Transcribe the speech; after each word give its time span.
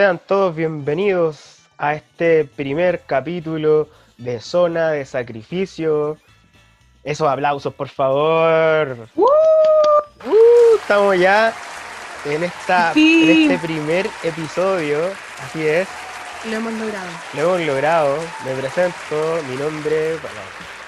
Sean 0.00 0.18
todos 0.18 0.56
bienvenidos 0.56 1.58
a 1.76 1.94
este 1.94 2.46
primer 2.46 3.02
capítulo 3.04 3.86
de 4.16 4.40
Zona 4.40 4.92
de 4.92 5.04
Sacrificio. 5.04 6.16
Esos 7.04 7.28
aplausos, 7.28 7.74
por 7.74 7.90
favor. 7.90 8.96
¡Uh! 9.14 9.24
¡Uh! 9.24 10.76
estamos 10.80 11.18
ya 11.18 11.52
en, 12.24 12.44
esta, 12.44 12.92
en 12.96 13.50
este 13.52 13.58
primer 13.58 14.06
episodio. 14.22 15.00
Así 15.44 15.66
es. 15.66 15.86
Lo 16.48 16.56
hemos 16.56 16.72
logrado. 16.72 17.10
Lo 17.34 17.42
hemos 17.42 17.60
logrado. 17.66 18.18
Me 18.46 18.54
presento. 18.54 19.42
Mi 19.50 19.56
nombre, 19.56 20.12
bueno, 20.12 20.40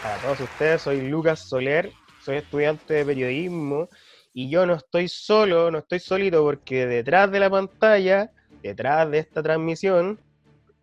para 0.02 0.16
todos 0.22 0.40
ustedes, 0.40 0.80
soy 0.80 1.02
Lucas 1.02 1.50
Soler. 1.50 1.92
Soy 2.24 2.36
estudiante 2.36 2.94
de 2.94 3.04
periodismo. 3.04 3.90
Y 4.32 4.48
yo 4.48 4.64
no 4.64 4.72
estoy 4.72 5.08
solo, 5.08 5.70
no 5.70 5.80
estoy 5.80 6.00
solito, 6.00 6.42
porque 6.42 6.86
detrás 6.86 7.30
de 7.30 7.40
la 7.40 7.50
pantalla, 7.50 8.30
detrás 8.62 9.10
de 9.10 9.18
esta 9.18 9.42
transmisión, 9.42 10.18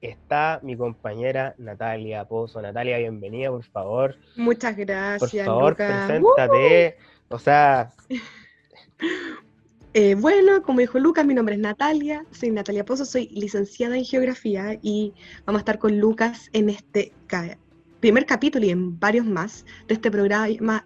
está 0.02 0.60
mi 0.64 0.76
compañera 0.76 1.56
Natalia 1.58 2.26
Pozo. 2.26 2.62
Natalia, 2.62 2.98
bienvenida, 2.98 3.50
por 3.50 3.64
favor. 3.64 4.16
Muchas 4.36 4.76
gracias. 4.78 5.46
Por 5.46 5.46
favor, 5.46 5.76
preséntate. 5.76 6.98
O 7.30 7.40
sea. 7.40 7.92
Eh, 9.96 10.14
bueno, 10.14 10.62
como 10.62 10.82
dijo 10.82 11.00
Lucas, 11.00 11.26
mi 11.26 11.34
nombre 11.34 11.56
es 11.56 11.62
Natalia, 11.62 12.24
soy 12.30 12.52
Natalia 12.52 12.86
Pozo, 12.86 13.06
soy 13.06 13.28
licenciada 13.30 13.98
en 13.98 14.06
geografía 14.06 14.78
y 14.84 15.16
vamos 15.48 15.60
a 15.60 15.62
estar 15.62 15.80
con 15.80 16.00
Lucas 16.00 16.48
en 16.54 16.70
este 16.70 17.12
primer 18.00 18.28
capítulo 18.28 18.68
y 18.68 18.70
en 18.70 19.00
varios 19.00 19.26
más 19.26 19.66
de 19.88 19.96
este 19.96 20.12
programa 20.12 20.86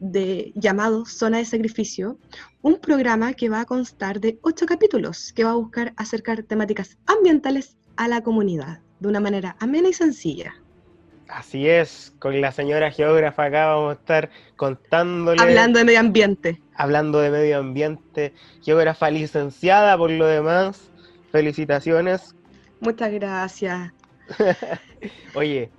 de, 0.00 0.52
llamado 0.56 1.06
Zona 1.06 1.38
de 1.38 1.44
Sacrificio, 1.44 2.18
un 2.62 2.80
programa 2.80 3.34
que 3.34 3.48
va 3.48 3.60
a 3.60 3.64
constar 3.64 4.20
de 4.20 4.38
ocho 4.42 4.66
capítulos 4.66 5.32
que 5.32 5.44
va 5.44 5.52
a 5.52 5.56
buscar 5.56 5.92
acercar 5.96 6.42
temáticas 6.42 6.98
ambientales 7.06 7.76
a 7.96 8.08
la 8.08 8.22
comunidad 8.22 8.80
de 8.98 9.08
una 9.08 9.20
manera 9.20 9.56
amena 9.60 9.88
y 9.88 9.92
sencilla. 9.92 10.54
Así 11.28 11.68
es, 11.68 12.12
con 12.18 12.40
la 12.40 12.50
señora 12.50 12.90
geógrafa 12.90 13.44
acá 13.44 13.66
vamos 13.66 13.90
a 13.90 14.00
estar 14.00 14.30
contándole. 14.56 15.40
Hablando 15.40 15.78
de 15.78 15.84
medio 15.84 16.00
ambiente. 16.00 16.60
Hablando 16.74 17.20
de 17.20 17.30
medio 17.30 17.58
ambiente, 17.58 18.34
geógrafa 18.62 19.10
licenciada 19.10 19.96
por 19.96 20.10
lo 20.10 20.26
demás. 20.26 20.90
Felicitaciones. 21.30 22.34
Muchas 22.80 23.12
gracias. 23.12 23.92
Oye, 25.34 25.70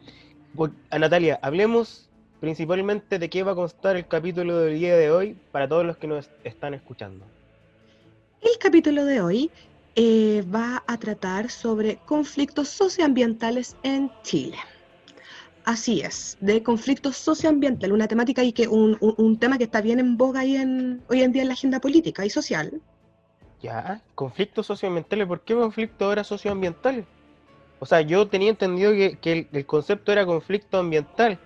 a 0.90 1.00
Natalia, 1.00 1.40
hablemos 1.42 2.10
principalmente 2.42 3.20
de 3.20 3.30
qué 3.30 3.44
va 3.44 3.54
a 3.54 3.56
constar 3.56 3.96
el 3.96 4.08
capítulo 4.08 4.58
del 4.58 4.78
día 4.78 4.98
de 4.98 5.12
hoy 5.12 5.38
para 5.52 5.70
todos 5.70 5.86
los 5.86 5.96
que 5.96 6.08
nos 6.08 6.30
están 6.44 6.74
escuchando. 6.74 7.24
El 8.42 8.58
capítulo 8.60 9.06
de 9.06 9.22
hoy 9.22 9.52
eh, 9.96 10.44
va 10.54 10.84
a 10.88 10.98
tratar 10.98 11.52
sobre 11.52 11.98
conflictos 11.98 12.68
socioambientales 12.68 13.78
en 13.84 14.12
Chile. 14.24 14.58
Así 15.66 16.02
es, 16.02 16.36
de 16.42 16.64
conflictos 16.64 17.16
socioambientales, 17.16 17.94
una 17.94 18.08
temática 18.08 18.44
y 18.44 18.52
que 18.52 18.68
un, 18.68 18.98
un, 19.00 19.38
tema 19.38 19.60
que 19.60 19.66
está 19.66 19.80
bien 19.80 20.00
en 20.00 20.18
boga 20.18 20.40
ahí 20.40 20.56
en, 20.56 21.04
hoy 21.10 21.22
en 21.22 21.32
día 21.32 21.44
en 21.44 21.50
la 21.50 21.54
agenda 21.54 21.80
política 21.80 22.26
y 22.26 22.32
social. 22.32 22.82
Ya, 23.62 24.02
conflictos 24.16 24.66
socioambientales, 24.66 25.28
¿por 25.28 25.42
qué 25.42 25.54
conflicto 25.54 26.06
ahora 26.06 26.24
socioambiental? 26.24 27.06
O 27.78 27.86
sea, 27.86 28.02
yo 28.02 28.28
tenía 28.28 28.50
entendido 28.50 28.92
que, 28.94 29.20
que 29.20 29.48
el, 29.52 29.66
concepto 29.68 30.12
era 30.12 30.26
conflicto 30.26 30.80
ambiental. 30.80 31.38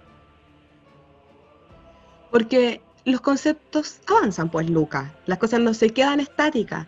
Porque 2.35 2.81
los 3.05 3.21
conceptos 3.21 4.01
avanzan, 4.07 4.51
pues, 4.51 4.69
Luca. 4.69 5.15
Las 5.25 5.37
cosas 5.37 5.61
no 5.61 5.73
se 5.73 5.91
quedan 5.91 6.19
estáticas. 6.19 6.85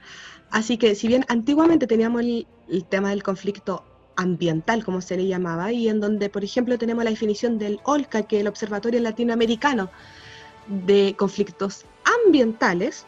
Así 0.51 0.77
que, 0.77 0.93
si 0.93 1.07
bien 1.07 1.23
antiguamente 1.29 1.87
teníamos 1.87 2.19
el, 2.23 2.45
el 2.67 2.83
tema 2.83 3.11
del 3.11 3.23
conflicto 3.23 3.85
ambiental, 4.17 4.83
como 4.83 4.99
se 4.99 5.15
le 5.15 5.25
llamaba, 5.25 5.71
y 5.71 5.87
en 5.87 6.01
donde, 6.01 6.29
por 6.29 6.43
ejemplo, 6.43 6.77
tenemos 6.77 7.05
la 7.05 7.11
definición 7.11 7.59
del 7.59 7.79
OLCA, 7.85 8.23
que 8.23 8.35
es 8.35 8.41
el 8.41 8.49
Observatorio 8.49 8.99
Latinoamericano 8.99 9.89
de 10.67 11.15
Conflictos 11.17 11.85
Ambientales, 12.25 13.05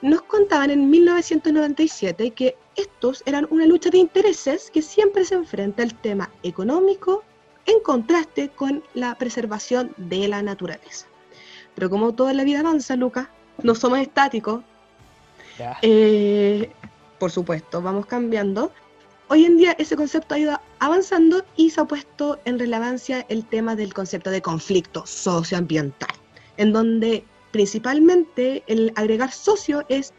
nos 0.00 0.22
contaban 0.22 0.70
en 0.70 0.88
1997 0.88 2.30
que 2.34 2.56
estos 2.76 3.24
eran 3.26 3.48
una 3.50 3.66
lucha 3.66 3.90
de 3.90 3.98
intereses 3.98 4.70
que 4.70 4.80
siempre 4.80 5.24
se 5.24 5.34
enfrenta 5.34 5.82
al 5.82 5.92
tema 6.00 6.30
económico 6.44 7.24
en 7.66 7.80
contraste 7.80 8.48
con 8.50 8.84
la 8.94 9.16
preservación 9.16 9.92
de 9.96 10.28
la 10.28 10.40
naturaleza. 10.40 11.08
Pero 11.78 11.90
como 11.90 12.12
toda 12.12 12.34
la 12.34 12.42
vida 12.42 12.58
avanza, 12.58 12.96
Lucas, 12.96 13.28
no 13.62 13.72
somos 13.76 14.00
estáticos. 14.00 14.64
Eh, 15.80 16.72
por 17.20 17.30
supuesto, 17.30 17.80
vamos 17.80 18.06
cambiando. 18.06 18.72
Hoy 19.28 19.44
en 19.44 19.58
día 19.58 19.76
ese 19.78 19.94
concepto 19.94 20.34
ha 20.34 20.40
ido 20.40 20.60
avanzando 20.80 21.44
y 21.54 21.70
se 21.70 21.80
ha 21.80 21.84
puesto 21.84 22.40
en 22.44 22.58
relevancia 22.58 23.24
el 23.28 23.46
tema 23.46 23.76
del 23.76 23.94
concepto 23.94 24.32
de 24.32 24.42
conflicto 24.42 25.06
socioambiental, 25.06 26.08
en 26.56 26.72
donde 26.72 27.24
principalmente 27.52 28.64
el 28.66 28.92
agregar 28.96 29.30
socio 29.30 29.84
es 29.88 30.12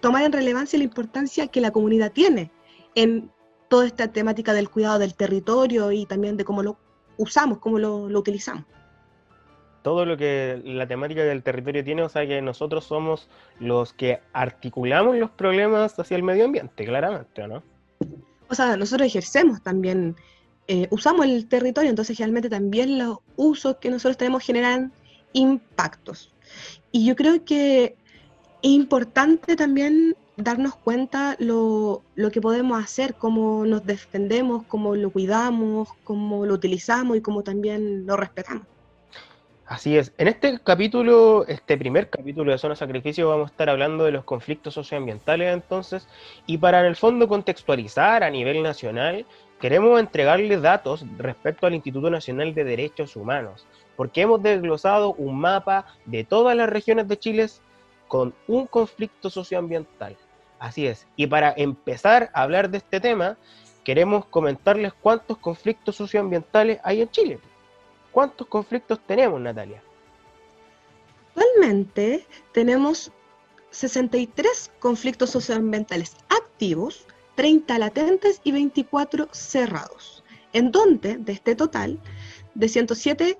tomar 0.00 0.22
en 0.22 0.32
relevancia 0.32 0.78
la 0.78 0.84
importancia 0.84 1.46
que 1.46 1.62
la 1.62 1.70
comunidad 1.70 2.12
tiene 2.12 2.50
en 2.94 3.30
toda 3.68 3.86
esta 3.86 4.12
temática 4.12 4.52
del 4.52 4.68
cuidado 4.68 4.98
del 4.98 5.14
territorio 5.14 5.92
y 5.92 6.04
también 6.04 6.36
de 6.36 6.44
cómo 6.44 6.62
lo 6.62 6.76
usamos, 7.16 7.56
cómo 7.56 7.78
lo, 7.78 8.10
lo 8.10 8.18
utilizamos 8.18 8.66
todo 9.86 10.04
lo 10.04 10.16
que 10.16 10.60
la 10.64 10.88
temática 10.88 11.22
del 11.22 11.44
territorio 11.44 11.84
tiene, 11.84 12.02
o 12.02 12.08
sea 12.08 12.26
que 12.26 12.42
nosotros 12.42 12.86
somos 12.86 13.28
los 13.60 13.92
que 13.92 14.18
articulamos 14.32 15.16
los 15.16 15.30
problemas 15.30 15.96
hacia 15.96 16.16
el 16.16 16.24
medio 16.24 16.44
ambiente, 16.44 16.84
claramente, 16.84 17.46
¿no? 17.46 17.62
o 18.48 18.54
sea, 18.56 18.76
nosotros 18.76 19.06
ejercemos 19.06 19.62
también, 19.62 20.16
eh, 20.66 20.88
usamos 20.90 21.26
el 21.26 21.46
territorio, 21.46 21.88
entonces 21.88 22.16
generalmente 22.16 22.50
también 22.50 22.98
los 22.98 23.18
usos 23.36 23.76
que 23.76 23.88
nosotros 23.88 24.16
tenemos 24.16 24.42
generan 24.42 24.92
impactos. 25.34 26.34
Y 26.90 27.06
yo 27.06 27.14
creo 27.14 27.44
que 27.44 27.94
es 28.62 28.70
importante 28.72 29.54
también 29.54 30.16
darnos 30.36 30.74
cuenta 30.74 31.36
lo, 31.38 32.02
lo 32.16 32.32
que 32.32 32.40
podemos 32.40 32.82
hacer, 32.82 33.14
cómo 33.14 33.64
nos 33.64 33.86
defendemos, 33.86 34.64
cómo 34.64 34.96
lo 34.96 35.10
cuidamos, 35.10 35.90
cómo 36.02 36.44
lo 36.44 36.54
utilizamos 36.54 37.16
y 37.18 37.20
cómo 37.20 37.44
también 37.44 38.04
lo 38.04 38.16
respetamos. 38.16 38.66
Así 39.66 39.98
es. 39.98 40.12
En 40.16 40.28
este 40.28 40.60
capítulo, 40.60 41.44
este 41.48 41.76
primer 41.76 42.08
capítulo 42.08 42.52
de 42.52 42.58
Zona 42.58 42.76
Sacrificio, 42.76 43.28
vamos 43.28 43.48
a 43.48 43.50
estar 43.50 43.68
hablando 43.68 44.04
de 44.04 44.12
los 44.12 44.22
conflictos 44.22 44.74
socioambientales 44.74 45.52
entonces, 45.52 46.06
y 46.46 46.58
para 46.58 46.78
en 46.78 46.86
el 46.86 46.94
fondo 46.94 47.26
contextualizar 47.26 48.22
a 48.22 48.30
nivel 48.30 48.62
nacional, 48.62 49.26
queremos 49.60 49.98
entregarle 49.98 50.60
datos 50.60 51.04
respecto 51.18 51.66
al 51.66 51.74
Instituto 51.74 52.10
Nacional 52.10 52.54
de 52.54 52.62
Derechos 52.62 53.16
Humanos, 53.16 53.66
porque 53.96 54.20
hemos 54.20 54.40
desglosado 54.40 55.14
un 55.14 55.40
mapa 55.40 55.86
de 56.04 56.22
todas 56.22 56.56
las 56.56 56.68
regiones 56.68 57.08
de 57.08 57.18
Chile 57.18 57.46
con 58.06 58.34
un 58.46 58.68
conflicto 58.68 59.30
socioambiental. 59.30 60.16
Así 60.60 60.86
es. 60.86 61.08
Y 61.16 61.26
para 61.26 61.52
empezar 61.56 62.30
a 62.34 62.42
hablar 62.42 62.70
de 62.70 62.78
este 62.78 63.00
tema, 63.00 63.36
queremos 63.82 64.26
comentarles 64.26 64.92
cuántos 64.92 65.38
conflictos 65.38 65.96
socioambientales 65.96 66.78
hay 66.84 67.02
en 67.02 67.10
Chile. 67.10 67.40
¿Cuántos 68.16 68.46
conflictos 68.46 68.98
tenemos, 69.06 69.38
Natalia? 69.42 69.82
Actualmente 71.34 72.26
tenemos 72.54 73.12
63 73.72 74.72
conflictos 74.78 75.28
socioambientales 75.28 76.16
activos, 76.30 77.06
30 77.34 77.78
latentes 77.78 78.40
y 78.42 78.52
24 78.52 79.28
cerrados, 79.32 80.24
en 80.54 80.72
donde 80.72 81.18
de 81.18 81.32
este 81.32 81.54
total 81.54 82.00
de 82.54 82.70
107 82.70 83.38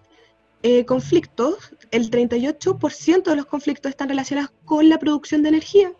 eh, 0.63 0.85
conflictos, 0.85 1.75
el 1.91 2.11
38% 2.11 3.23
de 3.23 3.37
los 3.37 3.47
conflictos 3.47 3.89
están 3.89 4.11
relacionados 4.11 4.53
con 4.67 4.91
la 4.91 4.99
producción 4.99 5.43
de 5.43 5.49
energía, 5.49 5.91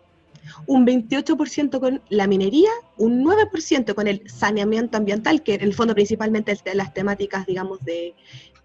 un 0.65 0.85
28% 0.85 1.79
con 1.79 2.01
la 2.09 2.27
minería, 2.27 2.69
un 2.97 3.23
9% 3.23 3.93
con 3.93 4.07
el 4.07 4.27
saneamiento 4.29 4.97
ambiental, 4.97 5.43
que 5.43 5.55
en 5.55 5.61
el 5.61 5.73
fondo 5.73 5.93
principalmente 5.93 6.57
de 6.63 6.75
las 6.75 6.93
temáticas, 6.93 7.45
digamos, 7.45 7.83
de 7.83 8.15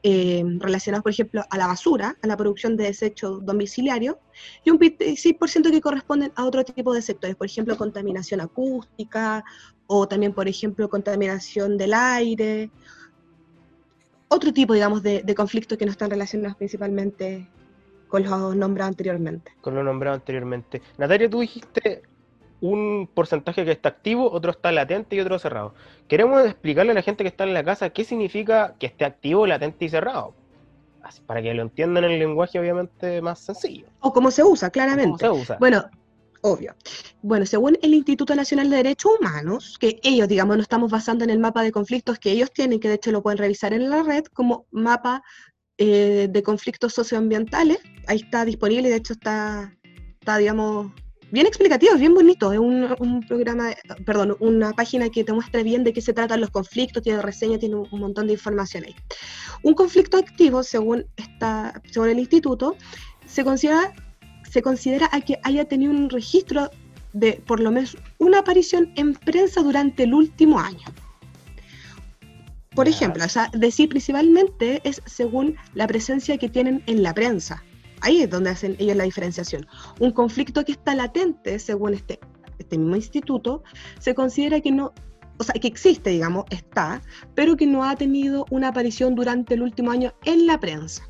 eh, 0.05 0.43
relacionados, 0.59 1.03
por 1.03 1.13
ejemplo, 1.13 1.45
a 1.49 1.57
la 1.57 1.69
basura, 1.69 2.17
a 2.21 2.27
la 2.27 2.37
producción 2.37 2.77
de 2.77 2.85
desechos 2.85 3.45
domiciliarios, 3.45 4.17
y 4.65 4.71
un 4.71 4.79
26% 4.79 5.71
que 5.71 5.81
corresponden 5.81 6.33
a 6.35 6.45
otro 6.45 6.65
tipo 6.65 6.93
de 6.93 7.03
sectores, 7.03 7.37
por 7.37 7.47
ejemplo, 7.47 7.77
contaminación 7.77 8.41
acústica, 8.41 9.45
o 9.87 10.09
también, 10.09 10.33
por 10.33 10.49
ejemplo, 10.49 10.89
contaminación 10.89 11.77
del 11.77 11.95
aire, 11.95 12.71
otro 14.29 14.53
tipo, 14.53 14.75
digamos, 14.75 15.03
de, 15.03 15.23
de 15.23 15.35
conflictos 15.35 15.79
que 15.79 15.85
no 15.85 15.93
están 15.93 16.11
relacionados 16.11 16.57
principalmente 16.57 17.49
con 18.13 18.25
los 18.25 18.55
nombrados 18.55 18.91
anteriormente. 18.91 19.53
Con 19.63 19.75
lo 19.75 19.83
nombrado 19.83 20.15
anteriormente. 20.15 20.83
Natalia, 20.99 21.31
tú 21.31 21.41
dijiste 21.41 22.03
un 22.61 23.09
porcentaje 23.13 23.65
que 23.65 23.73
está 23.73 23.89
activo, 23.89 24.31
otro 24.31 24.51
está 24.51 24.71
latente 24.71 25.17
y 25.17 25.21
otro 25.21 25.39
cerrado. 25.39 25.73
Queremos 26.09 26.45
explicarle 26.45 26.93
a 26.93 26.95
la 26.95 27.01
gente 27.01 27.25
que 27.25 27.29
está 27.29 27.45
en 27.45 27.55
la 27.55 27.65
casa 27.65 27.89
qué 27.89 28.05
significa 28.05 28.75
que 28.79 28.85
esté 28.85 29.07
activo, 29.07 29.47
latente 29.47 29.87
y 29.87 29.89
cerrado. 29.89 30.35
para 31.25 31.41
que 31.41 31.55
lo 31.55 31.63
entiendan 31.63 32.05
en 32.05 32.11
el 32.11 32.19
lenguaje 32.19 32.61
obviamente 32.61 33.23
más 33.23 33.39
sencillo. 33.39 33.87
O 34.01 34.13
cómo 34.13 34.31
se 34.31 34.45
usa, 34.45 34.69
claramente. 34.69 35.27
¿Cómo 35.27 35.37
se 35.37 35.43
usa? 35.45 35.57
Bueno, 35.59 35.83
obvio. 36.43 36.75
Bueno, 37.23 37.47
según 37.47 37.79
el 37.81 37.95
Instituto 37.95 38.35
Nacional 38.35 38.69
de 38.69 38.77
Derechos 38.77 39.13
Humanos, 39.19 39.79
que 39.81 40.01
ellos, 40.03 40.29
digamos, 40.29 40.57
no 40.57 40.63
estamos 40.63 40.91
basando 40.91 41.25
en 41.25 41.31
el 41.31 41.39
mapa 41.39 41.63
de 41.63 41.73
conflictos 41.73 42.19
que 42.19 42.33
ellos 42.33 42.53
tienen, 42.53 42.79
que 42.79 42.89
de 42.89 42.97
hecho 42.97 43.11
lo 43.11 43.23
pueden 43.23 43.39
revisar 43.39 43.73
en 43.73 43.89
la 43.89 44.03
red 44.03 44.27
como 44.27 44.67
mapa 44.71 45.23
eh, 45.85 46.29
de 46.31 46.43
conflictos 46.45 46.95
socioambientales, 46.95 47.79
ahí 48.07 48.19
está 48.19 48.45
disponible, 48.45 48.89
de 48.89 48.95
hecho 48.95 49.15
está, 49.15 49.75
está 50.21 50.39
digamos, 50.39 50.93
bien 51.33 51.45
explicativo, 51.45 51.95
es 51.95 51.99
bien 51.99 52.15
bonito, 52.15 52.53
es 52.53 52.61
un, 52.61 53.25
programa, 53.27 53.71
perdón, 54.07 54.37
una 54.39 54.73
página 54.75 55.09
que 55.09 55.25
te 55.25 55.33
muestra 55.33 55.65
bien 55.65 55.83
de 55.83 55.93
qué 55.93 56.01
se 56.01 56.13
tratan 56.13 56.41
los 56.41 56.51
conflictos, 56.51 57.03
tiene 57.03 57.21
reseña, 57.21 57.59
tiene 57.59 57.75
un, 57.75 57.89
montón 57.99 58.29
de 58.29 58.35
información 58.35 58.85
ahí. 58.85 58.95
Un 59.65 59.75
conflicto 59.75 60.19
activo, 60.19 60.63
según, 60.63 61.05
esta, 61.17 61.83
según 61.91 62.11
el 62.11 62.21
instituto, 62.21 62.77
se 63.27 63.43
considera 63.43 63.93
se 64.49 64.63
considera 64.63 65.09
a 65.11 65.21
que 65.21 65.41
haya 65.43 65.65
tenido 65.65 65.91
un 65.91 66.11
registro 66.11 66.71
de 67.13 67.43
por 67.45 67.59
lo 67.59 67.73
menos 67.73 67.97
una 68.19 68.39
aparición 68.39 68.93
en 68.95 69.15
prensa 69.15 69.63
durante 69.63 70.05
el 70.05 70.15
último 70.15 70.61
año. 70.61 70.87
Por 72.75 72.89
ejemplo, 72.89 73.25
o 73.25 73.29
sea, 73.29 73.51
decir 73.53 73.89
principalmente 73.89 74.81
es 74.85 75.03
según 75.05 75.57
la 75.75 75.87
presencia 75.87 76.39
que 76.39 76.49
tienen 76.49 76.83
en 76.87 77.03
la 77.03 77.13
prensa. 77.13 77.63
Ahí 78.01 78.23
es 78.23 78.31
donde 78.31 78.51
hacen 78.51 78.77
ellos 78.79 78.97
la 78.97 79.05
diferenciación. 79.05 79.67
Un 80.01 80.11
conflicto 80.13 80.65
que 80.65 80.73
está 80.73 80.95
latente, 80.95 81.59
según 81.59 81.95
este, 81.95 82.19
este 82.59 82.79
mismo 82.79 82.97
instituto, 82.97 83.63
se 84.01 84.15
considera 84.15 84.61
que 84.61 84.73
no, 84.73 84.93
o 85.39 85.45
sea, 85.45 85.55
que 85.55 85.69
existe, 85.69 86.11
digamos, 86.11 86.47
está, 86.51 87.03
pero 87.35 87.57
que 87.57 87.67
no 87.67 87.85
ha 87.85 87.95
tenido 87.95 88.47
una 88.51 88.69
aparición 88.69 89.15
durante 89.15 89.55
el 89.55 89.63
último 89.63 89.91
año 89.91 90.15
en 90.25 90.47
la 90.47 90.59
prensa. 90.59 91.09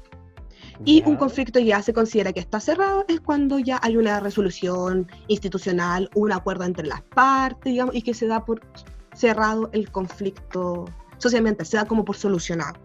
Y 0.84 1.02
un 1.06 1.16
conflicto 1.16 1.60
ya 1.60 1.80
se 1.80 1.92
considera 1.92 2.32
que 2.32 2.40
está 2.40 2.58
cerrado 2.58 3.04
es 3.06 3.20
cuando 3.20 3.58
ya 3.58 3.78
hay 3.82 3.96
una 3.96 4.18
resolución 4.18 5.06
institucional, 5.28 6.10
un 6.14 6.32
acuerdo 6.32 6.64
entre 6.64 6.86
las 6.88 7.02
partes, 7.02 7.72
digamos, 7.72 7.94
y 7.94 8.02
que 8.02 8.14
se 8.14 8.26
da 8.26 8.44
por 8.44 8.60
cerrado 9.14 9.70
el 9.72 9.90
conflicto 9.92 10.86
socialmente, 11.22 11.64
se 11.64 11.76
da 11.76 11.86
como 11.86 12.04
por 12.04 12.16
solucionado. 12.16 12.78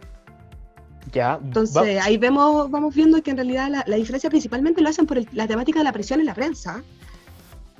Ya. 1.11 1.39
Entonces, 1.41 2.01
ahí 2.01 2.17
vemos, 2.17 2.69
vamos 2.69 2.93
viendo 2.93 3.21
que 3.21 3.31
en 3.31 3.37
realidad 3.37 3.69
la, 3.85 3.95
diferencia 3.95 4.29
principalmente 4.29 4.81
lo 4.81 4.89
hacen 4.89 5.05
por 5.05 5.21
la 5.33 5.47
temática 5.47 5.79
de 5.79 5.85
la 5.85 5.93
presión 5.93 6.19
en 6.19 6.25
la 6.25 6.33
prensa. 6.33 6.83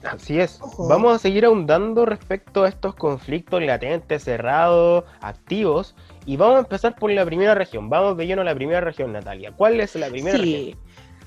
Así 0.04 0.40
es. 0.40 0.60
Vamos 0.78 1.16
a 1.16 1.20
seguir 1.20 1.44
ahondando 1.44 2.06
respecto 2.06 2.64
a 2.64 2.70
estos 2.70 2.96
conflictos 2.96 3.62
latentes, 3.64 4.24
cerrados, 4.24 5.04
activos, 5.22 5.96
y 6.26 6.38
vamos 6.38 6.58
a 6.58 6.60
empezar 6.60 6.96
por 6.96 7.12
la 7.12 7.26
primera 7.26 7.56
región. 7.56 7.90
Vamos 7.90 8.16
de 8.16 8.28
lleno 8.28 8.44
a 8.44 8.46
la 8.46 8.56
primera 8.56 8.80
región, 8.80 9.12
Natalia. 9.12 9.52
¿Cuál 9.52 9.80
es 9.82 9.96
la 9.96 10.08
primera 10.08 10.38
sí. 10.38 10.76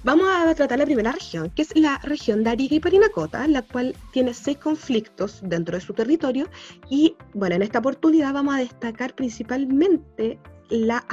Vamos 0.02 0.28
a 0.30 0.54
tratar 0.54 0.78
la 0.78 0.86
primera 0.86 1.12
región, 1.12 1.50
que 1.50 1.60
es 1.60 1.76
la 1.76 1.98
región 1.98 2.42
de 2.42 2.48
Arica 2.48 2.74
y 2.74 2.80
Parinacota, 2.80 3.46
la 3.46 3.60
cual 3.60 3.94
tiene 4.12 4.32
seis 4.32 4.56
conflictos 4.56 5.40
dentro 5.42 5.76
de 5.76 5.82
su 5.82 5.92
territorio. 5.92 6.48
Y 6.88 7.16
bueno, 7.34 7.56
en 7.56 7.62
esta 7.62 7.80
oportunidad 7.80 8.32
vamos 8.32 8.54
a 8.54 8.58
destacar 8.58 9.14
principalmente 9.14 10.38
la, 10.70 11.04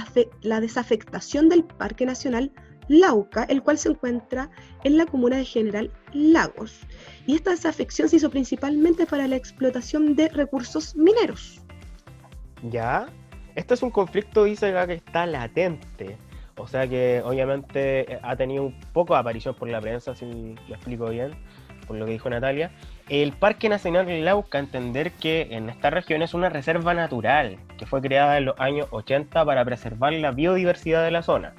desafectación 0.61 1.49
del 1.49 1.65
Parque 1.65 2.05
Nacional 2.05 2.49
Lauca, 2.87 3.43
el 3.49 3.61
cual 3.61 3.77
se 3.77 3.89
encuentra 3.89 4.49
en 4.85 4.97
la 4.97 5.05
comuna 5.05 5.35
de 5.35 5.43
General 5.43 5.91
Lagos. 6.13 6.79
Y 7.25 7.35
esta 7.35 7.51
desafección 7.51 8.07
se 8.07 8.15
hizo 8.15 8.29
principalmente 8.29 9.05
para 9.05 9.27
la 9.27 9.35
explotación 9.35 10.15
de 10.15 10.29
recursos 10.29 10.95
mineros. 10.95 11.61
Ya, 12.69 13.09
este 13.55 13.73
es 13.73 13.83
un 13.83 13.91
conflicto, 13.91 14.45
dice 14.45 14.73
que 14.87 14.93
está 14.93 15.25
latente. 15.25 16.17
O 16.57 16.67
sea 16.67 16.87
que 16.87 17.21
obviamente 17.23 18.19
ha 18.23 18.35
tenido 18.35 18.63
un 18.63 18.79
poco 18.93 19.13
de 19.13 19.19
aparición 19.19 19.55
por 19.55 19.69
la 19.69 19.79
prensa, 19.79 20.15
si 20.15 20.55
lo 20.67 20.75
explico 20.75 21.09
bien, 21.09 21.31
por 21.85 21.95
lo 21.97 22.05
que 22.05 22.13
dijo 22.13 22.29
Natalia. 22.29 22.71
El 23.09 23.31
Parque 23.31 23.69
Nacional 23.69 24.25
Lauca, 24.25 24.59
entender 24.59 25.11
que 25.11 25.47
en 25.51 25.69
esta 25.69 25.89
región 25.89 26.21
es 26.21 26.33
una 26.33 26.49
reserva 26.49 26.93
natural 26.93 27.57
que 27.77 27.85
fue 27.85 28.01
creada 28.01 28.37
en 28.37 28.45
los 28.45 28.59
años 28.59 28.87
80 28.91 29.45
para 29.45 29.63
preservar 29.63 30.13
la 30.13 30.31
biodiversidad 30.31 31.03
de 31.03 31.11
la 31.11 31.21
zona. 31.21 31.53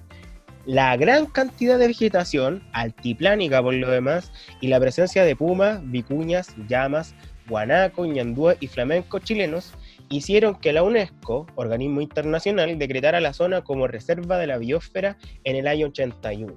La 0.66 0.96
gran 0.96 1.26
cantidad 1.26 1.78
de 1.78 1.86
vegetación, 1.86 2.62
altiplánica 2.72 3.62
por 3.62 3.72
lo 3.72 3.90
demás, 3.90 4.32
y 4.60 4.66
la 4.66 4.78
presencia 4.78 5.24
de 5.24 5.34
pumas, 5.34 5.80
vicuñas, 5.90 6.54
llamas, 6.68 7.14
guanaco, 7.48 8.04
ñandúes 8.04 8.58
y 8.60 8.66
flamencos 8.66 9.22
chilenos 9.22 9.72
hicieron 10.08 10.54
que 10.56 10.72
la 10.72 10.82
UNESCO, 10.82 11.46
organismo 11.54 12.00
internacional, 12.00 12.78
decretara 12.78 13.20
la 13.20 13.32
zona 13.32 13.62
como 13.62 13.86
reserva 13.86 14.38
de 14.38 14.46
la 14.46 14.58
biosfera 14.58 15.18
en 15.44 15.56
el 15.56 15.66
año 15.66 15.88
81. 15.88 16.54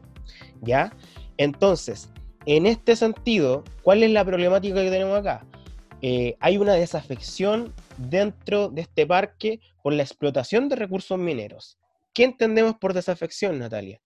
¿Ya? 0.61 0.93
Entonces, 1.37 2.09
en 2.45 2.65
este 2.65 2.95
sentido, 2.95 3.63
¿cuál 3.83 4.03
es 4.03 4.11
la 4.11 4.25
problemática 4.25 4.81
que 4.81 4.89
tenemos 4.89 5.19
acá? 5.19 5.45
Eh, 6.01 6.35
hay 6.39 6.57
una 6.57 6.73
desafección 6.73 7.73
dentro 7.97 8.69
de 8.69 8.81
este 8.81 9.05
parque 9.05 9.59
por 9.83 9.93
la 9.93 10.03
explotación 10.03 10.67
de 10.67 10.75
recursos 10.75 11.19
mineros. 11.19 11.77
¿Qué 12.13 12.23
entendemos 12.23 12.75
por 12.75 12.93
desafección, 12.93 13.59
Natalia? 13.59 14.01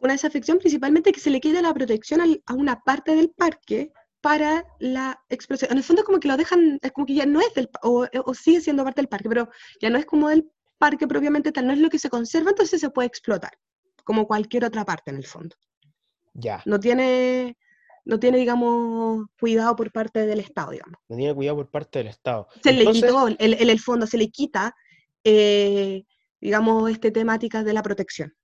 Una 0.00 0.12
desafección 0.12 0.58
principalmente 0.58 1.12
que 1.12 1.20
se 1.20 1.30
le 1.30 1.40
queda 1.40 1.62
la 1.62 1.72
protección 1.72 2.20
a 2.44 2.54
una 2.54 2.80
parte 2.80 3.14
del 3.14 3.30
parque 3.30 3.92
para 4.26 4.66
la 4.80 5.22
explosión. 5.28 5.70
En 5.70 5.78
el 5.78 5.84
fondo 5.84 6.02
como 6.02 6.18
que 6.18 6.26
lo 6.26 6.36
dejan, 6.36 6.80
es 6.82 6.90
como 6.90 7.06
que 7.06 7.14
ya 7.14 7.26
no 7.26 7.40
es 7.40 7.54
del, 7.54 7.70
o, 7.84 8.08
o 8.24 8.34
sigue 8.34 8.60
siendo 8.60 8.82
parte 8.82 9.00
del 9.00 9.08
parque, 9.08 9.28
pero 9.28 9.48
ya 9.80 9.88
no 9.88 9.98
es 9.98 10.04
como 10.04 10.28
del 10.28 10.50
parque 10.78 11.06
propiamente 11.06 11.52
tal, 11.52 11.68
no 11.68 11.72
es 11.72 11.78
lo 11.78 11.88
que 11.88 12.00
se 12.00 12.10
conserva, 12.10 12.50
entonces 12.50 12.80
se 12.80 12.90
puede 12.90 13.06
explotar, 13.06 13.52
como 14.02 14.26
cualquier 14.26 14.64
otra 14.64 14.84
parte 14.84 15.12
en 15.12 15.18
el 15.18 15.26
fondo. 15.26 15.54
Ya. 16.34 16.60
No 16.66 16.80
tiene, 16.80 17.56
no 18.04 18.18
tiene, 18.18 18.38
digamos, 18.38 19.26
cuidado 19.38 19.76
por 19.76 19.92
parte 19.92 20.26
del 20.26 20.40
Estado, 20.40 20.72
digamos. 20.72 20.98
No 21.08 21.16
tiene 21.16 21.32
cuidado 21.32 21.58
por 21.58 21.70
parte 21.70 22.00
del 22.00 22.08
Estado. 22.08 22.48
Se 22.64 22.72
le 22.72 22.84
quitó, 22.90 23.28
en 23.28 23.36
el, 23.38 23.70
el, 23.70 23.78
fondo 23.78 24.08
se 24.08 24.18
le 24.18 24.28
quita, 24.30 24.74
eh, 25.22 26.02
digamos, 26.40 26.90
este 26.90 27.12
temática 27.12 27.62
de 27.62 27.72
la 27.72 27.82
protección. 27.84 28.34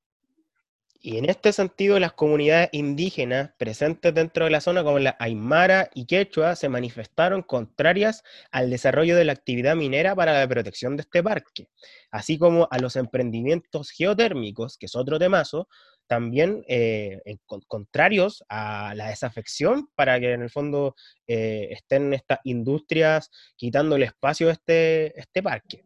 Y 1.05 1.19
en 1.19 1.29
este 1.29 1.53
sentido, 1.53 1.99
las 1.99 2.13
comunidades 2.13 2.69
indígenas 2.71 3.51
presentes 3.59 4.15
dentro 4.15 4.45
de 4.45 4.53
la 4.53 4.61
zona, 4.61 4.85
como 4.85 5.01
la 5.01 5.17
Aymara 5.19 5.91
y 5.95 6.07
Quechua, 6.07 6.55
se 6.55 6.69
manifestaron 6.69 7.43
contrarias 7.43 8.23
al 8.53 8.71
desarrollo 8.71 9.17
de 9.17 9.25
la 9.25 9.33
actividad 9.33 9.75
minera 9.75 10.15
para 10.15 10.39
la 10.39 10.47
protección 10.47 10.97
de 10.97 11.01
este 11.01 11.21
parque, 11.21 11.67
así 12.13 12.39
como 12.39 12.69
a 12.71 12.79
los 12.79 12.95
emprendimientos 12.95 13.91
geotérmicos, 13.91 14.79
que 14.79 14.87
es 14.87 14.95
otro 14.95 15.19
temazo, 15.19 15.67
también 16.07 16.63
eh, 16.69 17.21
contrarios 17.67 18.45
a 18.49 18.95
la 18.95 19.09
desafección 19.09 19.89
para 19.97 20.21
que 20.21 20.33
en 20.35 20.43
el 20.43 20.51
fondo 20.51 20.95
eh, 21.27 21.69
estén 21.71 22.13
estas 22.13 22.39
industrias 22.45 23.29
quitando 23.57 23.97
el 23.97 24.05
espacio 24.05 24.47
de 24.47 24.53
este, 24.53 25.19
este 25.19 25.43
parque. 25.43 25.85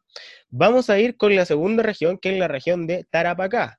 Vamos 0.50 0.90
a 0.90 0.98
ir 0.98 1.16
con 1.16 1.34
la 1.34 1.46
segunda 1.46 1.82
región, 1.82 2.18
que 2.18 2.34
es 2.34 2.38
la 2.38 2.48
región 2.48 2.86
de 2.86 3.04
Tarapacá. 3.10 3.78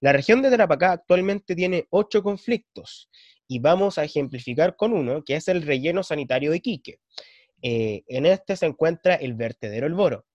La 0.00 0.12
región 0.12 0.42
de 0.42 0.50
Tarapacá 0.50 0.92
actualmente 0.92 1.56
tiene 1.56 1.86
ocho 1.90 2.22
conflictos 2.22 3.10
y 3.48 3.58
vamos 3.58 3.98
a 3.98 4.04
ejemplificar 4.04 4.76
con 4.76 4.92
uno, 4.92 5.24
que 5.24 5.34
es 5.34 5.48
el 5.48 5.62
relleno 5.62 6.02
sanitario 6.02 6.52
de 6.52 6.60
Quique. 6.60 7.00
Eh, 7.62 8.02
en 8.06 8.26
este 8.26 8.56
se 8.56 8.66
encuentra 8.66 9.16
el 9.16 9.34
vertedero 9.34 9.86
El 9.86 9.94
Boro. 9.94 10.26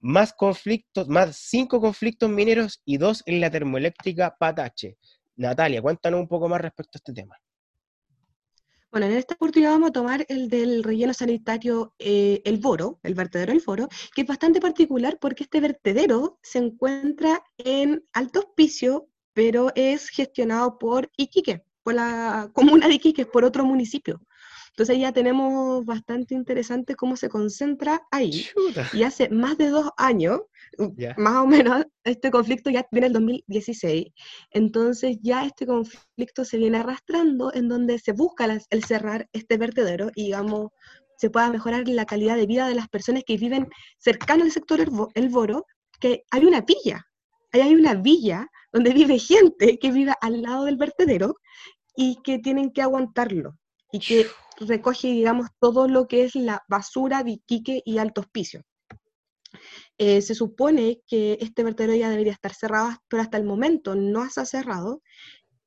Más 0.00 0.32
conflictos, 0.32 1.08
más 1.08 1.36
cinco 1.36 1.80
conflictos 1.80 2.28
mineros 2.28 2.82
y 2.84 2.96
dos 2.96 3.22
en 3.26 3.40
la 3.40 3.50
termoeléctrica 3.50 4.34
Patache. 4.36 4.96
Natalia, 5.36 5.80
cuéntanos 5.80 6.20
un 6.20 6.28
poco 6.28 6.48
más 6.48 6.60
respecto 6.60 6.96
a 6.96 6.98
este 6.98 7.12
tema. 7.12 7.36
Bueno, 8.94 9.08
en 9.08 9.14
esta 9.14 9.34
oportunidad 9.34 9.72
vamos 9.72 9.88
a 9.88 9.92
tomar 9.92 10.24
el 10.28 10.48
del 10.48 10.84
relleno 10.84 11.12
sanitario 11.12 11.92
eh, 11.98 12.40
El 12.44 12.58
Boro, 12.58 13.00
el 13.02 13.16
vertedero 13.16 13.50
El 13.50 13.60
Boro, 13.66 13.88
que 14.14 14.20
es 14.20 14.26
bastante 14.28 14.60
particular 14.60 15.18
porque 15.20 15.42
este 15.42 15.58
vertedero 15.58 16.38
se 16.44 16.58
encuentra 16.58 17.42
en 17.58 18.04
Alto 18.12 18.38
Hospicio, 18.38 19.08
pero 19.32 19.72
es 19.74 20.10
gestionado 20.10 20.78
por 20.78 21.10
Iquique, 21.16 21.64
por 21.82 21.94
la 21.94 22.52
comuna 22.54 22.86
de 22.86 22.94
Iquique, 22.94 23.26
por 23.26 23.44
otro 23.44 23.64
municipio. 23.64 24.20
Entonces 24.74 24.98
ya 24.98 25.12
tenemos 25.12 25.84
bastante 25.84 26.34
interesante 26.34 26.96
cómo 26.96 27.14
se 27.14 27.28
concentra 27.28 28.02
ahí. 28.10 28.44
Y 28.92 29.04
hace 29.04 29.28
más 29.28 29.56
de 29.56 29.68
dos 29.68 29.90
años, 29.96 30.40
más 31.16 31.44
o 31.44 31.46
menos, 31.46 31.84
este 32.04 32.32
conflicto 32.32 32.70
ya 32.70 32.84
viene 32.90 33.06
el 33.06 33.12
2016. 33.12 34.06
Entonces 34.50 35.18
ya 35.22 35.46
este 35.46 35.64
conflicto 35.64 36.44
se 36.44 36.58
viene 36.58 36.78
arrastrando 36.78 37.54
en 37.54 37.68
donde 37.68 38.00
se 38.00 38.10
busca 38.10 38.48
el 38.68 38.84
cerrar 38.84 39.28
este 39.32 39.58
vertedero 39.58 40.10
y 40.16 40.24
digamos 40.24 40.70
se 41.18 41.30
pueda 41.30 41.50
mejorar 41.50 41.86
la 41.86 42.04
calidad 42.04 42.36
de 42.36 42.46
vida 42.46 42.66
de 42.66 42.74
las 42.74 42.88
personas 42.88 43.22
que 43.24 43.36
viven 43.36 43.68
cercano 43.98 44.42
al 44.42 44.50
sector 44.50 44.84
El 45.14 45.28
Boro, 45.28 45.66
que 46.00 46.24
hay 46.32 46.46
una 46.46 46.62
villa, 46.62 47.06
ahí 47.52 47.60
hay 47.60 47.74
una 47.76 47.94
villa 47.94 48.48
donde 48.72 48.92
vive 48.92 49.20
gente 49.20 49.78
que 49.78 49.92
vive 49.92 50.14
al 50.20 50.42
lado 50.42 50.64
del 50.64 50.76
vertedero 50.76 51.36
y 51.94 52.18
que 52.24 52.40
tienen 52.40 52.72
que 52.72 52.82
aguantarlo 52.82 53.56
y 53.94 54.00
que 54.00 54.26
recoge, 54.58 55.06
digamos, 55.06 55.50
todo 55.60 55.86
lo 55.86 56.08
que 56.08 56.24
es 56.24 56.34
la 56.34 56.64
basura 56.66 57.22
de 57.22 57.30
Iquique 57.30 57.80
y 57.84 57.98
Alto 57.98 58.22
Hospicio. 58.22 58.62
Eh, 59.98 60.20
se 60.20 60.34
supone 60.34 61.02
que 61.06 61.38
este 61.40 61.62
vertedero 61.62 61.94
ya 61.94 62.10
debería 62.10 62.32
estar 62.32 62.52
cerrado, 62.52 62.90
pero 63.06 63.22
hasta 63.22 63.36
el 63.36 63.44
momento 63.44 63.94
no 63.94 64.28
se 64.28 64.40
ha 64.40 64.46
cerrado 64.46 65.00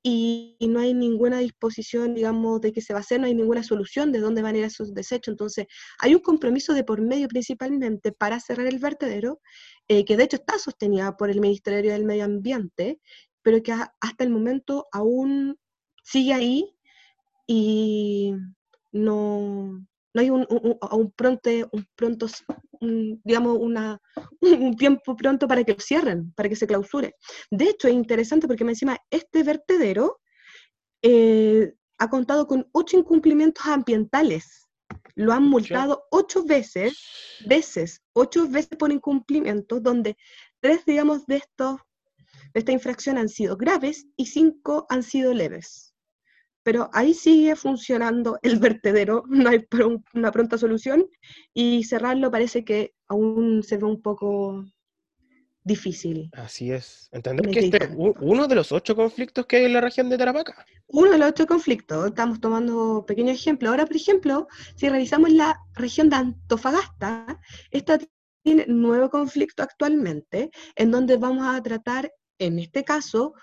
y, 0.04 0.58
no 0.60 0.82
hay 0.82 0.94
ninguna 0.94 1.40
disposición, 1.40 2.16
digamos, 2.16 2.60
de 2.60 2.74
que 2.74 2.82
se 2.82 2.92
va 2.92 3.00
a 3.00 3.02
hacer, 3.02 3.22
no 3.22 3.28
hay 3.28 3.34
ninguna 3.34 3.64
solución 3.64 4.12
de 4.12 4.20
dónde 4.20 4.42
van 4.42 4.56
a 4.56 4.58
ir 4.58 4.66
esos 4.66 4.94
desechos. 4.94 5.32
Entonces, 5.32 5.66
hay 6.00 6.14
un 6.14 6.22
compromiso 6.22 6.74
de 6.74 6.84
por 6.84 7.00
medio 7.00 7.30
principalmente 7.30 8.12
para 8.12 8.42
cerrar 8.42 8.68
el 8.68 8.80
vertedero, 8.80 9.40
eh, 9.88 10.04
que 10.04 10.18
de 10.18 10.26
hecho 10.26 10.36
está 10.36 10.60
sostenida 10.60 11.16
por 11.16 11.30
el 11.30 11.40
Ministerio 11.40 11.94
del 11.94 12.04
Medio 12.04 12.26
Ambiente, 12.26 13.00
pero 13.42 13.64
que 13.64 13.72
hasta 13.72 14.24
el 14.26 14.32
momento 14.32 14.88
aún 14.92 15.58
sigue 16.04 16.34
ahí 16.34 16.77
y 17.48 18.34
no, 18.92 19.86
no 20.14 20.22
hay 20.22 20.30
un, 20.30 20.46
un, 20.50 21.12
pronto, 21.12 21.50
un 21.72 21.88
pronto 21.96 22.28
digamos, 22.80 23.58
una, 23.60 24.00
un 24.42 24.76
tiempo 24.76 25.16
pronto 25.16 25.48
para 25.48 25.64
que 25.64 25.74
lo 25.74 25.80
cierren, 25.80 26.34
para 26.34 26.50
que 26.50 26.56
se 26.56 26.68
clausure. 26.68 27.16
De 27.50 27.70
hecho, 27.70 27.88
es 27.88 27.94
interesante 27.94 28.48
porque 28.48 28.64
encima 28.64 28.98
este 29.10 29.44
vertedero 29.44 30.20
eh, 31.02 31.74
ha 31.98 32.10
contado 32.10 32.46
con 32.48 32.68
ocho 32.74 32.98
incumplimientos 32.98 33.66
ambientales. 33.66 34.66
Lo 35.16 35.34
han 35.34 35.44
multado 35.44 36.04
ocho 36.12 36.44
veces, 36.44 36.98
veces, 37.46 38.02
ocho 38.14 38.48
veces 38.48 38.78
por 38.78 38.92
incumplimientos, 38.92 39.82
donde 39.82 40.16
tres, 40.60 40.86
digamos, 40.86 41.26
de 41.26 41.38
estos 41.38 41.80
de 42.54 42.60
esta 42.60 42.72
infracción 42.72 43.18
han 43.18 43.30
sido 43.30 43.58
graves 43.58 44.06
y 44.16 44.28
cinco 44.28 44.86
han 44.90 45.04
sido 45.04 45.34
leves 45.34 45.87
pero 46.68 46.90
ahí 46.92 47.14
sigue 47.14 47.56
funcionando 47.56 48.40
el 48.42 48.60
vertedero, 48.60 49.24
no 49.30 49.50
hay 49.50 49.66
una 50.14 50.34
pronta 50.34 50.58
solución 50.58 51.08
y 51.54 51.86
cerrarlo 51.86 52.30
parece 52.30 52.66
que 52.66 52.94
aún 53.08 53.64
se 53.64 53.78
ve 53.78 53.86
un 53.86 54.02
poco 54.02 54.66
difícil. 55.64 56.30
Así 56.34 56.74
es. 56.74 57.08
Entendemos 57.14 57.54
que 57.54 57.60
este 57.62 57.86
es 57.86 57.90
uno 57.96 58.50
de 58.50 58.56
los 58.56 58.74
ocho 58.74 58.98
conflictos 58.98 59.46
que 59.46 59.56
hay 59.56 59.66
en 59.66 59.74
la 59.76 59.80
región 59.80 60.10
de 60.10 60.18
Tarapacá. 60.18 60.66
Uno 60.88 61.12
de 61.12 61.18
los 61.18 61.30
ocho 61.30 61.48
conflictos, 61.48 62.08
estamos 62.08 62.42
tomando 62.42 63.06
pequeños 63.08 63.40
ejemplos. 63.40 63.72
Ahora, 63.72 63.86
por 63.86 63.96
ejemplo, 63.96 64.48
si 64.76 64.90
revisamos 64.90 65.32
la 65.32 65.58
región 65.74 66.10
de 66.10 66.18
Antofagasta, 66.18 67.40
esta 67.72 67.98
tiene 68.44 68.66
nuevo 68.68 69.10
conflicto 69.10 69.64
actualmente, 69.64 70.52
en 70.76 70.92
donde 70.92 71.16
vamos 71.16 71.48
a 71.48 71.64
tratar, 71.64 72.12
en 72.40 72.60
este 72.60 72.84
caso, 72.84 73.36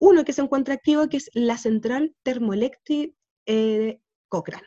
uno 0.00 0.24
que 0.24 0.32
se 0.32 0.42
encuentra 0.42 0.74
activo, 0.74 1.08
que 1.08 1.18
es 1.18 1.30
la 1.34 1.56
central 1.56 2.14
termoeléctrica 2.22 3.14
eh, 3.46 4.00
Cochrane. 4.28 4.66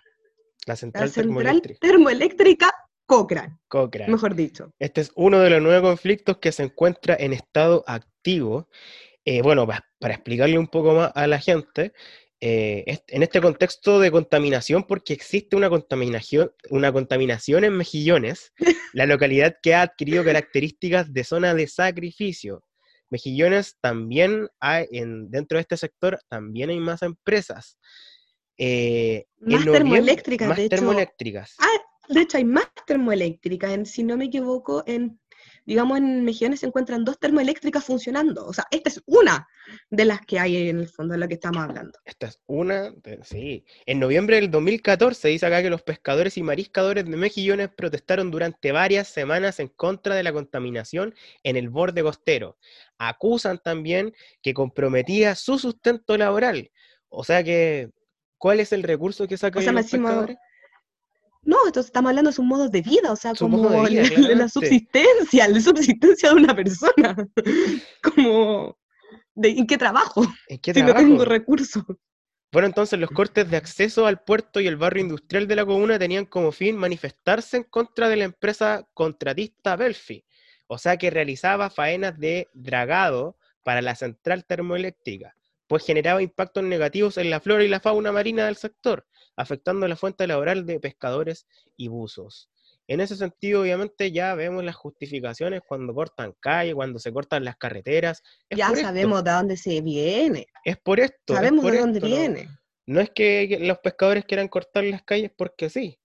La 0.66 0.76
central, 0.76 1.12
termoeléctrica. 1.12 2.72
Cochrane, 3.06 3.58
Cochrane. 3.68 4.12
Mejor 4.12 4.34
dicho. 4.34 4.72
Este 4.80 5.02
es 5.02 5.12
uno 5.16 5.40
de 5.40 5.50
los 5.50 5.62
nueve 5.62 5.82
conflictos 5.82 6.38
que 6.38 6.52
se 6.52 6.64
encuentra 6.64 7.16
en 7.20 7.34
estado 7.34 7.84
activo. 7.86 8.70
Eh, 9.26 9.42
bueno, 9.42 9.68
para, 9.68 10.14
explicarle 10.14 10.58
un 10.58 10.68
poco 10.68 10.94
más 10.94 11.12
a 11.14 11.28
la 11.28 11.40
gente, 11.40 11.94
eh, 12.40 13.00
en 13.08 13.24
este 13.24 13.42
contexto 13.42 14.00
de 14.00 14.12
contaminación, 14.12 14.84
porque 14.84 15.14
existe 15.14 15.56
una 15.56 15.70
contaminación, 15.70 16.52
una 16.70 16.92
contaminación 16.92 17.64
en 17.64 17.74
Mejillones, 17.74 18.54
la 18.94 19.06
localidad 19.06 19.58
que 19.62 19.76
ha 19.76 19.82
adquirido 19.82 20.24
características 20.24 21.14
de 21.14 21.24
zona 21.24 21.54
de 21.54 21.68
sacrificio, 21.68 22.64
Mejillones 23.14 23.78
también 23.80 24.50
hay, 24.60 24.88
en, 24.92 25.30
dentro 25.30 25.58
de 25.58 25.62
este 25.62 25.78
sector 25.78 26.20
también 26.30 26.72
hay 26.72 26.80
más 26.80 27.04
empresas. 27.04 27.78
Eh, 28.58 29.26
más 29.40 29.64
termoeléctricas, 29.64 30.50
más 30.50 30.68
termoeléctricas. 30.68 31.56
Ah, 31.60 32.12
de 32.12 32.22
hecho 32.22 32.38
hay 32.38 32.46
más 32.46 32.68
termoeléctricas, 32.88 33.88
si 33.88 34.02
no 34.02 34.18
me 34.18 34.26
equivoco, 34.26 34.84
en 34.88 35.20
digamos, 35.66 35.98
en 35.98 36.24
Mejillones 36.24 36.60
se 36.60 36.66
encuentran 36.66 37.06
dos 37.06 37.20
termoeléctricas 37.20 37.84
funcionando. 37.84 38.46
O 38.46 38.54
sea, 38.54 38.66
esta 38.72 38.90
es 38.90 39.02
una 39.06 39.48
de 39.90 40.06
las 40.06 40.22
que 40.22 40.40
hay 40.40 40.70
en 40.70 40.80
el 40.80 40.90
fondo 40.90 41.14
de 41.14 41.20
lo 41.20 41.28
que 41.28 41.36
estamos 41.36 41.64
hablando. 41.64 42.00
Esta 42.06 42.28
es 42.28 42.40
una, 42.48 42.94
sí. 43.24 43.66
En 43.86 44.00
noviembre 44.00 44.38
del 44.38 44.52
2014 44.52 45.30
dice 45.30 45.46
acá 45.46 45.62
que 45.62 45.70
los 45.70 45.82
pescadores 45.82 46.38
y 46.38 46.44
mariscadores 46.44 47.06
de 47.06 47.18
Mejillones 47.18 47.70
protestaron 47.70 48.32
durante 48.32 48.72
varias 48.72 49.08
semanas 49.08 49.60
en 49.60 49.70
contra 49.70 50.16
de 50.16 50.24
la 50.24 50.34
contaminación 50.34 51.16
en 51.44 51.56
el 51.56 51.70
borde 51.70 52.04
costero. 52.04 52.58
Acusan 52.98 53.60
también 53.60 54.14
que 54.42 54.54
comprometía 54.54 55.36
su 55.36 55.58
sustento 55.60 56.18
laboral. 56.18 56.72
O 57.10 57.24
sea 57.24 57.44
que, 57.44 57.92
¿cuál 58.38 58.60
es 58.60 58.74
el 58.74 58.84
recurso 58.84 59.28
que 59.28 59.38
sacan 59.38 59.64
los 59.76 59.90
pescadores? 59.90 60.38
No, 61.46 61.58
entonces 61.66 61.88
estamos 61.88 62.10
hablando 62.10 62.32
de 62.32 62.42
un 62.42 62.48
modo 62.48 62.70
de 62.70 62.82
vida, 62.82 63.12
o 63.12 63.16
sea, 63.16 63.34
como 63.34 63.84
de, 63.84 64.36
la 64.36 64.48
subsistencia, 64.48 65.48
la 65.48 65.60
subsistencia 65.60 66.30
de 66.30 66.36
una 66.36 66.56
persona. 66.56 67.16
como, 68.16 68.78
de, 69.36 69.50
¿en 69.50 69.68
qué 69.68 69.78
trabajo? 69.78 70.26
¿En 70.48 70.60
qué 70.60 70.74
si 70.74 70.82
no 70.82 70.94
tengo 70.94 71.26
recursos. 71.26 71.84
Bueno, 72.54 72.68
entonces 72.68 73.00
los 73.00 73.10
cortes 73.10 73.50
de 73.50 73.58
acceso 73.58 74.06
al 74.06 74.22
puerto 74.22 74.60
y 74.60 74.68
el 74.68 74.78
barrio 74.78 75.02
industrial 75.02 75.48
de 75.48 75.56
la 75.56 75.66
comuna 75.66 75.98
tenían 75.98 76.26
como 76.26 76.52
fin 76.52 76.78
manifestarse 76.78 77.58
en 77.58 77.64
contra 77.64 78.08
de 78.10 78.18
la 78.18 78.26
empresa 78.26 78.88
contratista 78.94 79.76
Belfi, 79.76 80.24
o 80.68 80.78
sea 80.78 80.98
que 80.98 81.10
realizaba 81.10 81.72
faenas 81.72 82.20
de 82.20 82.50
dragado 82.54 83.38
para 83.64 83.82
la 83.82 83.96
central 83.96 84.46
termoeléctrica, 84.46 85.36
pues 85.68 85.86
generaba 85.86 86.22
impactos 86.22 86.64
negativos 86.64 87.18
en 87.18 87.30
la 87.30 87.40
flora 87.40 87.64
y 87.64 87.68
la 87.68 87.80
fauna 87.80 88.12
marina 88.12 88.46
del 88.46 88.58
sector, 88.58 89.06
afectando 89.36 89.88
la 89.88 89.96
fuente 89.96 90.28
laboral 90.28 90.66
de 90.66 90.80
pescadores 90.80 91.48
y 91.78 91.88
buzos. 91.88 92.50
En 92.88 93.00
ese 93.00 93.16
sentido, 93.16 93.62
obviamente, 93.62 94.12
ya 94.12 94.36
vemos 94.36 94.64
las 94.64 94.76
justificaciones 94.76 95.62
cuando 95.66 95.94
cortan 95.94 96.36
calle, 96.40 96.74
cuando 96.74 97.00
se 97.00 97.14
cortan 97.14 97.46
las 97.46 97.56
carreteras. 97.56 98.22
ya 98.50 98.76
sabemos 98.76 99.24
de 99.24 99.32
dónde 99.32 99.58
se 99.58 99.82
viene. 99.82 100.48
Es 100.66 100.78
por 100.78 101.00
esto. 101.00 101.34
Sabemos 101.34 101.64
de 101.72 101.80
dónde 101.80 102.00
viene. 102.02 102.50
No, 102.86 103.00
es 103.00 103.12
que 103.12 103.58
los 103.62 103.80
pescadores 103.80 104.26
quieran 104.26 104.50
cortar 104.50 104.84
las 104.84 105.04
calles 105.04 105.32
porque 105.36 105.70
sí. 105.70 105.98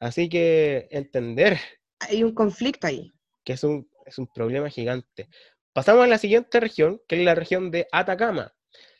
Así 0.00 0.28
que 0.28 0.88
entender. 0.90 1.58
Hay 2.00 2.24
un 2.24 2.34
conflicto 2.34 2.88
ahí. 2.88 3.14
Que 3.44 3.52
es 3.52 3.62
un, 3.62 3.88
es 4.04 4.18
un 4.18 4.26
problema 4.26 4.68
gigante. 4.68 5.28
Pasamos 5.72 6.04
a 6.04 6.08
la 6.08 6.18
siguiente 6.18 6.58
región, 6.58 7.00
que 7.06 7.18
es 7.20 7.24
la 7.24 7.36
región 7.36 7.70
de 7.70 7.86
Atacama. 7.92 8.52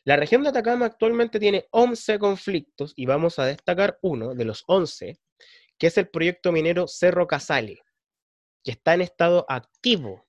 La 0.06 0.14
región 0.14 0.44
de 0.44 0.50
Atacama 0.50 0.86
actualmente 0.86 1.40
tiene 1.40 1.66
11 1.72 2.20
conflictos 2.20 2.92
y 2.94 3.06
vamos 3.06 3.40
a 3.40 3.46
destacar 3.46 3.98
uno 4.02 4.36
de 4.36 4.44
los 4.44 4.62
11, 4.68 5.18
que 5.76 5.86
es 5.88 5.98
el 5.98 6.08
proyecto 6.08 6.52
minero 6.52 6.86
Cerro 6.86 7.26
Casale, 7.26 7.82
que 8.62 8.70
está 8.70 8.94
en 8.94 9.00
estado 9.00 9.44
activo. 9.48 10.24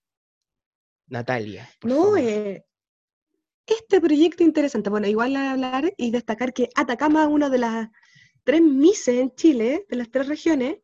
Natalia. 1.09 1.69
no, 1.83 2.17
eh, 2.17 2.65
este 3.67 4.01
proyecto 4.01 4.43
interesante. 4.43 4.89
Bueno, 4.89 5.05
igual 5.07 5.35
hablar 5.35 5.93
y 5.95 6.09
destacar 6.09 6.53
que 6.53 6.69
Atacama 6.73 7.21
es 7.21 7.29
una 7.29 7.51
de 7.51 7.59
las 7.59 7.87
tres 8.43 8.61
MISE 8.61 9.19
en 9.19 9.35
Chile, 9.35 9.85
de 9.87 9.95
las 9.95 10.09
tres 10.09 10.27
regiones, 10.27 10.77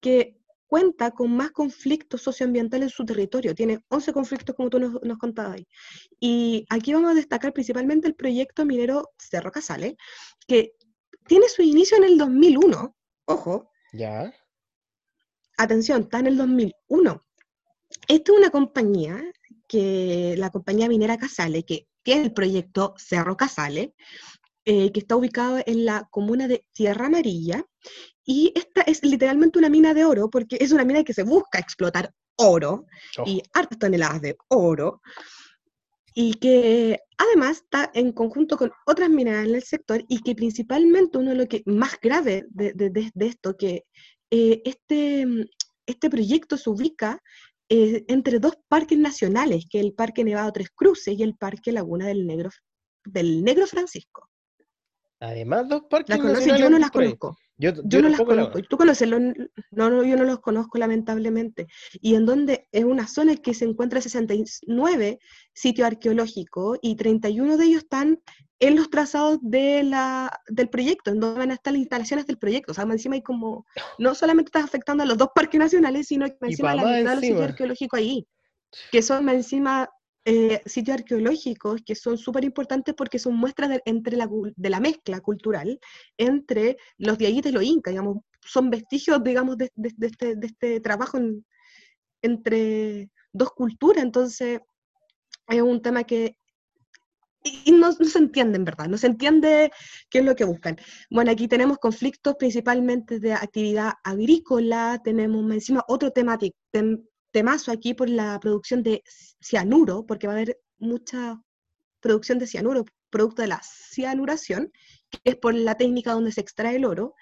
que 0.00 0.37
cuenta 0.68 1.10
con 1.10 1.34
más 1.34 1.50
conflictos 1.50 2.22
socioambientales 2.22 2.86
en 2.86 2.90
su 2.90 3.04
territorio. 3.04 3.54
Tiene 3.54 3.80
11 3.88 4.12
conflictos, 4.12 4.54
como 4.54 4.70
tú 4.70 4.78
nos, 4.78 5.02
nos 5.02 5.18
contabas 5.18 5.54
ahí. 5.54 5.66
Y 6.20 6.66
aquí 6.70 6.92
vamos 6.92 7.10
a 7.10 7.14
destacar 7.14 7.52
principalmente 7.52 8.06
el 8.06 8.14
proyecto 8.14 8.64
minero 8.64 9.10
Cerro 9.18 9.50
Casale, 9.50 9.96
que 10.46 10.74
tiene 11.26 11.48
su 11.48 11.62
inicio 11.62 11.96
en 11.96 12.04
el 12.04 12.18
2001. 12.18 12.96
Ojo. 13.26 13.70
Ya. 13.92 14.32
Atención, 15.56 16.02
está 16.02 16.20
en 16.20 16.28
el 16.28 16.36
2001. 16.36 17.24
Esta 18.06 18.32
es 18.32 18.38
una 18.38 18.50
compañía, 18.50 19.22
que 19.66 20.34
la 20.38 20.50
compañía 20.50 20.88
minera 20.88 21.18
Casale, 21.18 21.64
que 21.64 21.88
tiene 22.02 22.22
el 22.22 22.32
proyecto 22.32 22.94
Cerro 22.96 23.36
Casale, 23.36 23.94
eh, 24.70 24.92
que 24.92 25.00
está 25.00 25.16
ubicado 25.16 25.62
en 25.64 25.86
la 25.86 26.06
comuna 26.10 26.46
de 26.46 26.62
Tierra 26.74 27.06
Amarilla 27.06 27.64
y 28.22 28.52
esta 28.54 28.82
es 28.82 29.02
literalmente 29.02 29.58
una 29.58 29.70
mina 29.70 29.94
de 29.94 30.04
oro, 30.04 30.28
porque 30.28 30.58
es 30.60 30.72
una 30.72 30.84
mina 30.84 31.04
que 31.04 31.14
se 31.14 31.22
busca 31.22 31.58
explotar 31.58 32.12
oro 32.36 32.84
oh. 33.16 33.24
y 33.26 33.42
hartas 33.54 33.78
toneladas 33.78 34.20
de 34.20 34.36
oro, 34.48 35.00
y 36.12 36.34
que 36.34 37.00
además 37.16 37.62
está 37.62 37.90
en 37.94 38.12
conjunto 38.12 38.58
con 38.58 38.70
otras 38.86 39.08
minas 39.08 39.46
en 39.46 39.54
el 39.54 39.62
sector, 39.62 40.04
y 40.06 40.20
que 40.20 40.34
principalmente 40.34 41.16
uno 41.16 41.30
de 41.30 41.36
lo 41.36 41.46
que 41.46 41.62
más 41.64 41.98
grave 42.02 42.44
de, 42.50 42.74
de, 42.74 43.26
esto, 43.26 43.56
que 43.56 43.84
eh, 44.30 44.60
este, 44.66 45.26
este 45.86 46.10
proyecto 46.10 46.58
se 46.58 46.68
ubica 46.68 47.22
eh, 47.70 48.04
entre 48.08 48.38
dos 48.38 48.58
parques 48.68 48.98
nacionales, 48.98 49.64
que 49.70 49.78
es 49.78 49.86
el 49.86 49.94
Parque 49.94 50.24
Nevado 50.24 50.52
Tres 50.52 50.68
Cruces 50.74 51.18
y 51.18 51.22
el 51.22 51.36
Parque 51.36 51.72
Laguna 51.72 52.06
del 52.08 52.26
Negro, 52.26 52.50
del 53.06 53.42
Negro 53.42 53.66
Francisco. 53.66 54.27
Además, 55.20 55.68
dos 55.68 55.82
parques 55.90 56.16
¿Las 56.16 56.32
nacionales. 56.32 56.60
Yo 56.60 56.70
no 56.70 56.78
las 56.78 56.90
conozco. 56.90 57.36
Yo, 57.56 57.72
no 57.72 58.08
las 58.08 58.20
conozco. 58.20 58.62
¿Tú 58.62 58.76
conoces? 58.76 59.08
no, 59.08 59.18
no, 59.90 60.04
yo 60.04 60.16
no 60.16 60.24
los 60.24 60.38
conozco 60.38 60.78
lamentablemente. 60.78 61.66
Y 62.00 62.14
en 62.14 62.24
donde 62.24 62.68
es 62.70 62.84
una 62.84 63.08
zona 63.08 63.34
que 63.34 63.52
se 63.52 63.64
encuentra 63.64 64.00
69 64.00 65.18
sitios 65.52 65.86
arqueológicos 65.86 66.78
y 66.82 66.94
31 66.94 67.56
de 67.56 67.64
ellos 67.64 67.82
están 67.82 68.20
en 68.60 68.76
los 68.76 68.90
trazados 68.90 69.38
de 69.42 69.82
la, 69.82 70.40
del 70.48 70.68
proyecto, 70.68 71.10
en 71.10 71.20
donde 71.20 71.38
van 71.38 71.50
a 71.50 71.54
estar 71.54 71.72
las 71.72 71.80
instalaciones 71.80 72.26
del 72.26 72.38
proyecto. 72.38 72.72
O 72.72 72.74
sea, 72.74 72.84
encima 72.84 73.16
hay 73.16 73.22
como, 73.22 73.66
no 73.98 74.14
solamente 74.14 74.48
estás 74.48 74.64
afectando 74.64 75.02
a 75.02 75.06
los 75.06 75.18
dos 75.18 75.28
parques 75.34 75.58
nacionales, 75.58 76.06
sino 76.06 76.26
que 76.26 76.36
encima 76.42 76.74
la 76.74 76.82
mitad 76.82 76.96
de 76.96 77.14
los 77.16 77.20
sitios 77.20 77.42
arqueológicos 77.42 77.98
ahí, 77.98 78.26
que 78.92 79.02
son 79.02 79.28
encima 79.28 79.88
eh, 80.30 80.60
sitios 80.66 80.98
arqueológicos 80.98 81.80
que 81.80 81.94
son 81.94 82.18
súper 82.18 82.44
importantes 82.44 82.94
porque 82.94 83.18
son 83.18 83.34
muestras 83.34 83.70
de, 83.70 83.82
entre 83.86 84.14
la, 84.14 84.28
de 84.56 84.68
la 84.68 84.78
mezcla 84.78 85.20
cultural 85.20 85.80
entre 86.18 86.76
los 86.98 87.16
diaguitas 87.16 87.50
y 87.50 87.54
los 87.54 87.64
incas, 87.64 87.92
digamos, 87.92 88.18
son 88.44 88.68
vestigios, 88.68 89.24
digamos, 89.24 89.56
de, 89.56 89.72
este, 90.02 90.36
este, 90.42 90.80
trabajo 90.80 91.18
entre 92.20 93.10
dos 93.32 93.52
culturas, 93.52 94.04
entonces 94.04 94.60
es 95.46 95.62
un 95.62 95.80
tema 95.80 96.04
que 96.04 96.36
no, 97.72 97.92
se 97.92 98.18
entiende 98.18 98.58
en 98.58 98.66
verdad, 98.66 98.86
no 98.86 98.98
se 98.98 99.06
entiende 99.06 99.70
qué 100.10 100.18
es 100.18 100.26
lo 100.26 100.36
que 100.36 100.44
buscan. 100.44 100.76
Bueno, 101.08 101.30
aquí 101.30 101.48
tenemos 101.48 101.78
conflictos 101.78 102.36
principalmente 102.38 103.18
de 103.18 103.32
actividad 103.32 103.92
agrícola, 104.04 105.00
tenemos 105.02 105.50
encima 105.50 105.82
otro 105.88 106.10
temático, 106.10 106.54
temazo 107.30 107.72
aquí 107.72 107.94
por 107.94 108.08
la 108.08 108.38
producción 108.40 108.82
de 108.82 109.02
cianuro, 109.40 110.06
porque 110.06 110.26
va 110.26 110.34
a 110.34 110.36
haber 110.36 110.60
mucha 110.78 111.40
producción 112.00 112.38
de 112.38 112.46
cianuro, 112.46 112.84
producto 113.10 113.42
de 113.42 113.48
la 113.48 113.60
cianuración, 113.62 114.72
que 115.10 115.18
es 115.24 115.36
por 115.36 115.54
la 115.54 115.76
técnica 115.76 116.12
donde 116.12 116.32
se 116.32 116.40
extrae 116.40 116.76
el 116.76 116.84
oro 116.84 117.14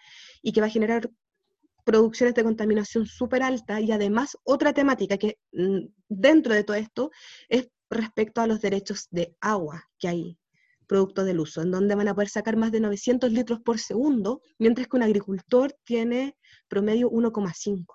y 0.42 0.52
que 0.52 0.60
va 0.60 0.66
a 0.66 0.70
generar 0.70 1.10
producciones 1.84 2.34
de 2.34 2.42
contaminación 2.42 3.06
súper 3.06 3.42
alta 3.42 3.80
y 3.80 3.92
además 3.92 4.36
otra 4.42 4.72
temática 4.72 5.18
que 5.18 5.38
mm, 5.52 5.86
dentro 6.08 6.52
de 6.52 6.64
todo 6.64 6.76
esto 6.76 7.10
es 7.48 7.68
respecto 7.88 8.40
a 8.40 8.48
los 8.48 8.60
derechos 8.60 9.06
de 9.10 9.36
agua 9.40 9.84
que 9.98 10.08
hay 10.08 10.38
producto 10.88 11.25
del 11.25 11.40
uso, 11.40 11.62
en 11.62 11.70
donde 11.70 11.94
van 11.94 12.08
a 12.08 12.14
poder 12.14 12.28
sacar 12.28 12.56
más 12.56 12.72
de 12.72 12.80
900 12.80 13.30
litros 13.32 13.60
por 13.60 13.78
segundo, 13.78 14.40
mientras 14.58 14.88
que 14.88 14.96
un 14.96 15.02
agricultor 15.02 15.76
tiene 15.84 16.36
promedio 16.68 17.10
1,5. 17.10 17.86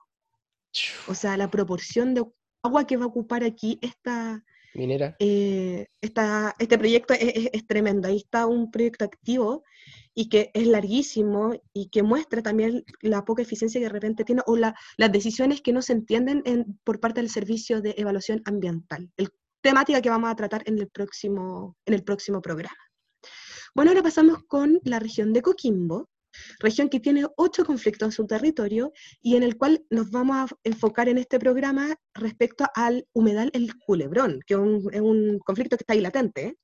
O 1.07 1.13
sea, 1.13 1.37
la 1.37 1.49
proporción 1.49 2.13
de 2.13 2.23
agua 2.63 2.87
que 2.87 2.97
va 2.97 3.05
a 3.05 3.07
ocupar 3.07 3.43
aquí 3.43 3.79
esta, 3.81 4.43
minera. 4.73 5.15
Eh, 5.19 5.87
este 5.99 6.77
proyecto 6.77 7.13
es, 7.13 7.67
tremendo. 7.67 8.07
Ahí 8.07 8.17
está 8.17 8.45
un 8.45 8.71
proyecto 8.71 9.05
activo 9.05 9.63
y 10.13 10.29
que 10.29 10.51
es 10.53 10.67
larguísimo 10.67 11.53
y 11.73 11.89
que 11.89 12.03
muestra 12.03 12.41
también 12.41 12.85
la 13.01 13.25
poca 13.25 13.41
eficiencia 13.41 13.79
que 13.79 13.85
de 13.85 13.93
repente 13.93 14.23
tiene 14.23 14.41
o 14.45 14.55
las 14.57 15.11
decisiones 15.11 15.61
que 15.61 15.73
no 15.73 15.81
se 15.81 15.93
entienden 15.93 16.43
por 16.83 16.99
parte 16.99 17.21
del 17.21 17.29
servicio 17.29 17.81
de 17.81 17.95
evaluación 17.97 18.41
ambiental. 18.45 19.09
El 19.17 19.29
temática 19.61 20.01
que 20.01 20.09
vamos 20.09 20.29
a 20.29 20.35
tratar 20.35 20.63
en 20.65 20.77
el 20.79 20.89
próximo, 20.89 21.77
en 21.85 21.93
el 21.93 22.03
próximo 22.03 22.41
programa. 22.41 22.75
Bueno, 23.73 23.91
ahora 23.91 24.03
pasamos 24.03 24.43
con 24.47 24.79
la 24.83 24.99
región 24.99 25.31
de 25.31 25.41
Coquimbo, 25.41 26.09
región 26.59 26.89
que 26.89 26.99
tiene 26.99 27.25
ocho 27.37 27.65
conflictos 27.65 28.07
en 28.07 28.11
su 28.11 28.27
territorio 28.27 28.91
y 29.21 29.35
en 29.35 29.43
el 29.43 29.57
cual 29.57 29.83
nos 29.89 30.11
vamos 30.11 30.37
a 30.37 30.55
enfocar 30.63 31.09
en 31.09 31.17
este 31.17 31.39
programa 31.39 31.95
respecto 32.13 32.65
al 32.75 33.07
humedal 33.13 33.51
El 33.53 33.75
Culebrón, 33.77 34.41
que 34.45 34.53
es 34.53 34.59
un, 34.59 35.39
conflicto 35.39 35.77
que 35.77 35.83
está 35.83 35.93
ahí 35.93 36.01
latente. 36.01 36.55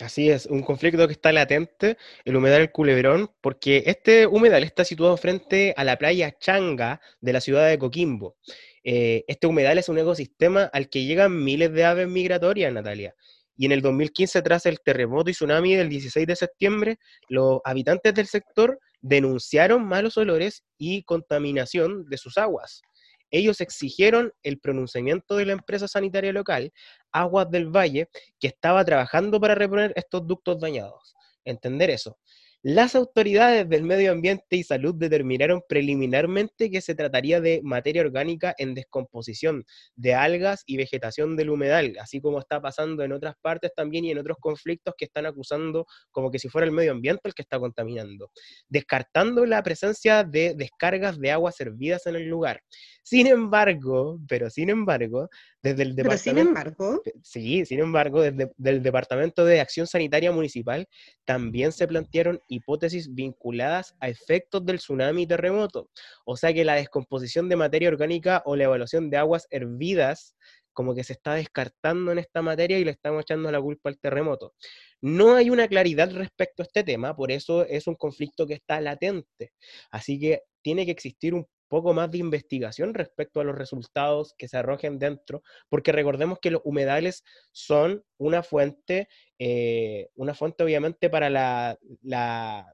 Así 0.00 0.30
es, 0.30 0.46
un 0.46 0.62
conflicto 0.62 1.06
que 1.06 1.12
está 1.12 1.30
latente, 1.30 1.98
el 2.24 2.36
humedal 2.36 2.62
El 2.62 2.72
Culebrón, 2.72 3.30
porque 3.42 3.82
este 3.86 4.26
humedal 4.26 4.64
está 4.64 4.84
situado 4.84 5.16
frente 5.16 5.74
a 5.76 5.84
la 5.84 5.98
playa 5.98 6.36
Changa 6.38 7.00
de 7.20 7.32
la 7.32 7.40
ciudad 7.40 7.68
de 7.68 7.78
Coquimbo. 7.78 8.36
Eh, 8.82 9.24
este 9.28 9.46
humedal 9.46 9.76
es 9.78 9.90
un 9.90 9.98
ecosistema 9.98 10.64
al 10.72 10.88
que 10.88 11.04
llegan 11.04 11.44
miles 11.44 11.72
de 11.72 11.84
aves 11.84 12.08
migratorias, 12.08 12.72
Natalia. 12.72 13.14
Y 13.56 13.66
en 13.66 13.72
el 13.72 13.82
2015, 13.82 14.40
tras 14.40 14.64
el 14.64 14.80
terremoto 14.80 15.28
y 15.28 15.34
tsunami 15.34 15.74
del 15.74 15.90
16 15.90 16.26
de 16.26 16.34
septiembre, 16.34 16.98
los 17.28 17.60
habitantes 17.64 18.14
del 18.14 18.26
sector 18.26 18.78
denunciaron 19.00 19.84
malos 19.84 20.16
olores 20.16 20.64
y 20.78 21.02
contaminación 21.04 22.04
de 22.08 22.18
sus 22.18 22.38
aguas. 22.38 22.82
Ellos 23.30 23.60
exigieron 23.60 24.32
el 24.42 24.58
pronunciamiento 24.58 25.36
de 25.36 25.46
la 25.46 25.52
empresa 25.52 25.86
sanitaria 25.86 26.32
local, 26.32 26.72
Aguas 27.12 27.50
del 27.50 27.68
Valle, 27.68 28.08
que 28.40 28.48
estaba 28.48 28.84
trabajando 28.84 29.40
para 29.40 29.54
reponer 29.54 29.92
estos 29.94 30.26
ductos 30.26 30.60
dañados. 30.60 31.14
Entender 31.44 31.90
eso. 31.90 32.18
Las 32.62 32.94
autoridades 32.94 33.66
del 33.70 33.84
medio 33.84 34.12
ambiente 34.12 34.54
y 34.56 34.64
salud 34.64 34.94
determinaron 34.94 35.62
preliminarmente 35.66 36.70
que 36.70 36.82
se 36.82 36.94
trataría 36.94 37.40
de 37.40 37.62
materia 37.64 38.02
orgánica 38.02 38.54
en 38.58 38.74
descomposición, 38.74 39.64
de 39.96 40.12
algas 40.12 40.62
y 40.66 40.76
vegetación 40.76 41.36
del 41.36 41.48
humedal, 41.48 41.96
así 41.98 42.20
como 42.20 42.38
está 42.38 42.60
pasando 42.60 43.02
en 43.02 43.12
otras 43.12 43.34
partes 43.40 43.72
también 43.74 44.04
y 44.04 44.10
en 44.10 44.18
otros 44.18 44.36
conflictos 44.38 44.94
que 44.98 45.06
están 45.06 45.24
acusando 45.24 45.86
como 46.10 46.30
que 46.30 46.38
si 46.38 46.50
fuera 46.50 46.66
el 46.66 46.72
medio 46.72 46.92
ambiente 46.92 47.22
el 47.24 47.32
que 47.32 47.40
está 47.40 47.58
contaminando, 47.58 48.30
descartando 48.68 49.46
la 49.46 49.62
presencia 49.62 50.22
de 50.22 50.52
descargas 50.54 51.18
de 51.18 51.30
aguas 51.30 51.56
servidas 51.56 52.06
en 52.06 52.16
el 52.16 52.28
lugar. 52.28 52.60
Sin 53.02 53.26
embargo, 53.26 54.18
pero 54.28 54.50
sin 54.50 54.68
embargo, 54.68 55.30
desde 55.62 55.82
el 55.82 55.94
departamento... 55.94 56.22
sin 56.22 56.38
embargo... 56.38 57.02
Sí, 57.22 57.64
sin 57.66 57.80
embargo, 57.80 58.22
desde 58.22 58.50
el 58.64 58.82
Departamento 58.82 59.44
de 59.44 59.60
Acción 59.60 59.86
Sanitaria 59.86 60.32
Municipal 60.32 60.88
también 61.24 61.72
se 61.72 61.86
plantearon 61.86 62.40
hipótesis 62.48 63.14
vinculadas 63.14 63.94
a 64.00 64.08
efectos 64.08 64.64
del 64.64 64.78
tsunami 64.78 65.22
y 65.22 65.26
terremoto. 65.26 65.90
O 66.24 66.36
sea 66.36 66.52
que 66.52 66.64
la 66.64 66.74
descomposición 66.74 67.48
de 67.48 67.56
materia 67.56 67.88
orgánica 67.88 68.42
o 68.46 68.56
la 68.56 68.64
evaluación 68.64 69.10
de 69.10 69.18
aguas 69.18 69.46
hervidas 69.50 70.34
como 70.72 70.94
que 70.94 71.04
se 71.04 71.12
está 71.12 71.34
descartando 71.34 72.12
en 72.12 72.18
esta 72.18 72.42
materia 72.42 72.78
y 72.78 72.84
le 72.84 72.92
estamos 72.92 73.22
echando 73.22 73.50
la 73.50 73.60
culpa 73.60 73.90
al 73.90 73.98
terremoto. 73.98 74.54
No 75.00 75.34
hay 75.34 75.50
una 75.50 75.68
claridad 75.68 76.10
respecto 76.12 76.62
a 76.62 76.66
este 76.66 76.84
tema, 76.84 77.14
por 77.14 77.30
eso 77.32 77.66
es 77.66 77.86
un 77.86 77.96
conflicto 77.96 78.46
que 78.46 78.54
está 78.54 78.80
latente. 78.80 79.52
Así 79.90 80.18
que 80.18 80.42
tiene 80.62 80.84
que 80.84 80.92
existir 80.92 81.34
un 81.34 81.46
poco 81.70 81.94
más 81.94 82.10
de 82.10 82.18
investigación 82.18 82.92
respecto 82.94 83.40
a 83.40 83.44
los 83.44 83.56
resultados 83.56 84.34
que 84.36 84.48
se 84.48 84.58
arrojen 84.58 84.98
dentro, 84.98 85.42
porque 85.68 85.92
recordemos 85.92 86.40
que 86.42 86.50
los 86.50 86.62
humedales 86.64 87.22
son 87.52 88.04
una 88.18 88.42
fuente, 88.42 89.08
eh, 89.38 90.08
una 90.16 90.34
fuente 90.34 90.64
obviamente 90.64 91.08
para 91.08 91.30
la, 91.30 91.78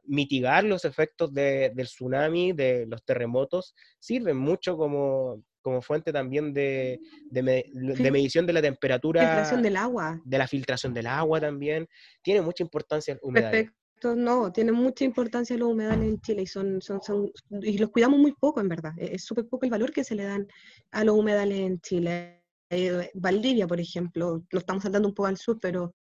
mitigar 0.05 0.65
los 0.65 0.87
efectos 0.87 1.33
del 1.35 1.77
tsunami, 1.77 2.55
de 2.55 2.87
los 2.87 3.05
terremotos, 3.05 3.75
sirven 3.99 4.39
mucho 4.39 4.79
como, 4.79 5.45
como 5.61 5.83
fuente 5.83 6.11
también 6.11 6.55
de, 6.55 6.99
de, 7.31 8.11
medición 8.11 8.47
de 8.47 8.55
la 8.55 8.63
temperatura. 8.63 9.21
Filtración 9.21 9.63
del 9.63 9.77
agua. 9.77 10.23
De 10.25 10.39
la 10.39 10.49
filtración 10.49 10.95
del 10.95 11.07
agua 11.07 11.39
también. 11.39 11.87
Tiene 12.23 12.41
mucha 12.41 12.65
importancia 12.65 13.13
el 13.13 13.21
humedal 13.23 13.71
no, 14.03 14.53
tiene 14.53 14.73
mucha 14.73 15.05
importancia 15.05 15.57
los 15.57 15.73
humedales 15.73 16.07
en 16.07 16.21
Chile 16.21 16.43
y 16.43 16.47
son, 16.47 16.81
son, 16.83 17.03
son 17.03 17.33
y 17.63 17.79
los 17.79 17.91
cuidamos 17.91 18.19
muy 18.19 18.33
poco, 18.33 18.61
en 18.61 18.69
verdad. 18.69 18.93
E-, 18.99 19.15
es 19.15 19.25
súper 19.25 19.47
poco 19.49 19.65
el 19.65 19.71
valor 19.71 19.93
que 19.93 20.05
se 20.05 20.15
le 20.15 20.25
dan 20.25 20.47
a 20.91 21.05
los 21.05 21.17
humedales 21.17 21.59
en 21.59 21.81
Chile. 21.81 22.43
Eh, 22.69 23.11
Valdivia, 23.15 23.67
por 23.67 23.81
ejemplo, 23.81 24.43
lo 24.51 24.59
estamos 24.59 24.83
saltando 24.83 25.09
un 25.09 25.15
poco 25.15 25.29
al 25.29 25.37
sur, 25.37 25.59
pero 25.61 25.95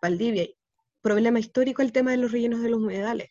Valdivia, 0.00 0.46
problema 1.02 1.38
histórico 1.38 1.82
el 1.82 1.92
tema 1.92 2.12
de 2.12 2.18
los 2.18 2.32
rellenos 2.32 2.62
de 2.62 2.70
los 2.70 2.80
humedales. 2.80 3.28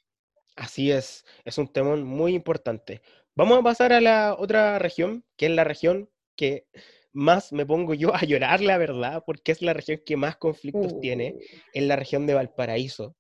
Así 0.56 0.92
es, 0.92 1.26
es 1.44 1.58
un 1.58 1.68
tema 1.68 1.96
muy 1.96 2.34
importante. 2.34 3.02
Vamos 3.36 3.60
a 3.60 3.64
pasar 3.64 3.92
a 3.92 4.00
la 4.00 4.36
otra 4.38 4.80
región, 4.80 5.26
que 5.36 5.48
es 5.48 5.52
la 5.52 5.66
región 5.66 6.10
que 6.38 6.68
más 7.12 7.52
me 7.54 7.66
pongo 7.66 7.94
yo 7.94 8.14
a 8.14 8.24
llorar, 8.24 8.62
la 8.62 8.78
verdad, 8.78 9.24
porque 9.26 9.52
es 9.52 9.62
la 9.62 9.74
región 9.74 10.02
que 10.06 10.18
más 10.18 10.38
conflictos 10.38 11.00
tiene, 11.00 11.36
en 11.74 11.86
uh. 11.86 11.88
la 11.88 11.96
región 11.96 12.28
de 12.28 12.34
Valparaíso. 12.34 13.16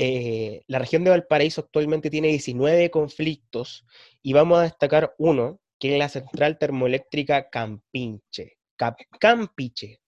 Eh, 0.00 0.62
la 0.68 0.78
región 0.78 1.02
de 1.02 1.10
Valparaíso 1.10 1.60
actualmente 1.60 2.08
tiene 2.08 2.28
19 2.28 2.88
conflictos 2.88 3.84
y 4.22 4.32
vamos 4.32 4.60
a 4.60 4.62
destacar 4.62 5.16
uno, 5.18 5.60
que 5.76 5.94
es 5.94 5.98
la 5.98 6.08
central 6.08 6.56
termoeléctrica 6.56 7.50
Campinche. 7.50 8.58
Campiche. 9.18 10.00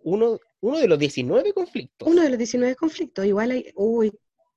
Uno, 0.00 0.38
uno 0.60 0.78
de 0.78 0.86
los 0.86 0.98
19 0.98 1.54
conflictos. 1.54 2.06
Uno 2.06 2.20
de 2.20 2.28
los 2.28 2.36
19 2.36 2.76
conflictos. 2.76 3.24
Igual 3.24 3.52
hay, 3.52 3.72
uy, 3.76 4.12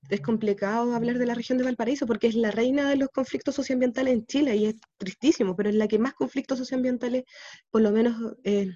es 0.10 0.20
complicado 0.20 0.94
hablar 0.94 1.18
de 1.18 1.28
la 1.28 1.36
región 1.36 1.58
de 1.58 1.64
Valparaíso 1.64 2.06
porque 2.06 2.28
es 2.28 2.36
la 2.36 2.52
reina 2.52 2.90
de 2.90 2.98
los 2.98 3.08
conflictos 3.08 3.56
socioambientales 3.56 4.14
en 4.14 4.26
Chile 4.26 4.58
y 4.58 4.66
es 4.66 4.76
tristísimo, 4.98 5.56
pero 5.56 5.70
es 5.70 5.76
la 5.76 5.88
que 5.88 5.98
más 5.98 6.14
conflictos 6.14 6.58
socioambientales, 6.58 7.24
por 7.72 7.82
lo 7.82 7.92
menos 7.92 8.36
eh, 8.44 8.70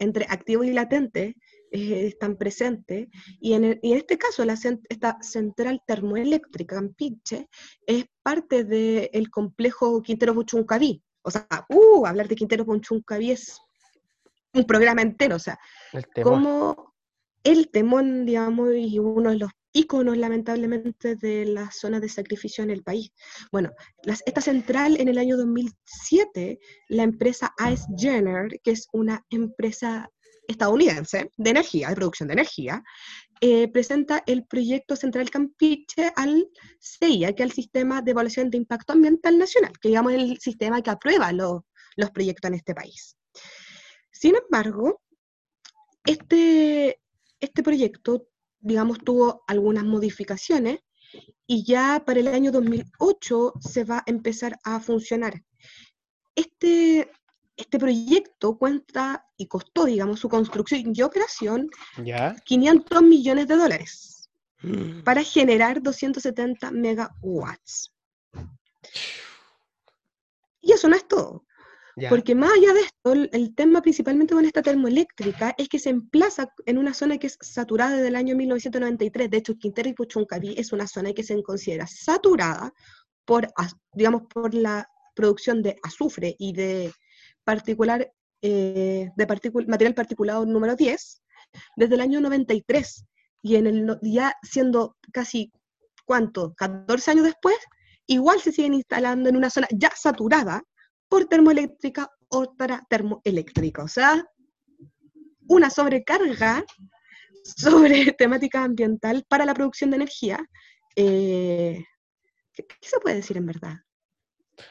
entre 0.00 0.26
activos 0.28 0.66
y 0.66 0.72
latentes, 0.72 1.34
eh, 1.70 2.06
están 2.06 2.36
presentes. 2.36 3.08
Y 3.40 3.52
en, 3.52 3.78
este 3.82 4.18
caso, 4.18 4.44
la, 4.44 4.54
esta 4.88 5.18
central 5.20 5.82
termoeléctrica 5.86 6.76
Campiche 6.76 7.48
es 7.86 8.06
parte 8.22 8.64
del 8.64 9.30
complejo 9.30 10.02
Quintero 10.02 10.34
Puchuncaví. 10.34 11.02
O 11.22 11.30
sea, 11.30 11.46
uh, 11.68 12.06
hablar 12.06 12.28
de 12.28 12.36
Quintero 12.36 12.64
Puchuncaví 12.64 13.30
es 13.30 13.58
un 14.54 14.64
programa 14.64 15.02
entero. 15.02 15.36
O 15.36 15.38
sea, 15.38 15.58
como 16.22 16.94
el 17.44 17.70
temón, 17.70 18.26
digamos, 18.26 18.74
y 18.74 18.98
uno 18.98 19.30
de 19.30 19.38
los 19.38 19.50
íconos, 19.72 20.16
lamentablemente, 20.16 21.16
de 21.16 21.46
las 21.46 21.78
zonas 21.78 22.00
de 22.00 22.08
sacrificio 22.08 22.64
en 22.64 22.70
el 22.70 22.82
país. 22.82 23.12
Bueno, 23.52 23.70
esta 24.26 24.40
central 24.40 25.00
en 25.00 25.08
el 25.08 25.18
año 25.18 25.36
2007, 25.36 26.58
la 26.88 27.04
empresa 27.04 27.54
Ice 27.72 27.84
Jenner, 27.96 28.60
que 28.62 28.72
es 28.72 28.88
una 28.92 29.24
empresa 29.30 30.10
estadounidense 30.50 31.30
de 31.36 31.50
energía, 31.50 31.88
de 31.88 31.96
producción 31.96 32.28
de 32.28 32.34
energía, 32.34 32.82
eh, 33.40 33.68
presenta 33.68 34.22
el 34.26 34.44
proyecto 34.44 34.96
Central 34.96 35.30
Campiche 35.30 36.12
al 36.14 36.48
CIA, 36.78 37.34
que 37.34 37.42
es 37.42 37.50
el 37.50 37.52
Sistema 37.54 38.02
de 38.02 38.10
Evaluación 38.10 38.50
de 38.50 38.58
Impacto 38.58 38.92
Ambiental 38.92 39.38
Nacional, 39.38 39.72
que 39.80 39.88
digamos 39.88 40.12
es 40.12 40.18
el 40.18 40.38
sistema 40.38 40.82
que 40.82 40.90
aprueba 40.90 41.32
los 41.32 42.10
proyectos 42.12 42.48
en 42.48 42.54
este 42.54 42.74
país. 42.74 43.16
Sin 44.12 44.34
embargo, 44.36 45.00
este, 46.04 47.00
este 47.40 47.62
proyecto, 47.62 48.28
digamos, 48.58 48.98
tuvo 48.98 49.42
algunas 49.46 49.84
modificaciones 49.84 50.80
y 51.46 51.64
ya 51.64 52.02
para 52.04 52.20
el 52.20 52.28
año 52.28 52.52
2008 52.52 53.54
se 53.60 53.84
va 53.84 53.98
a 53.98 54.04
empezar 54.06 54.58
a 54.64 54.80
funcionar. 54.80 55.42
Este, 56.34 57.10
este 57.60 57.78
proyecto 57.78 58.56
cuenta 58.58 59.26
y 59.36 59.46
costó, 59.46 59.84
digamos, 59.84 60.20
su 60.20 60.28
construcción 60.28 60.92
y 60.94 61.02
operación 61.02 61.68
¿Ya? 62.04 62.34
500 62.44 63.02
millones 63.02 63.48
de 63.48 63.56
dólares 63.56 64.20
Mm. 64.62 65.02
para 65.04 65.22
generar 65.22 65.82
270 65.82 66.70
megawatts. 66.70 67.94
Y 70.60 70.72
eso 70.72 70.88
no 70.88 70.96
es 70.96 71.08
todo, 71.08 71.46
Ya. 71.96 72.08
porque 72.10 72.34
más 72.34 72.50
allá 72.52 72.74
de 72.74 72.80
esto, 72.80 73.12
el, 73.12 73.30
el 73.32 73.54
tema 73.54 73.80
principalmente 73.80 74.34
con 74.34 74.44
esta 74.44 74.62
termoeléctrica 74.62 75.54
es 75.56 75.68
que 75.68 75.78
se 75.78 75.90
emplaza 75.90 76.52
en 76.66 76.76
una 76.78 76.92
zona 76.92 77.16
que 77.18 77.28
es 77.28 77.38
saturada 77.40 77.96
desde 77.96 78.08
el 78.08 78.16
año 78.16 78.36
1993. 78.36 79.30
De 79.30 79.38
hecho, 79.38 79.56
Quintero 79.56 79.88
y 79.88 79.94
Puchuncaví 79.94 80.54
es 80.58 80.72
una 80.72 80.86
zona 80.86 81.12
que 81.12 81.22
se 81.22 81.42
considera 81.42 81.86
saturada 81.86 82.72
por, 83.24 83.48
digamos, 83.94 84.22
por 84.32 84.54
la 84.54 84.86
producción 85.14 85.62
de 85.62 85.76
azufre 85.82 86.36
y 86.38 86.52
de 86.52 86.92
particular 87.50 88.12
eh, 88.42 89.10
de 89.16 89.26
material 89.66 89.94
particulado 89.94 90.46
número 90.46 90.76
10 90.76 91.22
desde 91.74 91.94
el 91.96 92.00
año 92.00 92.20
93 92.20 93.04
y 93.42 93.56
en 93.56 93.66
el 93.66 93.98
ya 94.02 94.36
siendo 94.42 94.96
casi 95.12 95.52
cuánto 96.04 96.54
14 96.54 97.10
años 97.10 97.24
después 97.24 97.56
igual 98.06 98.40
se 98.40 98.52
siguen 98.52 98.74
instalando 98.74 99.28
en 99.28 99.36
una 99.36 99.50
zona 99.50 99.66
ya 99.76 99.90
saturada 99.96 100.62
por 101.08 101.26
termoeléctrica 101.26 102.08
otra 102.28 102.86
termoeléctrica 102.88 103.82
o 103.82 103.88
sea 103.88 104.24
una 105.48 105.68
sobrecarga 105.68 106.64
sobre 107.44 108.12
temática 108.18 108.62
ambiental 108.62 109.24
para 109.28 109.44
la 109.44 109.54
producción 109.54 109.90
de 109.90 109.96
energía 109.96 110.38
eh, 110.94 111.84
¿qué, 112.54 112.64
qué 112.64 112.88
se 112.88 113.00
puede 113.00 113.16
decir 113.16 113.36
en 113.38 113.46
verdad? 113.46 113.74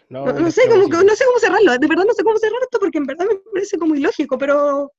No, 0.09 0.25
No, 0.25 0.33
no 0.33 0.51
sé 0.51 0.61
cómo, 0.69 0.87
no 0.87 1.15
sé 1.15 1.25
cómo 1.25 1.39
cerrarlo, 1.39 1.77
de 1.77 1.87
verdad 1.87 2.05
no 2.05 2.13
sé 2.13 2.23
cómo 2.23 2.37
cerrar 2.37 2.59
esto 2.61 2.79
porque 2.79 2.97
en 2.97 3.05
verdad 3.05 3.25
me 3.27 3.35
parece 3.51 3.77
como 3.77 3.95
ilógico, 3.95 4.37
pero 4.37 4.91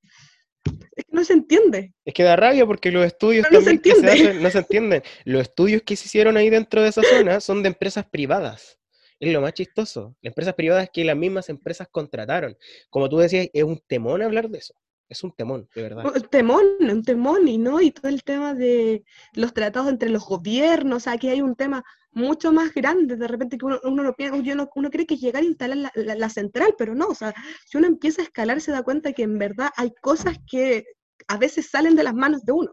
es 0.96 1.04
que 1.04 1.12
no 1.12 1.24
se 1.24 1.32
entiende. 1.32 1.94
Es 2.04 2.14
que 2.14 2.22
da 2.22 2.36
rabia 2.36 2.66
porque 2.66 2.90
los 2.90 3.04
estudios 3.04 3.46
no 3.50 3.60
se 3.60 3.64
también 3.64 3.80
que 3.80 3.94
se 3.94 4.06
hacen, 4.06 4.42
no 4.42 4.50
se 4.50 4.58
entienden. 4.58 5.02
Los 5.24 5.42
estudios 5.42 5.82
que 5.82 5.96
se 5.96 6.06
hicieron 6.06 6.36
ahí 6.36 6.50
dentro 6.50 6.82
de 6.82 6.88
esa 6.88 7.02
zona 7.02 7.40
son 7.40 7.62
de 7.62 7.68
empresas 7.68 8.06
privadas. 8.06 8.78
Es 9.18 9.32
lo 9.32 9.40
más 9.40 9.52
chistoso. 9.52 10.16
Las 10.22 10.30
empresas 10.30 10.54
privadas 10.54 10.88
que 10.92 11.04
las 11.04 11.16
mismas 11.16 11.48
empresas 11.50 11.88
contrataron. 11.90 12.56
Como 12.88 13.08
tú 13.08 13.18
decías, 13.18 13.48
es 13.52 13.62
un 13.62 13.78
temón 13.86 14.22
hablar 14.22 14.48
de 14.48 14.58
eso. 14.58 14.74
Es 15.10 15.22
un 15.24 15.32
temón, 15.32 15.68
de 15.74 15.82
verdad. 15.82 16.04
Un 16.06 16.22
temón, 16.28 16.64
un 16.80 17.02
temón, 17.02 17.46
y 17.48 17.58
no, 17.58 17.80
y 17.80 17.90
todo 17.90 18.08
el 18.08 18.22
tema 18.22 18.54
de 18.54 19.04
los 19.34 19.52
tratados 19.52 19.88
entre 19.90 20.08
los 20.08 20.24
gobiernos, 20.24 20.96
o 20.96 21.00
sea, 21.00 21.14
aquí 21.14 21.28
hay 21.28 21.42
un 21.42 21.56
tema 21.56 21.82
mucho 22.12 22.52
más 22.52 22.72
grande, 22.72 23.16
de 23.16 23.26
repente 23.28 23.58
que 23.58 23.66
uno, 23.66 23.78
uno, 23.84 24.02
no 24.04 24.14
piensa- 24.14 24.36
uno, 24.36 24.70
uno 24.74 24.88
cree 24.90 25.06
que 25.06 25.16
llegar 25.16 25.42
a 25.42 25.46
instalar 25.46 25.76
la, 25.76 25.92
la- 25.96 26.14
la 26.14 26.28
central, 26.30 26.74
pero 26.78 26.94
no, 26.94 27.08
o 27.08 27.14
sea, 27.14 27.34
si 27.66 27.76
uno 27.76 27.88
empieza 27.88 28.22
a 28.22 28.24
escalar 28.24 28.60
se 28.60 28.70
da 28.72 28.82
cuenta 28.84 29.12
que 29.12 29.24
en 29.24 29.36
verdad 29.36 29.70
hay 29.76 29.92
cosas 30.00 30.36
que 30.48 30.84
a 31.28 31.36
veces 31.36 31.68
salen 31.68 31.96
de 31.96 32.04
las 32.04 32.14
manos 32.14 32.44
de 32.44 32.52
uno. 32.52 32.72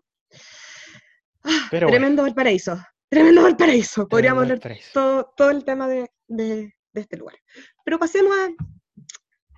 Ah, 1.43 1.67
Pero 1.71 1.87
tremendo 1.87 2.21
Valparaíso, 2.23 2.77
tremendo 3.09 3.41
Valparaíso, 3.43 4.07
podríamos 4.07 4.43
hablar 4.43 4.59
todo, 4.93 5.33
todo 5.35 5.49
el 5.49 5.63
tema 5.65 5.87
de, 5.87 6.09
de- 6.27 6.73
de 6.93 7.01
este 7.01 7.17
lugar. 7.17 7.35
Pero 7.83 7.97
pasemos 7.99 8.31
a 8.37 8.49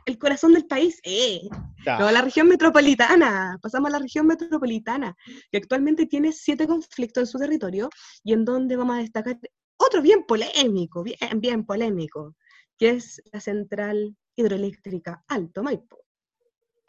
el 0.09 0.17
corazón 0.17 0.53
del 0.53 0.65
país, 0.65 0.99
¡eh! 1.03 1.41
No, 1.85 2.11
la 2.11 2.21
región 2.21 2.47
metropolitana, 2.47 3.57
pasamos 3.61 3.89
a 3.89 3.93
la 3.93 3.99
región 3.99 4.27
metropolitana, 4.27 5.15
que 5.51 5.57
actualmente 5.57 6.05
tiene 6.05 6.31
siete 6.33 6.67
conflictos 6.67 7.21
en 7.21 7.27
su 7.27 7.39
territorio 7.39 7.89
y 8.23 8.33
en 8.33 8.43
donde 8.43 8.75
vamos 8.75 8.97
a 8.97 8.99
destacar 8.99 9.39
otro 9.77 10.01
bien 10.01 10.25
polémico, 10.25 11.03
bien, 11.03 11.17
bien 11.39 11.65
polémico, 11.65 12.35
que 12.77 12.89
es 12.91 13.21
la 13.31 13.39
central 13.39 14.15
hidroeléctrica 14.35 15.23
Alto 15.27 15.63
Maipo. 15.63 15.99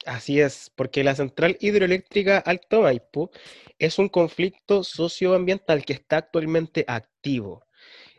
Así 0.07 0.41
es, 0.41 0.71
porque 0.75 1.05
la 1.05 1.15
central 1.15 1.57
hidroeléctrica 1.61 2.39
Alto 2.39 2.83
Maipo 2.83 3.31
es 3.79 3.99
un 3.99 4.09
conflicto 4.09 4.83
socioambiental 4.83 5.85
que 5.85 5.93
está 5.93 6.19
actualmente 6.19 6.85
activo. 6.89 7.65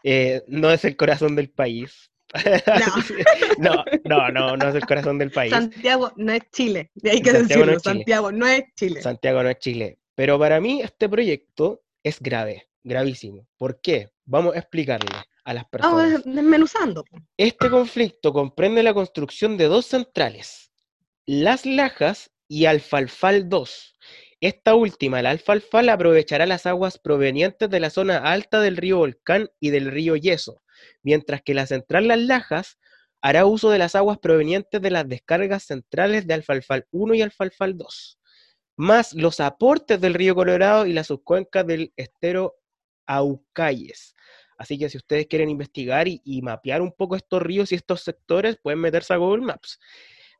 Eh, 0.03 0.43
no 0.47 0.71
es 0.71 0.85
el 0.85 0.95
corazón 0.95 1.35
del 1.35 1.49
país. 1.49 2.10
No, 3.57 3.83
no, 4.05 4.29
no, 4.29 4.57
no 4.57 4.69
es 4.69 4.75
el 4.75 4.85
corazón 4.85 5.17
del 5.17 5.31
país. 5.31 5.51
Santiago 5.51 6.11
no 6.15 6.31
es 6.31 6.41
Chile, 6.51 6.91
de 6.95 7.11
hay 7.11 7.21
que 7.21 7.31
Santiago 7.31 7.65
no 7.65 7.71
decirlo, 7.73 7.79
Chile. 7.81 7.93
Santiago 7.95 8.31
no 8.31 8.47
es 8.47 8.63
Chile. 8.75 9.01
Santiago 9.01 9.43
no 9.43 9.49
es 9.49 9.59
Chile. 9.59 9.99
Pero 10.15 10.39
para 10.39 10.59
mí 10.59 10.81
este 10.81 11.09
proyecto 11.09 11.83
es 12.03 12.19
grave, 12.19 12.67
gravísimo. 12.83 13.47
¿Por 13.57 13.81
qué? 13.81 14.09
Vamos 14.25 14.55
a 14.55 14.59
explicarle 14.59 15.09
a 15.43 15.53
las 15.53 15.65
Vamos 15.71 16.01
personas. 16.03 16.23
desmenuzando. 16.25 17.03
Este 17.37 17.69
conflicto 17.69 18.31
comprende 18.33 18.83
la 18.83 18.93
construcción 18.93 19.57
de 19.57 19.65
dos 19.65 19.85
centrales, 19.87 20.71
Las 21.25 21.65
Lajas 21.65 22.31
y 22.47 22.65
Alfalfal 22.65 23.49
2. 23.49 23.95
Esta 24.41 24.73
última, 24.73 25.21
la 25.21 25.29
Alfalfal, 25.29 25.87
aprovechará 25.89 26.47
las 26.47 26.65
aguas 26.65 26.97
provenientes 26.97 27.69
de 27.69 27.79
la 27.79 27.91
zona 27.91 28.17
alta 28.17 28.59
del 28.59 28.75
río 28.75 28.97
Volcán 28.97 29.51
y 29.59 29.69
del 29.69 29.91
río 29.91 30.15
Yeso, 30.15 30.63
mientras 31.03 31.43
que 31.43 31.53
la 31.53 31.67
central 31.67 32.07
Las 32.07 32.19
Lajas 32.19 32.79
hará 33.21 33.45
uso 33.45 33.69
de 33.69 33.77
las 33.77 33.93
aguas 33.93 34.17
provenientes 34.17 34.81
de 34.81 34.89
las 34.89 35.07
descargas 35.07 35.65
centrales 35.65 36.25
de 36.25 36.33
Alfalfal 36.33 36.87
1 36.89 37.13
y 37.13 37.21
Alfalfal 37.21 37.77
2, 37.77 38.19
más 38.77 39.13
los 39.13 39.39
aportes 39.39 40.01
del 40.01 40.15
río 40.15 40.33
Colorado 40.33 40.87
y 40.87 40.93
las 40.93 41.05
subcuencas 41.05 41.67
del 41.67 41.93
estero 41.95 42.55
Aucayes. 43.05 44.15
Así 44.57 44.79
que 44.79 44.89
si 44.89 44.97
ustedes 44.97 45.27
quieren 45.27 45.49
investigar 45.49 46.07
y 46.07 46.41
mapear 46.41 46.81
un 46.81 46.91
poco 46.91 47.15
estos 47.15 47.43
ríos 47.43 47.71
y 47.71 47.75
estos 47.75 48.01
sectores, 48.01 48.57
pueden 48.57 48.79
meterse 48.79 49.13
a 49.13 49.17
Google 49.17 49.45
Maps. 49.45 49.79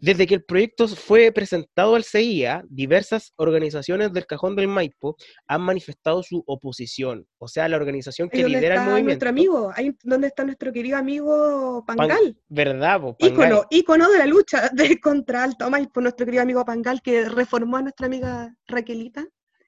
Desde 0.02 0.26
que 0.26 0.34
el 0.34 0.44
proyecto 0.44 0.88
fue 0.88 1.32
presentado 1.32 1.94
al 1.96 2.04
CIA, 2.04 2.64
diversas 2.68 3.34
organizaciones 3.36 4.12
del 4.12 4.26
Cajón 4.26 4.56
del 4.56 4.68
Maipo 4.68 5.16
han 5.48 5.62
manifestado 5.62 6.24
su 6.24 6.44
oposición. 6.48 7.28
O 7.38 7.48
sea, 7.48 7.70
la 7.70 7.78
organización 7.78 8.28
que 8.28 8.40
lidera 8.48 8.74
el 8.76 8.80
está 8.80 8.84
movimiento. 8.86 9.06
nuestro 9.26 9.30
amigo, 9.30 9.72
ahí 9.76 9.96
donde 10.04 10.28
está 10.28 10.44
nuestro 10.44 10.74
querido 10.74 10.98
amigo 10.98 11.84
Pan- 11.86 11.98
Pangal. 11.98 12.36
¿Verdad? 12.50 13.00
po? 13.00 13.16
Pangal. 13.16 13.34
ícono, 13.36 13.66
ícono 13.70 14.10
de 14.10 14.18
la 14.18 14.26
lucha 14.26 14.70
de 14.74 15.00
contra 15.00 15.44
Alto 15.44 15.70
Maipo, 15.70 16.02
nuestro 16.02 16.26
querido 16.26 16.42
amigo 16.42 16.66
Pangal, 16.66 17.02
que 17.04 17.30
reformó 17.30 17.78
a 17.78 17.84
nuestra 17.84 18.08
amiga 18.08 18.56
Raquelita 18.68 19.22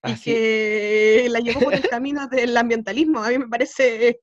y 0.06 0.12
Así, 0.12 0.32
que 0.32 1.28
la 1.30 1.40
llevó 1.42 1.60
por 1.62 1.76
el 1.76 1.88
camino 1.88 2.28
del 2.28 2.58
ambientalismo. 2.58 3.24
A 3.24 3.30
mí 3.30 3.38
me 3.38 3.48
parece 3.48 4.20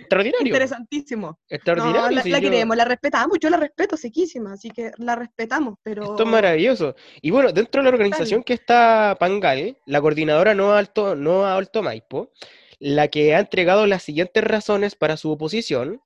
extraordinario. 0.00 0.46
interesantísimo. 0.46 1.26
No, 1.28 1.38
Extraordinario. 1.48 2.10
la, 2.16 2.22
si 2.22 2.30
la 2.30 2.38
yo- 2.38 2.50
queremos, 2.50 2.76
la 2.76 2.84
respetamos, 2.84 3.38
yo 3.40 3.50
la 3.50 3.56
respeto 3.56 3.96
sequísima, 3.96 4.52
así 4.52 4.70
que 4.70 4.92
la 4.98 5.16
respetamos, 5.16 5.74
pero... 5.82 6.02
Esto 6.04 6.22
es 6.22 6.28
maravilloso. 6.28 6.94
Y 7.22 7.30
bueno, 7.30 7.52
dentro 7.52 7.80
de 7.80 7.84
la 7.84 7.90
organización 7.94 8.42
que 8.42 8.54
está 8.54 9.16
Pangal, 9.18 9.78
la 9.86 10.00
coordinadora 10.00 10.54
no 10.54 10.72
Alto, 10.74 11.14
no 11.14 11.46
Alto 11.46 11.82
Maipo, 11.82 12.32
la 12.78 13.08
que 13.08 13.34
ha 13.34 13.40
entregado 13.40 13.86
las 13.86 14.02
siguientes 14.02 14.44
razones 14.44 14.94
para 14.94 15.16
su 15.16 15.30
oposición, 15.30 16.00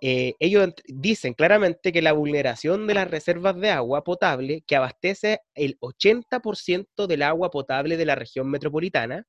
eh, 0.00 0.34
ellos 0.38 0.70
dicen 0.86 1.32
claramente 1.34 1.90
que 1.92 2.02
la 2.02 2.12
vulneración 2.12 2.86
de 2.86 2.94
las 2.94 3.10
reservas 3.10 3.56
de 3.58 3.70
agua 3.70 4.04
potable, 4.04 4.62
que 4.66 4.76
abastece 4.76 5.40
el 5.54 5.78
80% 5.80 7.06
del 7.06 7.22
agua 7.22 7.50
potable 7.50 7.96
de 7.96 8.04
la 8.04 8.14
región 8.14 8.50
metropolitana, 8.50 9.26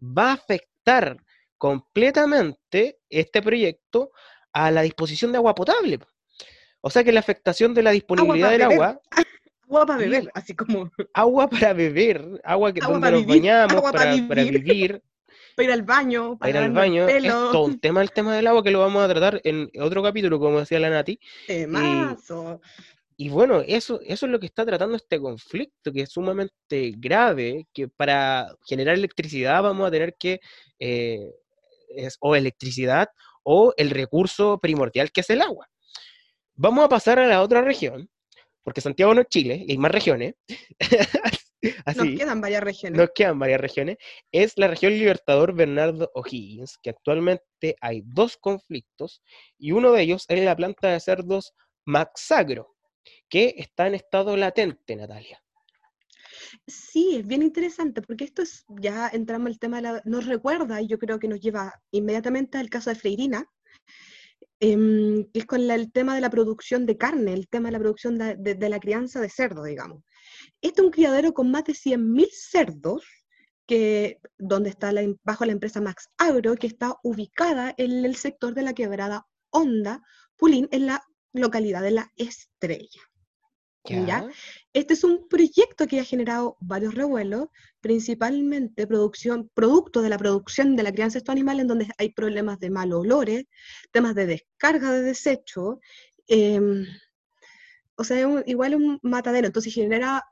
va 0.00 0.30
a 0.30 0.34
afectar 0.34 1.18
completamente 1.58 2.98
este 3.08 3.42
proyecto 3.42 4.10
a 4.52 4.70
la 4.70 4.82
disposición 4.82 5.32
de 5.32 5.38
agua 5.38 5.54
potable. 5.54 5.98
O 6.80 6.90
sea 6.90 7.02
que 7.02 7.12
la 7.12 7.20
afectación 7.20 7.74
de 7.74 7.82
la 7.82 7.90
disponibilidad 7.90 8.50
del 8.50 8.60
beber. 8.60 8.74
agua 8.74 9.00
Agua 9.66 9.86
para 9.86 9.98
beber, 9.98 10.30
así 10.34 10.54
como 10.54 10.90
agua 11.14 11.48
para 11.48 11.72
beber, 11.72 12.22
agua 12.44 12.72
que, 12.72 12.80
Agua 12.80 12.92
donde 12.92 13.06
para 13.06 13.16
nos 13.16 13.26
vivir, 13.26 13.42
bañamos, 13.42 13.72
agua 13.72 13.92
para 13.92 14.04
para, 14.10 14.28
para 14.28 14.42
vivir. 14.42 14.62
vivir, 14.62 15.02
para 15.56 15.66
ir 15.66 15.72
al 15.72 15.82
baño, 15.82 16.38
para 16.38 16.50
ir 16.50 16.56
al 16.58 16.64
el 16.64 16.72
baño. 16.72 17.08
Es 17.08 17.22
todo 17.24 17.64
un 17.64 17.80
tema 17.80 18.02
el 18.02 18.12
tema 18.12 18.36
del 18.36 18.46
agua 18.46 18.62
que 18.62 18.70
lo 18.70 18.80
vamos 18.80 19.02
a 19.02 19.08
tratar 19.08 19.40
en 19.42 19.70
otro 19.80 20.02
capítulo, 20.02 20.38
como 20.38 20.60
decía 20.60 20.78
la 20.78 20.90
Nati. 20.90 21.18
Temazo. 21.46 22.60
Y 23.16 23.28
bueno, 23.28 23.62
eso, 23.66 24.00
eso 24.04 24.26
es 24.26 24.32
lo 24.32 24.40
que 24.40 24.46
está 24.46 24.66
tratando 24.66 24.96
este 24.96 25.20
conflicto, 25.20 25.92
que 25.92 26.02
es 26.02 26.10
sumamente 26.10 26.92
grave, 26.96 27.66
que 27.72 27.86
para 27.88 28.54
generar 28.66 28.96
electricidad 28.96 29.62
vamos 29.62 29.86
a 29.86 29.90
tener 29.90 30.14
que, 30.18 30.40
eh, 30.80 31.30
es, 31.88 32.16
o 32.20 32.36
electricidad 32.36 33.08
o 33.42 33.74
el 33.76 33.90
recurso 33.90 34.58
primordial 34.58 35.12
que 35.12 35.20
es 35.20 35.30
el 35.30 35.42
agua. 35.42 35.68
Vamos 36.54 36.84
a 36.84 36.88
pasar 36.88 37.18
a 37.18 37.26
la 37.26 37.42
otra 37.42 37.62
región, 37.62 38.08
porque 38.62 38.80
Santiago 38.80 39.14
no 39.14 39.22
es 39.22 39.28
Chile, 39.28 39.64
y 39.66 39.72
hay 39.72 39.78
más 39.78 39.92
regiones. 39.92 40.34
Nos 41.96 42.18
quedan 42.18 42.40
varias 42.42 42.62
regiones. 42.62 42.98
nos 42.98 43.10
quedan 43.14 43.38
varias 43.38 43.60
regiones, 43.60 43.96
es 44.32 44.52
la 44.56 44.68
región 44.68 44.92
Libertador 44.92 45.54
Bernardo 45.54 46.10
O'Higgins, 46.14 46.78
que 46.82 46.90
actualmente 46.90 47.76
hay 47.80 48.02
dos 48.04 48.36
conflictos, 48.36 49.22
y 49.58 49.72
uno 49.72 49.92
de 49.92 50.02
ellos 50.02 50.26
es 50.28 50.44
la 50.44 50.56
planta 50.56 50.88
de 50.88 51.00
cerdos 51.00 51.54
Maxagro, 51.86 52.76
que 53.28 53.54
está 53.56 53.86
en 53.86 53.94
estado 53.94 54.36
latente, 54.36 54.96
Natalia. 54.96 55.43
Sí, 56.66 57.16
es 57.16 57.26
bien 57.26 57.42
interesante 57.42 58.02
porque 58.02 58.24
esto 58.24 58.42
es, 58.42 58.64
ya 58.80 59.08
entramos 59.08 59.50
el 59.50 59.58
tema 59.58 59.76
de 59.76 59.82
la, 59.82 60.02
nos 60.04 60.26
recuerda 60.26 60.80
y 60.80 60.86
yo 60.86 60.98
creo 60.98 61.18
que 61.18 61.28
nos 61.28 61.40
lleva 61.40 61.80
inmediatamente 61.90 62.58
al 62.58 62.70
caso 62.70 62.90
de 62.90 62.96
Freirina, 62.96 63.46
em, 64.60 65.24
que 65.32 65.40
es 65.40 65.46
con 65.46 65.70
el 65.70 65.92
tema 65.92 66.14
de 66.14 66.20
la 66.20 66.30
producción 66.30 66.86
de 66.86 66.96
carne, 66.96 67.32
el 67.32 67.48
tema 67.48 67.68
de 67.68 67.72
la 67.72 67.78
producción 67.78 68.16
de, 68.18 68.68
la 68.68 68.80
crianza 68.80 69.20
de 69.20 69.28
cerdo, 69.28 69.64
digamos. 69.64 70.02
Este 70.60 70.80
es 70.80 70.84
un 70.84 70.90
criadero 70.92 71.34
con 71.34 71.50
más 71.50 71.64
de 71.64 71.74
100.000 71.74 72.28
cerdos, 72.30 73.04
que, 73.66 74.20
donde 74.38 74.70
está 74.70 74.92
bajo 75.22 75.44
la 75.44 75.52
empresa 75.52 75.80
Max 75.80 76.10
Agro, 76.18 76.54
que 76.56 76.66
está 76.66 76.96
ubicada 77.02 77.74
en 77.78 78.04
el 78.04 78.16
sector 78.16 78.54
de 78.54 78.62
la 78.62 78.74
quebrada 78.74 79.26
Honda, 79.50 80.02
Pulín, 80.36 80.68
en 80.70 80.86
la 80.86 81.02
localidad 81.32 81.82
de 81.82 81.92
La 81.92 82.12
Estrella. 82.16 83.00
¿Ya? 83.86 84.26
Este 84.72 84.94
es 84.94 85.04
un 85.04 85.28
proyecto 85.28 85.86
que 85.86 86.00
ha 86.00 86.04
generado 86.04 86.56
varios 86.60 86.94
revuelos, 86.94 87.48
principalmente 87.80 88.86
producción, 88.86 89.50
producto 89.52 90.00
de 90.00 90.08
la 90.08 90.16
producción 90.16 90.74
de 90.74 90.82
la 90.82 90.92
crianza 90.92 91.14
de 91.14 91.18
estos 91.18 91.32
animales, 91.32 91.62
en 91.62 91.68
donde 91.68 91.88
hay 91.98 92.10
problemas 92.10 92.58
de 92.60 92.70
malos 92.70 93.00
olores, 93.00 93.44
temas 93.92 94.14
de 94.14 94.26
descarga 94.26 94.90
de 94.92 95.02
desecho, 95.02 95.80
em, 96.28 96.86
o 97.96 98.04
sea, 98.04 98.18
igual 98.46 98.74
un 98.74 98.98
matadero, 99.02 99.46
entonces 99.46 99.74
genera 99.74 100.24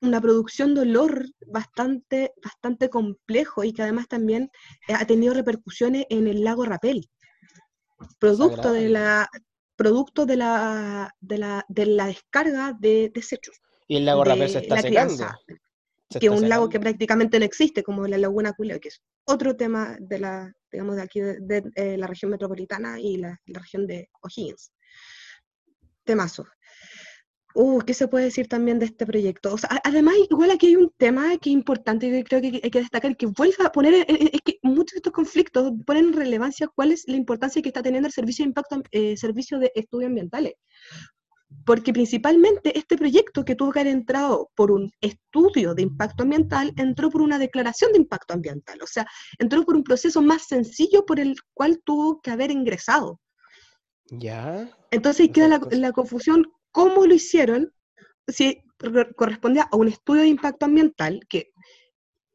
una 0.00 0.20
producción 0.20 0.74
de 0.74 0.82
olor 0.82 1.26
bastante, 1.46 2.32
bastante 2.42 2.88
complejo 2.88 3.64
y 3.64 3.72
que 3.72 3.82
además 3.82 4.08
también 4.08 4.50
ha 4.88 5.04
tenido 5.06 5.34
repercusiones 5.34 6.06
en 6.08 6.26
el 6.26 6.42
lago 6.42 6.64
Rapel, 6.64 7.08
producto 8.18 8.72
de 8.72 8.88
la, 8.88 9.28
producto 9.76 10.26
de 10.26 10.36
la, 10.36 11.14
de 11.20 11.38
la, 11.38 11.64
de 11.68 11.86
la 11.86 12.06
descarga 12.06 12.76
de 12.78 13.10
desechos. 13.14 13.60
Y 13.88 13.96
el 13.96 14.04
lago 14.04 14.24
Rapel 14.24 14.48
se 14.48 14.60
está 14.60 14.80
secando. 14.80 15.26
que 16.08 16.26
es 16.26 16.32
un 16.32 16.48
lago 16.48 16.68
que 16.68 16.80
prácticamente 16.80 17.38
no 17.38 17.44
existe, 17.44 17.82
como 17.82 18.06
la 18.06 18.18
laguna 18.18 18.52
Culeo, 18.52 18.80
que 18.80 18.88
es 18.88 19.02
otro 19.24 19.56
tema 19.56 19.96
de 20.00 20.18
la, 20.18 20.52
digamos, 20.70 20.96
de 20.96 21.02
aquí, 21.02 21.20
de, 21.20 21.70
eh, 21.74 21.96
la 21.96 22.06
región 22.06 22.30
metropolitana 22.30 23.00
y 23.00 23.16
la, 23.16 23.40
la 23.46 23.60
región 23.60 23.86
de 23.86 24.10
O'Higgins. 24.22 24.72
Temazo. 26.04 26.46
Uh, 27.56 27.78
¿qué 27.82 27.94
se 27.94 28.08
puede 28.08 28.24
decir 28.24 28.48
también 28.48 28.80
de 28.80 28.86
este 28.86 29.06
proyecto? 29.06 29.54
O 29.54 29.58
sea, 29.58 29.80
además, 29.84 30.14
igual 30.28 30.50
aquí 30.50 30.66
hay 30.66 30.76
un 30.76 30.92
tema 30.96 31.38
que 31.38 31.50
es 31.50 31.54
importante 31.54 32.10
que 32.10 32.24
creo 32.24 32.40
que 32.40 32.60
hay 32.64 32.70
que 32.70 32.80
destacar, 32.80 33.16
que 33.16 33.26
vuelve 33.26 33.64
a 33.64 33.70
poner, 33.70 33.94
es 34.08 34.40
que 34.44 34.58
muchos 34.62 34.94
de 34.94 34.98
estos 34.98 35.12
conflictos 35.12 35.72
ponen 35.86 36.06
en 36.06 36.12
relevancia 36.14 36.66
cuál 36.74 36.90
es 36.90 37.04
la 37.06 37.14
importancia 37.14 37.62
que 37.62 37.68
está 37.68 37.80
teniendo 37.80 38.08
el 38.08 38.12
servicio 38.12 38.44
de 38.44 38.48
impacto, 38.48 38.82
eh, 38.90 39.16
servicio 39.16 39.60
de 39.60 39.70
estudios 39.76 40.08
ambientales. 40.08 40.54
Porque 41.64 41.92
principalmente 41.92 42.76
este 42.76 42.96
proyecto 42.96 43.44
que 43.44 43.54
tuvo 43.54 43.70
que 43.70 43.80
haber 43.80 43.92
entrado 43.92 44.50
por 44.56 44.72
un 44.72 44.90
estudio 45.00 45.76
de 45.76 45.82
impacto 45.82 46.24
ambiental, 46.24 46.72
entró 46.76 47.08
por 47.08 47.22
una 47.22 47.38
declaración 47.38 47.92
de 47.92 47.98
impacto 47.98 48.34
ambiental. 48.34 48.82
O 48.82 48.86
sea, 48.88 49.06
entró 49.38 49.62
por 49.64 49.76
un 49.76 49.84
proceso 49.84 50.20
más 50.20 50.48
sencillo 50.48 51.06
por 51.06 51.20
el 51.20 51.36
cual 51.54 51.80
tuvo 51.84 52.20
que 52.20 52.32
haber 52.32 52.50
ingresado. 52.50 53.20
Ya. 54.06 54.76
Entonces 54.90 55.30
queda 55.32 55.46
la, 55.46 55.60
la, 55.70 55.92
confusión 55.92 56.44
cómo 56.74 57.06
lo 57.06 57.14
hicieron, 57.14 57.72
si 58.26 58.64
correspondía 59.16 59.68
a 59.70 59.76
un 59.76 59.86
estudio 59.86 60.22
de 60.22 60.28
impacto 60.28 60.66
ambiental 60.66 61.20
que 61.28 61.52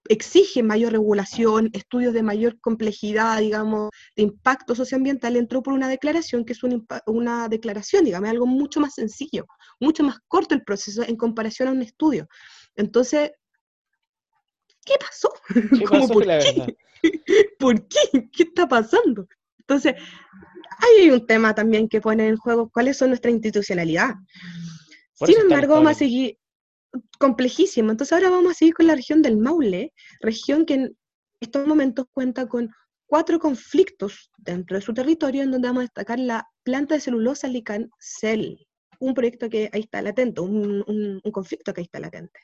exige 0.07 0.63
mayor 0.63 0.93
regulación, 0.93 1.69
estudios 1.73 2.13
de 2.13 2.23
mayor 2.23 2.57
complejidad, 2.61 3.39
digamos, 3.39 3.89
de 4.15 4.23
impacto 4.23 4.75
socioambiental, 4.75 5.35
entró 5.35 5.61
por 5.61 5.73
una 5.73 5.89
declaración 5.89 6.45
que 6.45 6.53
es 6.53 6.61
una 7.05 7.49
declaración, 7.49 8.05
digamos, 8.05 8.29
algo 8.29 8.47
mucho 8.47 8.79
más 8.79 8.93
sencillo, 8.93 9.45
mucho 9.77 10.03
más 10.03 10.19
corto 10.29 10.55
el 10.55 10.63
proceso 10.63 11.03
en 11.03 11.17
comparación 11.17 11.67
a 11.67 11.73
un 11.73 11.81
estudio. 11.81 12.25
Entonces, 12.77 13.31
¿qué 14.85 14.93
pasó? 14.97 15.33
¿Qué 15.53 15.85
pasó, 15.89 16.13
¿por, 16.13 16.25
qué? 16.25 16.77
¿Por 17.59 17.87
qué? 17.89 18.29
¿Qué 18.31 18.43
está 18.43 18.69
pasando? 18.69 19.27
Entonces, 19.59 19.95
hay 20.79 21.09
un 21.11 21.25
tema 21.25 21.53
también 21.53 21.87
que 21.87 22.01
pone 22.01 22.27
en 22.27 22.37
juego 22.37 22.69
cuáles 22.69 22.97
son 22.97 23.09
nuestra 23.09 23.31
institucionalidad. 23.31 24.15
Sin 25.13 25.37
embargo, 25.37 25.75
vamos 25.75 25.91
a 25.91 25.95
seguir 25.95 26.37
complejísimo. 27.19 27.91
Entonces 27.91 28.13
ahora 28.13 28.29
vamos 28.29 28.51
a 28.51 28.55
seguir 28.55 28.73
con 28.73 28.87
la 28.87 28.95
región 28.95 29.21
del 29.21 29.37
Maule, 29.37 29.93
región 30.21 30.65
que 30.65 30.73
en 30.75 30.97
estos 31.39 31.67
momentos 31.67 32.05
cuenta 32.13 32.47
con 32.47 32.71
cuatro 33.05 33.39
conflictos 33.39 34.31
dentro 34.37 34.77
de 34.77 34.81
su 34.81 34.93
territorio, 34.93 35.43
en 35.43 35.51
donde 35.51 35.67
vamos 35.67 35.81
a 35.81 35.87
destacar 35.87 36.19
la 36.19 36.47
planta 36.63 36.95
de 36.95 37.01
celulosa 37.01 37.47
Lican 37.47 37.89
Cell, 37.99 38.55
un 38.99 39.13
proyecto 39.13 39.49
que 39.49 39.69
ahí 39.73 39.81
está 39.81 40.01
latente, 40.01 40.41
un, 40.41 40.83
un 40.87 41.31
conflicto 41.31 41.73
que 41.73 41.81
ahí 41.81 41.85
está 41.85 41.99
latente. 41.99 42.39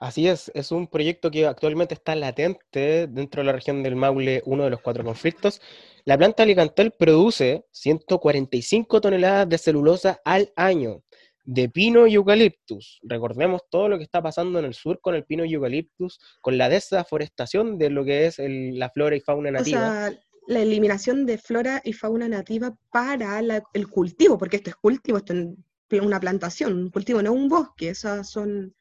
Así 0.00 0.26
es, 0.26 0.50
es 0.54 0.72
un 0.72 0.86
proyecto 0.86 1.30
que 1.30 1.46
actualmente 1.46 1.92
está 1.92 2.16
latente 2.16 3.06
dentro 3.06 3.42
de 3.42 3.46
la 3.46 3.52
región 3.52 3.82
del 3.82 3.96
Maule, 3.96 4.42
uno 4.46 4.64
de 4.64 4.70
los 4.70 4.80
cuatro 4.80 5.04
conflictos. 5.04 5.60
La 6.06 6.16
planta 6.16 6.42
Alicantel 6.42 6.92
produce 6.92 7.66
145 7.70 8.98
toneladas 9.02 9.46
de 9.46 9.58
celulosa 9.58 10.18
al 10.24 10.54
año 10.56 11.02
de 11.44 11.68
pino 11.68 12.06
y 12.06 12.14
eucaliptus. 12.14 12.98
Recordemos 13.02 13.60
todo 13.68 13.90
lo 13.90 13.98
que 13.98 14.04
está 14.04 14.22
pasando 14.22 14.58
en 14.58 14.64
el 14.64 14.72
sur 14.72 15.02
con 15.02 15.14
el 15.14 15.24
pino 15.24 15.44
y 15.44 15.52
eucaliptus, 15.52 16.18
con 16.40 16.56
la 16.56 16.70
desaforestación 16.70 17.76
de 17.76 17.90
lo 17.90 18.02
que 18.02 18.24
es 18.24 18.36
la 18.38 18.88
flora 18.88 19.16
y 19.16 19.20
fauna 19.20 19.50
nativa. 19.50 19.80
O 19.80 19.82
sea, 19.82 20.18
la 20.46 20.60
eliminación 20.60 21.26
de 21.26 21.36
flora 21.36 21.82
y 21.84 21.92
fauna 21.92 22.26
nativa 22.26 22.74
para 22.90 23.38
el 23.38 23.88
cultivo, 23.88 24.38
porque 24.38 24.56
esto 24.56 24.70
es 24.70 24.76
cultivo, 24.76 25.18
esto 25.18 25.34
es 25.34 26.00
una 26.00 26.18
plantación, 26.18 26.72
un 26.72 26.90
cultivo, 26.90 27.20
no 27.22 27.34
un 27.34 27.50
bosque, 27.50 27.90
esas 27.90 28.30
son 28.30 28.74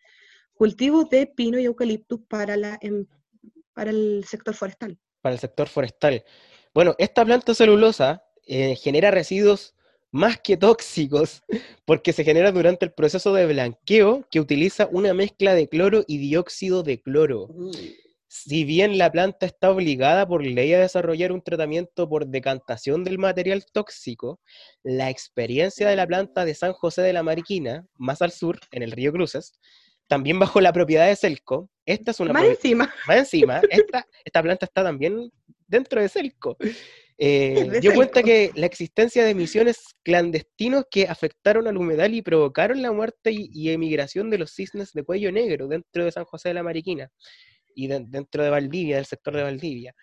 cultivos 0.59 1.09
de 1.09 1.25
pino 1.25 1.57
y 1.57 1.63
eucaliptus 1.63 2.19
para, 2.27 2.57
la, 2.57 2.77
em, 2.81 3.05
para 3.73 3.91
el 3.91 4.25
sector 4.27 4.53
forestal. 4.53 4.99
Para 5.21 5.35
el 5.35 5.39
sector 5.39 5.69
forestal. 5.69 6.25
Bueno, 6.73 6.95
esta 6.97 7.23
planta 7.23 7.55
celulosa 7.55 8.25
eh, 8.45 8.75
genera 8.75 9.09
residuos 9.09 9.73
más 10.11 10.37
que 10.41 10.57
tóxicos 10.57 11.43
porque 11.85 12.11
se 12.11 12.25
genera 12.25 12.51
durante 12.51 12.83
el 12.83 12.91
proceso 12.91 13.33
de 13.33 13.47
blanqueo 13.47 14.27
que 14.29 14.41
utiliza 14.41 14.89
una 14.91 15.13
mezcla 15.13 15.53
de 15.53 15.69
cloro 15.69 16.03
y 16.07 16.17
dióxido 16.17 16.83
de 16.83 17.01
cloro. 17.01 17.47
Si 18.27 18.65
bien 18.65 18.97
la 18.97 19.09
planta 19.09 19.45
está 19.45 19.71
obligada 19.71 20.27
por 20.27 20.45
ley 20.45 20.73
a 20.73 20.81
desarrollar 20.81 21.31
un 21.31 21.41
tratamiento 21.41 22.09
por 22.09 22.27
decantación 22.27 23.05
del 23.05 23.17
material 23.17 23.63
tóxico, 23.71 24.41
la 24.83 25.09
experiencia 25.09 25.87
de 25.87 25.95
la 25.95 26.05
planta 26.05 26.43
de 26.43 26.53
San 26.53 26.73
José 26.73 27.01
de 27.01 27.13
la 27.13 27.23
Mariquina, 27.23 27.87
más 27.95 28.21
al 28.21 28.31
sur, 28.31 28.59
en 28.71 28.83
el 28.83 28.91
río 28.91 29.13
Cruces, 29.13 29.53
también 30.09 30.39
bajo 30.39 30.59
la 30.59 30.73
propiedad 30.73 31.07
de 31.07 31.15
Celco. 31.15 31.69
Esta 31.85 32.11
es 32.11 32.19
una 32.19 32.33
más 32.33 32.43
encima. 32.43 32.91
Más 33.07 33.17
encima. 33.17 33.61
Esta, 33.69 34.05
esta 34.25 34.43
planta 34.43 34.65
está 34.65 34.83
también 34.83 35.31
dentro 35.67 36.01
de 36.01 36.09
Celco. 36.09 36.57
Eh, 37.19 37.69
dio 37.81 37.93
cuenta 37.93 38.23
que 38.23 38.51
la 38.55 38.65
existencia 38.65 39.23
de 39.23 39.29
emisiones 39.29 39.95
clandestinos 40.03 40.85
que 40.89 41.07
afectaron 41.07 41.67
al 41.67 41.77
humedal 41.77 42.15
y 42.15 42.23
provocaron 42.23 42.81
la 42.81 42.91
muerte 42.91 43.31
y, 43.31 43.69
emigración 43.69 44.31
de 44.31 44.39
los 44.39 44.51
cisnes 44.51 44.93
de 44.93 45.03
cuello 45.03 45.31
negro 45.31 45.67
dentro 45.67 46.03
de 46.03 46.11
San 46.11 46.25
José 46.25 46.49
de 46.49 46.55
la 46.55 46.63
Mariquina 46.63 47.11
y 47.75 47.87
dentro 47.87 48.43
de 48.43 48.49
Valdivia, 48.49 48.95
del 48.95 49.05
sector 49.05 49.35
de 49.35 49.43
Valdivia. 49.43 49.93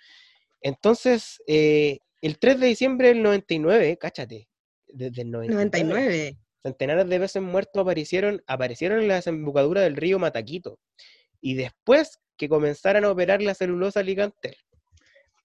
Entonces, 0.61 1.42
eh, 1.49 1.99
el 2.23 2.38
3 2.38 2.61
de 2.61 2.66
diciembre 2.69 3.09
del 3.09 3.23
99, 3.23 3.99
cáchate, 3.99 4.49
desde 4.87 5.23
el 5.23 5.33
99 5.33 6.38
centenares 6.66 7.09
de 7.09 7.18
veces 7.18 7.42
muertos 7.42 7.81
aparecieron, 7.81 8.42
aparecieron 8.46 9.00
en 9.00 9.09
la 9.09 9.14
desembocadura 9.14 9.83
del 9.83 9.96
río 9.96 10.18
Mataquito. 10.18 10.81
Y 11.40 11.55
después 11.55 12.18
que 12.37 12.48
comenzaran 12.48 13.05
a 13.05 13.11
operar 13.11 13.40
la 13.40 13.55
celulosa 13.55 14.02
ligantel. 14.02 14.57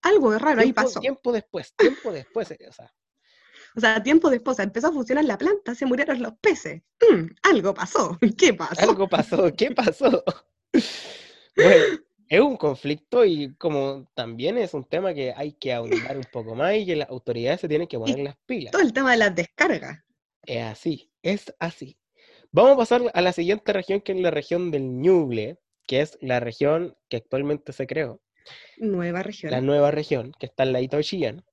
Algo 0.01 0.38
raro 0.38 0.62
ahí 0.62 0.73
pasó. 0.73 0.99
Tiempo 0.99 1.31
después, 1.31 1.73
tiempo 1.75 2.12
después. 2.12 2.51
O 2.51 2.73
sea. 2.73 2.91
o 3.75 3.79
sea, 3.79 4.01
tiempo 4.01 4.31
después, 4.31 4.57
empezó 4.60 4.88
a 4.88 4.91
funcionar 4.91 5.25
la 5.25 5.38
planta, 5.38 5.75
se 5.75 5.86
murieron 5.86 6.21
los 6.21 6.34
peces. 6.41 6.81
Mm, 6.99 7.27
algo 7.43 7.73
pasó. 7.73 8.17
¿Qué 8.38 8.53
pasó? 8.55 8.81
Algo 8.81 9.07
pasó. 9.07 9.53
¿Qué 9.55 9.71
pasó? 9.71 10.23
bueno, 11.55 11.84
es 12.29 12.39
un 12.39 12.57
conflicto 12.57 13.23
y 13.25 13.53
como 13.57 14.10
también 14.15 14.57
es 14.57 14.73
un 14.73 14.86
tema 14.86 15.13
que 15.13 15.34
hay 15.36 15.53
que 15.53 15.71
ahondar 15.71 16.17
un 16.17 16.27
poco 16.31 16.55
más 16.55 16.73
y 16.75 16.88
que 16.88 16.95
las 16.95 17.10
autoridades 17.10 17.62
se 17.62 17.67
tienen 17.67 17.88
que 17.88 17.99
poner 17.99 18.19
las 18.19 18.38
pilas. 18.47 18.71
Todo 18.71 18.81
el 18.81 18.93
tema 18.93 19.12
de 19.12 19.17
las 19.17 19.36
descargas. 19.36 19.99
Es 20.45 20.63
así. 20.63 21.12
Es 21.21 21.54
así. 21.60 21.97
Vamos 22.51 22.73
a 22.73 22.77
pasar 22.77 23.01
a 23.13 23.21
la 23.21 23.32
siguiente 23.32 23.71
región, 23.73 24.01
que 24.01 24.12
es 24.12 24.19
la 24.19 24.32
región 24.32 24.71
del 24.71 24.99
Ñuble, 24.99 25.58
que 25.88 26.01
es 26.01 26.17
la 26.21 26.39
región 26.39 26.95
que 27.10 27.17
actualmente 27.17 27.73
se 27.73 27.88
creó. 27.88 28.21
Nueva 28.77 29.23
región. 29.23 29.51
La 29.51 29.62
nueva 29.62 29.91
región, 29.91 30.34
que 30.39 30.47
está 30.47 30.63
en 30.63 30.73
la 30.73 30.80
de 30.80 31.04
Chillán. 31.04 31.45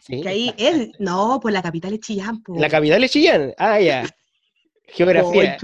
Sí, 0.00 0.22
que 0.22 0.28
ahí 0.28 0.54
es, 0.56 0.90
no, 0.98 1.38
pues 1.40 1.52
la 1.52 1.62
capital 1.62 1.92
es 1.92 2.00
Chillán. 2.00 2.42
La 2.48 2.68
capital 2.68 3.04
es 3.04 3.10
Chillán, 3.10 3.54
ah, 3.58 3.78
ya. 3.80 4.04
Geografía. 4.86 5.56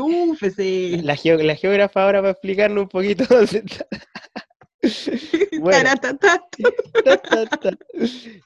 la, 1.02 1.18
la 1.22 1.56
geógrafa 1.56 2.04
ahora 2.04 2.20
va 2.20 2.28
a 2.28 2.32
explicarnos 2.32 2.82
un 2.82 2.88
poquito 2.88 3.24
bueno. 5.60 5.90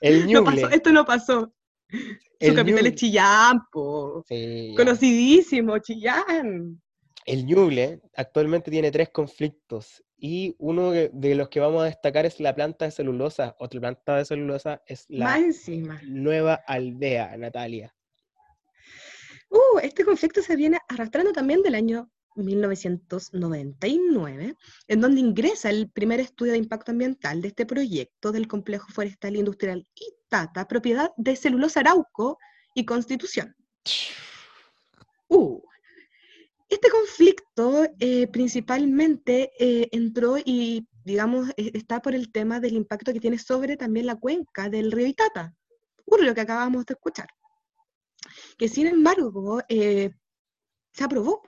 El 0.00 0.26
Ñuble. 0.26 0.32
No 0.32 0.44
pasó, 0.44 0.68
esto 0.70 0.92
no 0.92 1.04
pasó. 1.04 1.52
Su 2.42 2.54
capital 2.54 2.86
es 2.86 2.94
Chillán, 2.94 3.60
Conocidísimo, 3.72 5.78
Chillán. 5.78 6.80
el 7.26 7.46
Ñuble 7.46 8.00
actualmente 8.16 8.70
tiene 8.70 8.90
tres 8.90 9.10
conflictos 9.10 10.02
y 10.16 10.54
uno 10.58 10.90
de 10.90 11.34
los 11.34 11.48
que 11.48 11.60
vamos 11.60 11.82
a 11.82 11.86
destacar 11.86 12.26
es 12.26 12.40
la 12.40 12.54
planta 12.54 12.84
de 12.84 12.90
celulosa. 12.92 13.56
Otra 13.58 13.80
planta 13.80 14.16
de 14.16 14.24
celulosa 14.24 14.82
es 14.86 15.06
la 15.08 15.40
nueva 16.04 16.54
aldea, 16.66 17.36
Natalia. 17.36 17.94
Uh, 19.48 19.78
este 19.82 20.04
conflicto 20.04 20.42
se 20.42 20.56
viene 20.56 20.78
arrastrando 20.88 21.32
también 21.32 21.62
del 21.62 21.74
año 21.74 22.10
1999, 22.36 24.56
en 24.88 25.00
donde 25.00 25.20
ingresa 25.20 25.70
el 25.70 25.90
primer 25.90 26.20
estudio 26.20 26.52
de 26.52 26.58
impacto 26.58 26.92
ambiental 26.92 27.42
de 27.42 27.48
este 27.48 27.66
proyecto 27.66 28.32
del 28.32 28.48
complejo 28.48 28.88
forestal 28.90 29.36
industrial 29.36 29.86
Itata, 30.32 30.66
propiedad 30.66 31.12
de 31.18 31.36
Celulosa 31.36 31.80
Arauco 31.80 32.38
y 32.74 32.86
Constitución. 32.86 33.54
Uh, 35.28 35.60
este 36.70 36.88
conflicto 36.88 37.84
eh, 38.00 38.28
principalmente 38.28 39.52
eh, 39.58 39.90
entró 39.92 40.38
y, 40.38 40.88
digamos, 41.04 41.50
e, 41.58 41.72
está 41.74 42.00
por 42.00 42.14
el 42.14 42.32
tema 42.32 42.60
del 42.60 42.72
impacto 42.72 43.12
que 43.12 43.20
tiene 43.20 43.38
sobre 43.38 43.76
también 43.76 44.06
la 44.06 44.16
cuenca 44.16 44.70
del 44.70 44.90
río 44.90 45.06
Itata, 45.06 45.54
lo 46.06 46.34
que 46.34 46.40
acabamos 46.40 46.86
de 46.86 46.94
escuchar. 46.94 47.28
Que 48.56 48.68
sin 48.68 48.86
embargo, 48.86 49.60
eh, 49.68 50.12
se 50.92 51.04
aprobó. 51.04 51.42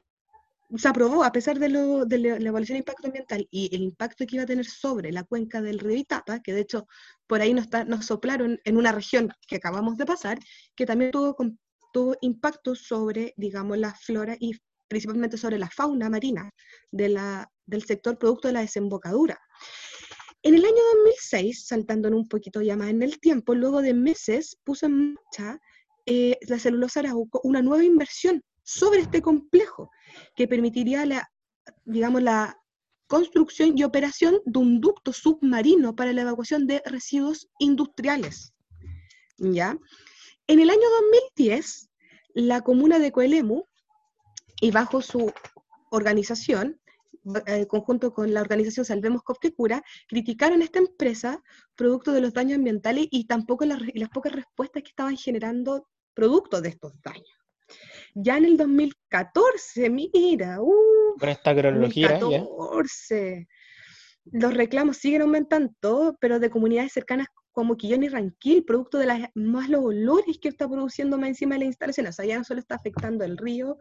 Se 0.77 0.89
aprobó 0.89 1.25
a 1.25 1.33
pesar 1.33 1.59
de, 1.59 1.71
la 1.71 2.37
evaluación 2.37 2.75
de 2.75 2.81
impacto 2.81 3.07
ambiental 3.07 3.49
y 3.51 3.75
el 3.75 3.83
impacto 3.83 4.27
que 4.27 4.37
iba 4.37 4.43
a 4.43 4.47
tener 4.47 4.67
sobre 4.67 5.11
la 5.11 5.25
cuenca 5.25 5.63
del 5.63 5.79
río 5.79 5.97
Itata, 5.97 6.41
que 6.41 6.53
de 6.53 6.61
hecho 6.61 6.87
por 7.27 7.41
ahí 7.41 7.55
nos, 7.55 7.69
nos 7.87 8.07
soplaron 8.07 8.61
en 8.65 8.77
una 8.77 8.93
región 8.93 9.33
que 9.47 9.57
acabamos 9.57 9.97
de 9.97 10.07
pasar, 10.07 10.39
que 10.75 10.87
también 10.87 11.11
tuvo, 11.11 11.37
tuvo 11.93 12.17
impacto 12.21 12.75
sobre, 12.75 13.35
digamos, 13.37 13.79
la 13.79 13.95
flora 13.95 14.37
y 14.39 14.53
principalmente 14.89 15.37
sobre 15.39 15.59
la 15.59 15.71
fauna 15.71 16.11
marina 16.11 16.51
del 16.91 17.85
sector 17.87 18.19
producto 18.19 18.49
de 18.49 18.55
la 18.55 18.61
desembocadura. 18.61 19.39
En 20.43 20.55
el 20.55 20.65
año 20.65 20.77
2006, 20.97 21.67
saltando 21.67 22.09
un 22.11 22.29
poquito 22.29 22.61
ya 22.61 22.77
más 22.77 22.91
en 22.91 23.03
el 23.03 23.19
tiempo, 23.19 23.55
luego 23.55 23.81
de 23.81 23.95
meses 23.95 24.59
puso 24.63 24.87
en 24.87 25.15
marcha 25.15 25.59
eh, 26.07 26.39
la 26.49 26.59
celulosa 26.59 27.01
Arauco 27.01 27.41
una 27.45 27.63
nueva 27.63 27.83
inversión 27.83 28.43
sobre 28.63 29.01
este 29.01 29.23
complejo 29.23 29.91
que 30.37 30.47
permitiría 30.47 31.07
la, 31.07 31.31
digamos, 31.85 32.23
la 32.23 32.59
construcción 33.15 33.79
y 33.79 33.85
operación 33.85 34.41
de 34.45 34.59
un 34.59 34.81
ducto 34.81 35.13
submarino 35.13 35.95
para 35.95 36.13
la 36.13 36.23
evacuación 36.23 36.67
de 36.67 36.83
residuos 36.85 37.49
industriales. 37.61 38.53
¿Ya? 39.39 39.79
En 40.49 40.59
el 40.59 40.69
año 40.69 40.89
2010, 41.37 41.91
la 42.35 42.63
comuna 42.63 42.99
de 42.99 43.13
Coelemu 43.13 43.63
y 44.61 44.73
bajo 44.73 45.01
su 45.01 45.33
organización, 45.93 46.81
en 47.47 47.63
eh, 47.63 47.67
conjunto 47.69 48.13
con 48.13 48.35
la 48.35 48.41
organización 48.41 48.85
Salvemos 48.85 49.23
Cura, 49.23 49.85
criticaron 50.09 50.61
esta 50.61 50.81
empresa 50.81 51.41
producto 51.77 52.11
de 52.11 52.21
los 52.21 52.33
daños 52.33 52.59
ambientales 52.59 53.07
y 53.13 53.29
tampoco 53.29 53.65
las, 53.65 53.79
las 53.95 54.09
pocas 54.09 54.33
respuestas 54.33 54.83
que 54.83 54.89
estaban 54.89 55.17
generando 55.17 55.87
producto 56.15 56.61
de 56.61 56.71
estos 56.71 57.01
daños. 57.01 57.31
Ya 58.17 58.39
en 58.39 58.45
el 58.45 58.57
2014, 58.57 59.89
mira, 59.89 60.61
uh, 60.61 61.04
con 61.19 61.29
esta 61.29 61.55
cronología, 61.55 62.19
2014, 62.19 63.49
los 64.33 64.55
reclamos 64.55 64.97
siguen 64.97 65.23
aumentando, 65.23 66.17
pero 66.21 66.39
de 66.39 66.51
comunidades 66.51 66.93
cercanas 66.93 67.29
como 67.53 67.77
Quillón 67.77 68.03
y 68.03 68.09
Ranquil, 68.09 68.65
producto 68.65 68.99
de 68.99 69.07
las, 69.07 69.29
más 69.35 69.69
los 69.69 69.85
olores 69.85 70.39
que 70.41 70.49
está 70.49 70.69
produciendo 70.69 71.17
más 71.17 71.29
encima 71.29 71.55
de 71.55 71.61
la 71.61 71.65
instalación. 71.67 72.07
O 72.09 72.13
sea, 72.13 72.25
ya 72.25 72.37
no 72.37 72.45
solo 72.45 72.59
está 72.59 72.75
afectando 72.75 73.25
el 73.25 73.39
río, 73.39 73.79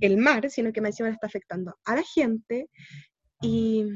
el 0.00 0.16
mar, 0.16 0.50
sino 0.50 0.72
que 0.72 0.80
más 0.80 0.90
encima 0.90 1.10
está 1.10 1.28
afectando 1.28 1.78
a 1.84 1.94
la 1.94 2.02
gente. 2.02 2.68
Y, 3.40 3.86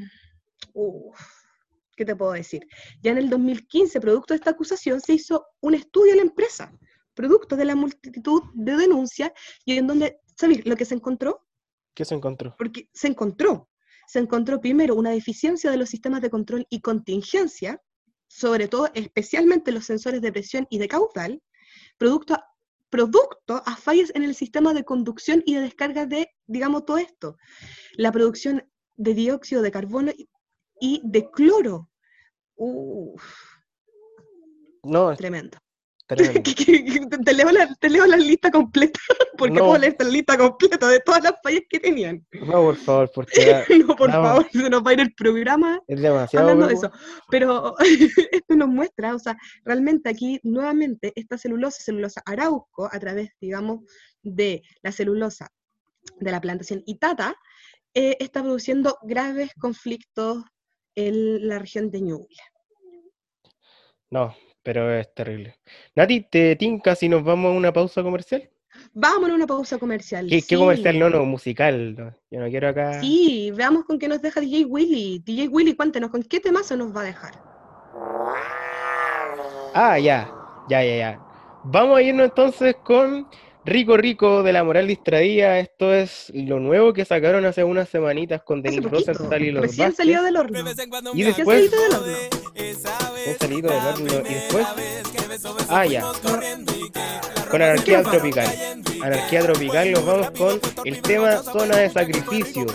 ¿qué 1.97 2.05
te 2.05 2.15
puedo 2.15 2.31
decir? 2.31 2.65
Ya 3.01 3.11
en 3.11 3.17
el 3.17 3.29
2015, 3.29 3.99
producto 3.99 4.33
de 4.33 4.37
esta 4.37 4.51
acusación, 4.51 5.01
se 5.01 5.13
hizo 5.13 5.45
un 5.59 5.73
estudio 5.73 6.13
a 6.13 6.15
la 6.15 6.21
empresa, 6.21 6.71
producto 7.13 7.57
de 7.57 7.65
la 7.65 7.75
multitud 7.75 8.43
de 8.53 8.77
denuncias, 8.77 9.31
y 9.65 9.77
en 9.77 9.87
donde, 9.87 10.19
¿sabes 10.37 10.65
lo 10.65 10.77
que 10.77 10.85
se 10.85 10.95
encontró? 10.95 11.45
¿Qué 11.93 12.05
se 12.05 12.15
encontró? 12.15 12.55
Porque 12.57 12.89
se 12.93 13.07
encontró, 13.07 13.69
se 14.07 14.19
encontró 14.19 14.59
primero 14.59 14.95
una 14.95 15.11
deficiencia 15.11 15.71
de 15.71 15.77
los 15.77 15.89
sistemas 15.89 16.21
de 16.21 16.29
control 16.29 16.65
y 16.69 16.81
contingencia, 16.81 17.81
sobre 18.27 18.67
todo 18.67 18.89
especialmente 18.93 19.71
los 19.71 19.85
sensores 19.85 20.21
de 20.21 20.31
presión 20.31 20.67
y 20.69 20.77
de 20.77 20.87
caudal, 20.87 21.41
producto 21.97 22.37
producto 22.91 23.63
a 23.65 23.75
fallas 23.77 24.11
en 24.13 24.23
el 24.23 24.35
sistema 24.35 24.73
de 24.73 24.83
conducción 24.83 25.41
y 25.45 25.55
de 25.55 25.61
descarga 25.61 26.05
de, 26.05 26.29
digamos, 26.45 26.85
todo 26.85 26.97
esto. 26.97 27.37
La 27.93 28.11
producción 28.11 28.69
de 28.97 29.13
dióxido 29.13 29.61
de 29.61 29.71
carbono 29.71 30.11
y 30.79 31.01
de 31.05 31.31
cloro. 31.31 31.89
Uf. 32.55 33.23
No, 34.83 35.15
tremendo. 35.15 35.57
te, 37.25 37.33
leo 37.33 37.51
la, 37.51 37.73
te, 37.75 37.89
leo 37.89 38.05
la, 38.05 38.17
lista 38.17 38.51
completa, 38.51 38.99
porque 39.37 39.55
no. 39.55 39.65
puedo 39.65 39.77
leer 39.77 39.95
la 39.99 40.09
lista 40.09 40.37
completa 40.37 40.87
de 40.87 40.99
todas 40.99 41.23
las 41.23 41.33
fallas 41.41 41.61
que 41.69 41.79
tenían. 41.79 42.25
No, 42.33 42.63
por 42.63 42.75
favor, 42.75 43.11
porque... 43.13 43.63
no, 43.87 43.95
por 43.95 44.11
favor, 44.11 44.47
se 44.51 44.69
nos 44.69 44.83
va 44.83 44.91
a 44.91 44.93
ir 44.93 44.99
el 44.99 45.13
programa 45.13 45.81
es 45.87 46.01
demasiado 46.01 46.49
hablando 46.49 46.67
de 46.67 46.73
eso. 46.73 46.91
Pero 47.29 47.75
esto 48.31 48.55
nos 48.55 48.67
muestra, 48.67 49.15
o 49.15 49.19
sea, 49.19 49.37
realmente 49.63 50.09
aquí 50.09 50.39
nuevamente 50.43 51.13
esta 51.15 51.37
celulosa, 51.37 51.81
celulosa 51.81 52.21
arauco, 52.25 52.89
a 52.91 52.99
través, 52.99 53.31
digamos, 53.39 53.81
de 54.21 54.63
la 54.81 54.91
celulosa 54.91 55.49
de 56.19 56.31
la 56.31 56.41
plantación 56.41 56.83
Itata, 56.85 57.35
eh, 57.93 58.17
está 58.19 58.41
produciendo 58.41 58.97
graves 59.03 59.51
conflictos 59.59 60.43
en 60.95 61.47
la 61.47 61.59
región 61.59 61.91
de 61.91 62.01
Ñuble. 62.01 62.37
No, 64.09 64.35
pero 64.63 64.93
es 64.93 65.13
terrible. 65.13 65.57
Nati, 65.95 66.21
¿te 66.21 66.55
tinca 66.55 66.95
si 66.95 67.09
nos 67.09 67.23
vamos 67.23 67.53
a 67.53 67.57
una 67.57 67.73
pausa 67.73 68.03
comercial? 68.03 68.49
Vamos 68.93 69.29
a 69.29 69.33
una 69.33 69.47
pausa 69.47 69.77
comercial. 69.77 70.27
¿Qué, 70.27 70.57
comercial? 70.57 70.99
No, 70.99 71.09
no, 71.09 71.25
musical. 71.25 72.15
Yo 72.29 72.39
no 72.39 72.47
quiero 72.49 72.69
acá. 72.69 72.99
Sí, 73.01 73.51
veamos 73.55 73.85
con 73.85 73.99
qué 73.99 74.07
nos 74.07 74.21
deja 74.21 74.41
DJ 74.41 74.65
Willy. 74.65 75.19
DJ 75.19 75.47
Willy, 75.47 75.75
cuéntenos, 75.75 76.09
¿con 76.09 76.23
qué 76.23 76.39
temazo 76.39 76.75
nos 76.75 76.95
va 76.95 77.01
a 77.01 77.05
dejar? 77.05 77.33
Ah, 79.73 79.97
ya, 79.99 80.29
ya, 80.69 80.83
ya, 80.83 80.97
ya. 80.97 81.19
Vamos 81.63 81.97
a 81.97 82.01
irnos 82.01 82.25
entonces 82.25 82.75
con 82.83 83.27
Rico 83.63 83.95
Rico 83.95 84.41
de 84.41 84.53
la 84.53 84.63
Moral 84.63 84.87
Distraída, 84.87 85.59
esto 85.59 85.93
es 85.93 86.31
lo 86.33 86.59
nuevo 86.59 86.93
que 86.93 87.05
sacaron 87.05 87.45
hace 87.45 87.63
unas 87.63 87.89
semanitas 87.89 88.41
con 88.41 88.63
Denis 88.63 88.83
Rosenthal 88.83 89.41
y 89.43 89.51
los 89.51 89.61
Recién 89.61 89.93
salido 89.93 90.23
del 90.23 90.35
horno. 90.35 90.59
Y 91.13 91.23
después... 91.23 91.69
Salido 91.69 91.81
del 91.83 91.93
horno. 91.93 92.17
Recién 92.55 93.39
salido 93.39 93.69
del 93.69 93.85
horno. 93.85 94.29
Y 94.29 94.33
después... 94.33 94.67
Ah, 95.69 95.85
ya. 95.85 96.03
Con 97.51 97.61
Anarquía 97.61 98.01
Tropical. 98.01 98.47
Anarquía 99.03 99.41
Tropical 99.41 99.91
nos 99.91 100.05
vamos 100.05 100.31
con 100.31 100.59
el 100.85 101.01
tema 101.01 101.37
Zona 101.43 101.77
de 101.77 101.89
Sacrificio. 101.91 102.65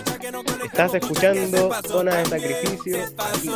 Estás 0.64 0.94
escuchando 0.94 1.70
Zona 1.82 2.16
de 2.16 2.26
Sacrificio. 2.26 2.98
Aquí. 3.18 3.50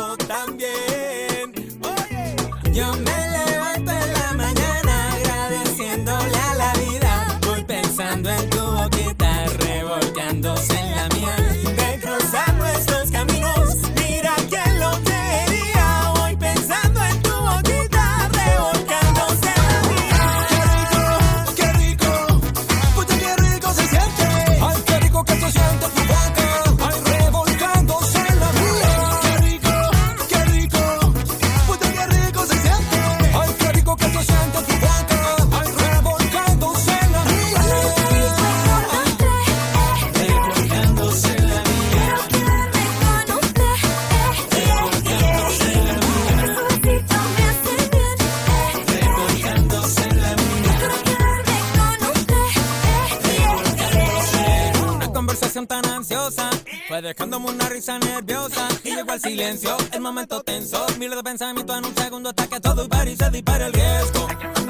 Dejándome 57.81 57.81
una 57.81 57.81
risa 57.81 57.99
nerviosa 57.99 58.67
y 58.83 58.95
llegó 58.95 59.13
el 59.13 59.21
silencio, 59.21 59.77
el 59.91 60.01
momento 60.01 60.41
tenso. 60.43 60.85
Miles 60.99 61.17
de 61.17 61.23
pensamientos 61.23 61.77
en 61.77 61.85
un 61.85 61.95
segundo 61.95 62.29
hasta 62.29 62.47
que 62.47 62.59
todo 62.59 62.87
y 63.07 63.15
se 63.15 63.29
dispara 63.31 63.67
el 63.67 63.73
riesgo. 63.73 64.60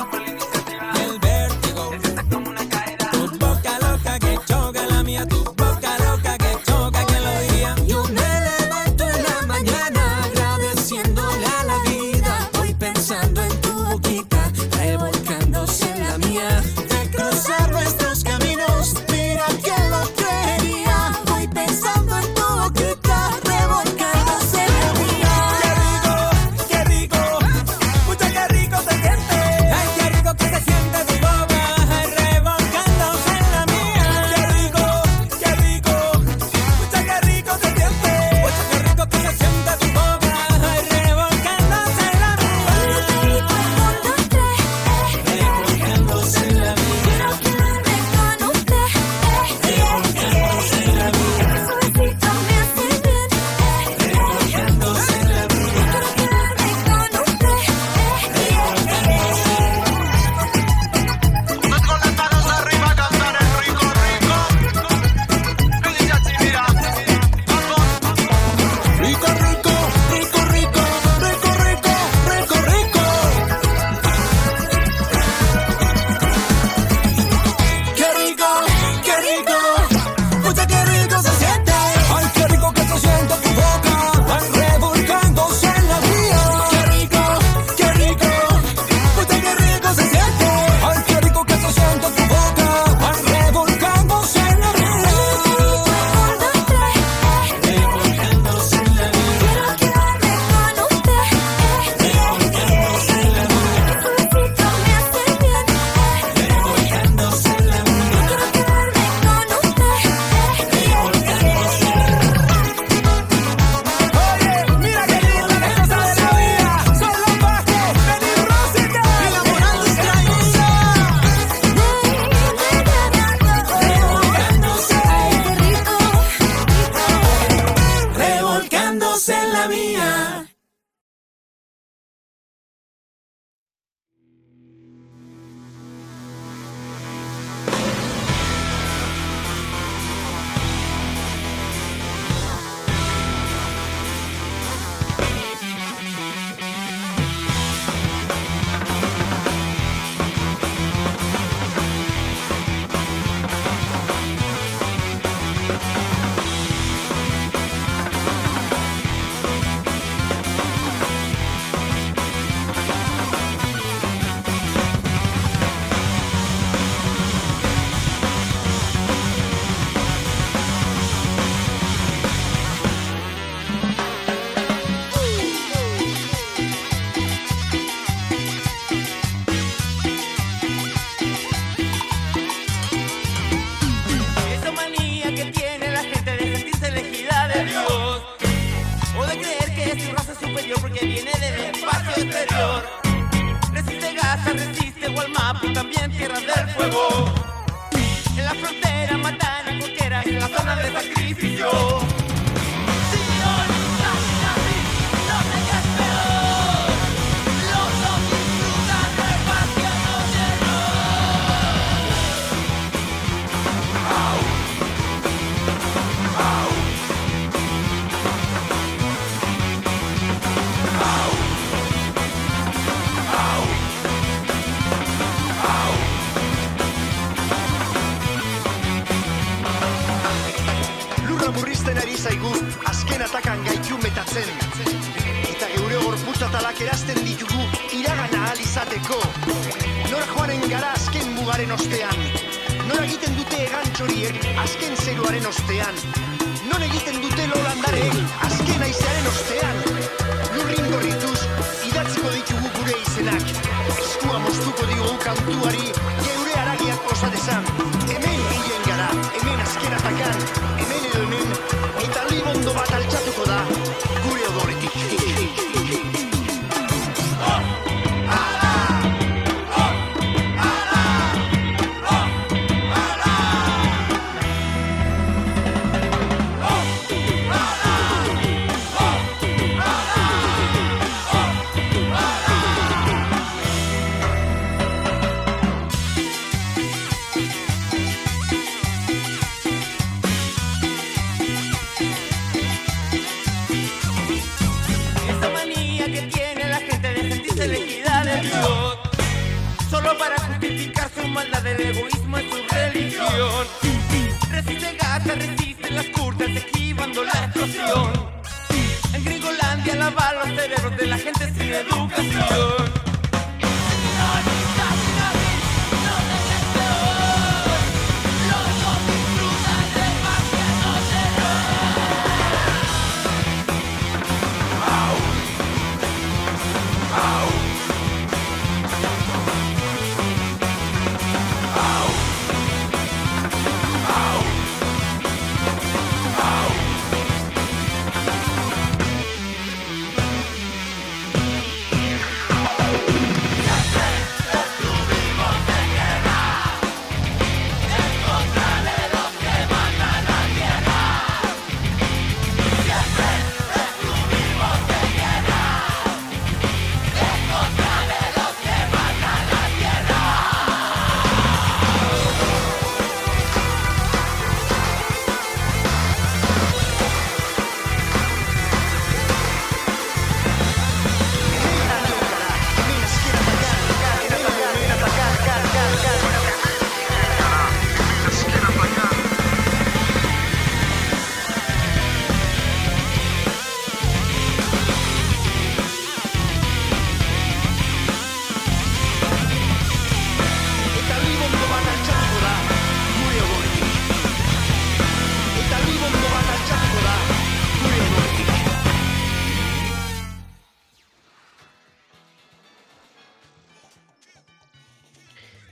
sanctuary 255.36 256.01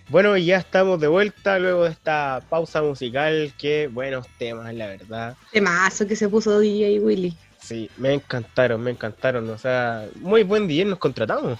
Bueno, 0.10 0.36
ya 0.38 0.58
estamos 0.58 1.00
de 1.00 1.08
vuelta 1.08 1.60
luego 1.60 1.84
de 1.84 1.92
esta 1.92 2.42
pausa 2.50 2.82
musical. 2.82 3.54
Qué 3.60 3.88
buenos 3.88 4.26
temas, 4.40 4.74
la 4.74 4.88
verdad. 4.88 5.38
Temazo 5.52 6.08
que 6.08 6.16
se 6.16 6.28
puso 6.28 6.60
DJ 6.60 7.00
Willy. 7.00 7.38
Sí, 7.60 7.92
me 7.96 8.16
encantaron, 8.16 8.82
me 8.82 8.90
encantaron. 8.90 9.48
O 9.50 9.58
sea, 9.60 10.08
muy 10.16 10.42
buen 10.42 10.68
día 10.68 10.84
nos 10.84 10.98
contratamos. 10.98 11.60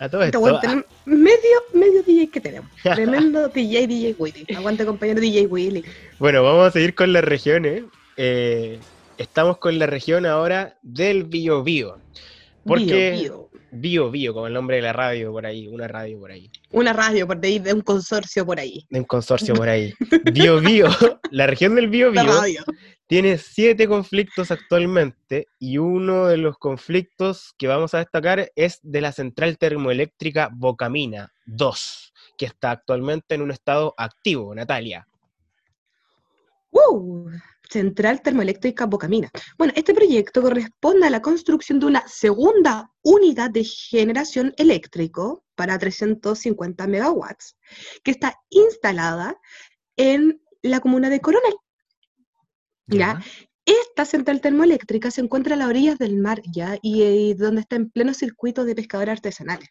A 0.00 0.08
todo 0.08 0.22
esto. 0.22 0.38
weón, 0.38 0.60
tenemos 0.60 0.84
medio, 1.06 1.62
medio 1.72 2.02
DJ 2.02 2.28
que 2.28 2.40
tenemos. 2.42 2.70
Tremendo 2.82 3.48
DJ, 3.48 3.86
DJ 3.86 4.16
Willy. 4.18 4.46
Aguante 4.54 4.84
compañero 4.84 5.20
DJ 5.20 5.46
Willy. 5.46 5.82
Bueno, 6.18 6.42
vamos 6.42 6.68
a 6.68 6.70
seguir 6.70 6.94
con 6.94 7.14
las 7.14 7.24
regiones. 7.24 7.84
Eh, 8.18 8.78
estamos 9.16 9.56
con 9.56 9.78
la 9.78 9.86
región 9.86 10.26
ahora 10.26 10.76
del 10.82 11.24
Bio 11.24 11.62
Bio. 11.64 11.98
Porque 12.64 13.12
Bio, 13.12 13.20
bio. 13.22 13.47
Bio 13.70 14.10
Bio, 14.10 14.32
como 14.32 14.46
el 14.46 14.54
nombre 14.54 14.76
de 14.76 14.82
la 14.82 14.92
radio 14.92 15.32
por 15.32 15.46
ahí, 15.46 15.68
una 15.68 15.88
radio 15.88 16.18
por 16.18 16.30
ahí, 16.30 16.50
Una 16.70 16.92
radio 16.92 17.26
por 17.26 17.38
ahí, 17.44 17.58
de 17.58 17.72
un 17.72 17.82
consorcio 17.82 18.46
por 18.46 18.58
ahí. 18.58 18.86
de 18.90 19.00
un 19.00 19.04
consorcio 19.04 19.54
por 19.54 19.68
ahí. 19.68 19.92
Bio 20.32 20.60
Bio, 20.60 20.88
la 21.30 21.46
región 21.46 21.74
del 21.74 21.88
Bio 21.88 22.10
Bio 22.10 22.42
tiene 23.06 23.38
siete 23.38 23.88
conflictos 23.88 24.50
actualmente 24.50 25.48
y 25.58 25.78
uno 25.78 26.26
de 26.26 26.36
los 26.36 26.58
conflictos 26.58 27.54
que 27.56 27.66
vamos 27.66 27.94
a 27.94 27.98
destacar 27.98 28.52
es 28.54 28.80
de 28.82 29.00
la 29.00 29.12
central 29.12 29.56
termoeléctrica 29.56 30.50
Bocamina 30.52 31.32
2, 31.46 32.12
que 32.36 32.44
está 32.46 32.70
actualmente 32.70 33.34
en 33.34 33.42
un 33.42 33.50
estado 33.50 33.94
activo, 33.96 34.54
Natalia. 34.54 35.08
¡Uh! 36.70 37.30
Central 37.68 38.22
Termoeléctrica 38.22 38.86
Bocamina. 38.86 39.30
Bueno, 39.56 39.72
este 39.76 39.94
proyecto 39.94 40.42
corresponde 40.42 41.06
a 41.06 41.10
la 41.10 41.22
construcción 41.22 41.80
de 41.80 41.86
una 41.86 42.08
segunda 42.08 42.90
unidad 43.02 43.50
de 43.50 43.64
generación 43.64 44.54
eléctrico 44.56 45.44
para 45.54 45.78
350 45.78 46.86
megawatts, 46.86 47.56
que 48.02 48.12
está 48.12 48.34
instalada 48.50 49.38
en 49.96 50.40
la 50.62 50.80
comuna 50.80 51.10
de 51.10 51.20
Coronel. 51.20 51.54
¿ya? 52.86 53.20
Esta 53.64 54.04
central 54.04 54.40
termoeléctrica 54.40 55.10
se 55.10 55.20
encuentra 55.20 55.54
a 55.54 55.58
las 55.58 55.68
orillas 55.68 55.98
del 55.98 56.16
mar 56.16 56.40
ya 56.50 56.78
y, 56.80 57.02
eh, 57.02 57.34
donde 57.36 57.60
está 57.60 57.76
en 57.76 57.90
pleno 57.90 58.14
circuito 58.14 58.64
de 58.64 58.74
pescadores 58.74 59.12
artesanales. 59.12 59.68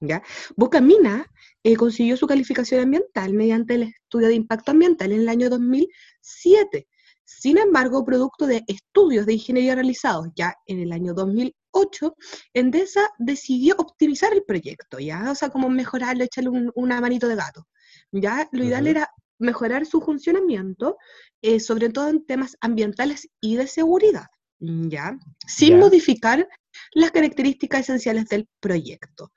¿ya? 0.00 0.22
Bocamina 0.56 1.32
eh, 1.62 1.76
consiguió 1.76 2.16
su 2.16 2.26
calificación 2.26 2.82
ambiental 2.82 3.32
mediante 3.32 3.74
el 3.74 3.82
estudio 3.84 4.28
de 4.28 4.34
impacto 4.34 4.72
ambiental 4.72 5.12
en 5.12 5.20
el 5.20 5.28
año 5.28 5.48
2007, 5.48 6.86
Sin 7.30 7.58
embargo, 7.58 8.04
producto 8.06 8.46
de 8.46 8.64
estudios 8.66 9.26
de 9.26 9.34
ingeniería 9.34 9.74
realizados 9.74 10.28
ya 10.34 10.54
en 10.66 10.80
el 10.80 10.92
año 10.92 11.12
2008, 11.12 12.16
Endesa 12.54 13.10
decidió 13.18 13.74
optimizar 13.76 14.32
el 14.32 14.44
proyecto, 14.44 14.98
¿ya? 14.98 15.30
O 15.30 15.34
sea, 15.34 15.50
como 15.50 15.68
mejorarlo, 15.68 16.24
echarle 16.24 16.48
un- 16.48 16.72
una 16.74 17.02
manito 17.02 17.28
de 17.28 17.36
gato, 17.36 17.68
¿ya? 18.12 18.48
Lo 18.50 18.64
ideal 18.64 18.86
era 18.86 19.10
mejorar 19.38 19.84
su 19.84 20.00
funcionamiento, 20.00 20.96
eh, 21.42 21.60
sobre 21.60 21.90
todo 21.90 22.08
en 22.08 22.24
temas 22.24 22.56
ambientales 22.62 23.28
y 23.42 23.56
de 23.56 23.66
seguridad, 23.66 24.26
¿ya? 24.58 25.16
Sin 25.46 25.78
modificar 25.78 26.48
las 26.92 27.10
características 27.10 27.80
esenciales 27.80 28.26
del 28.30 28.48
proyecto. 28.58 29.32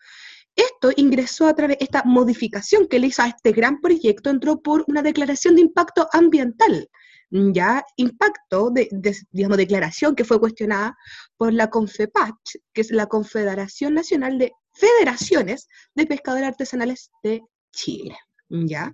Esto 0.56 0.92
ingresó 0.96 1.48
a 1.48 1.56
través, 1.56 1.78
esta 1.82 2.04
modificación 2.06 2.88
que 2.88 3.00
le 3.00 3.08
hizo 3.08 3.22
a 3.22 3.28
este 3.28 3.52
gran 3.52 3.80
proyecto 3.82 4.30
entró 4.30 4.62
por 4.62 4.86
una 4.88 5.02
declaración 5.02 5.56
de 5.56 5.62
impacto 5.62 6.08
ambiental, 6.14 6.90
ya 7.32 7.84
impacto, 7.96 8.70
de, 8.72 8.88
de- 8.92 9.18
digamos, 9.32 9.58
declaración 9.58 10.16
que 10.16 10.26
fue 10.26 10.40
cuestionada 10.40 10.96
por 11.38 11.54
la 11.54 11.70
CONFEPACH, 11.70 12.58
que 12.74 12.82
es 12.82 12.92
la 12.92 13.08
Confederación 13.08 13.94
Nacional 13.94 14.38
de 14.38 14.52
Federaciones 14.74 15.68
de 15.96 16.06
Pescadores 16.06 16.48
Artesanales 16.48 17.10
de 17.24 17.42
Chile, 17.74 18.18
ya 18.50 18.94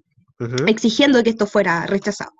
exigiendo 0.67 1.23
que 1.23 1.31
esto 1.31 1.47
fuera 1.47 1.85
rechazado. 1.87 2.31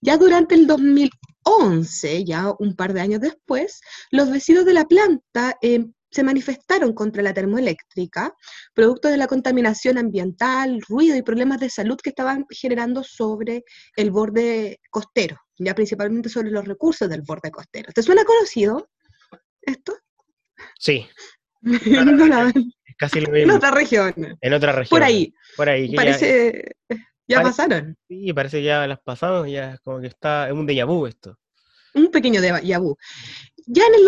Ya 0.00 0.16
durante 0.16 0.54
el 0.56 0.66
2011, 0.66 2.24
ya 2.24 2.52
un 2.58 2.74
par 2.74 2.92
de 2.92 3.00
años 3.00 3.20
después, 3.20 3.80
los 4.10 4.30
vecinos 4.30 4.64
de 4.64 4.74
la 4.74 4.86
planta 4.86 5.56
eh, 5.62 5.86
se 6.12 6.22
manifestaron 6.22 6.92
contra 6.92 7.22
la 7.22 7.32
termoeléctrica, 7.34 8.32
producto 8.74 9.08
de 9.08 9.16
la 9.16 9.26
contaminación 9.26 9.98
ambiental, 9.98 10.80
ruido 10.88 11.16
y 11.16 11.22
problemas 11.22 11.58
de 11.58 11.70
salud 11.70 11.96
que 12.00 12.10
estaban 12.10 12.46
generando 12.50 13.02
sobre 13.02 13.64
el 13.96 14.10
borde 14.10 14.78
costero, 14.90 15.38
ya 15.58 15.74
principalmente 15.74 16.28
sobre 16.28 16.50
los 16.50 16.64
recursos 16.66 17.08
del 17.08 17.22
borde 17.22 17.50
costero. 17.50 17.90
¿Te 17.94 18.02
suena 18.02 18.24
conocido 18.24 18.88
esto? 19.62 19.96
Sí, 20.78 21.06
No, 21.62 22.26
la- 22.26 22.50
es 22.50 22.96
casi 22.98 23.20
lo 23.20 23.28
en 23.28 23.32
mismo. 23.32 23.54
otra 23.56 23.70
región. 23.70 24.14
En 24.40 24.52
otra 24.52 24.72
región. 24.72 24.90
Por 24.90 25.02
ahí, 25.02 25.32
Por 25.56 25.68
ahí. 25.68 25.88
ya- 25.90 25.96
parece, 25.96 26.76
ya 27.26 27.40
pasaron. 27.42 27.96
sí, 28.08 28.32
parece 28.32 28.58
que 28.58 28.64
ya 28.64 28.86
las 28.86 29.00
pasamos, 29.00 29.48
ya 29.48 29.74
es 29.74 29.80
como 29.80 30.00
que 30.00 30.08
está, 30.08 30.46
es 30.48 30.52
un 30.52 30.66
déjà 30.68 30.86
vu 30.86 31.06
esto. 31.06 31.38
un 31.94 32.10
pequeño 32.10 32.40
de 32.40 32.60
Yabú. 32.64 32.96
Ya 33.66 33.84
en 33.86 33.94
el 33.94 34.04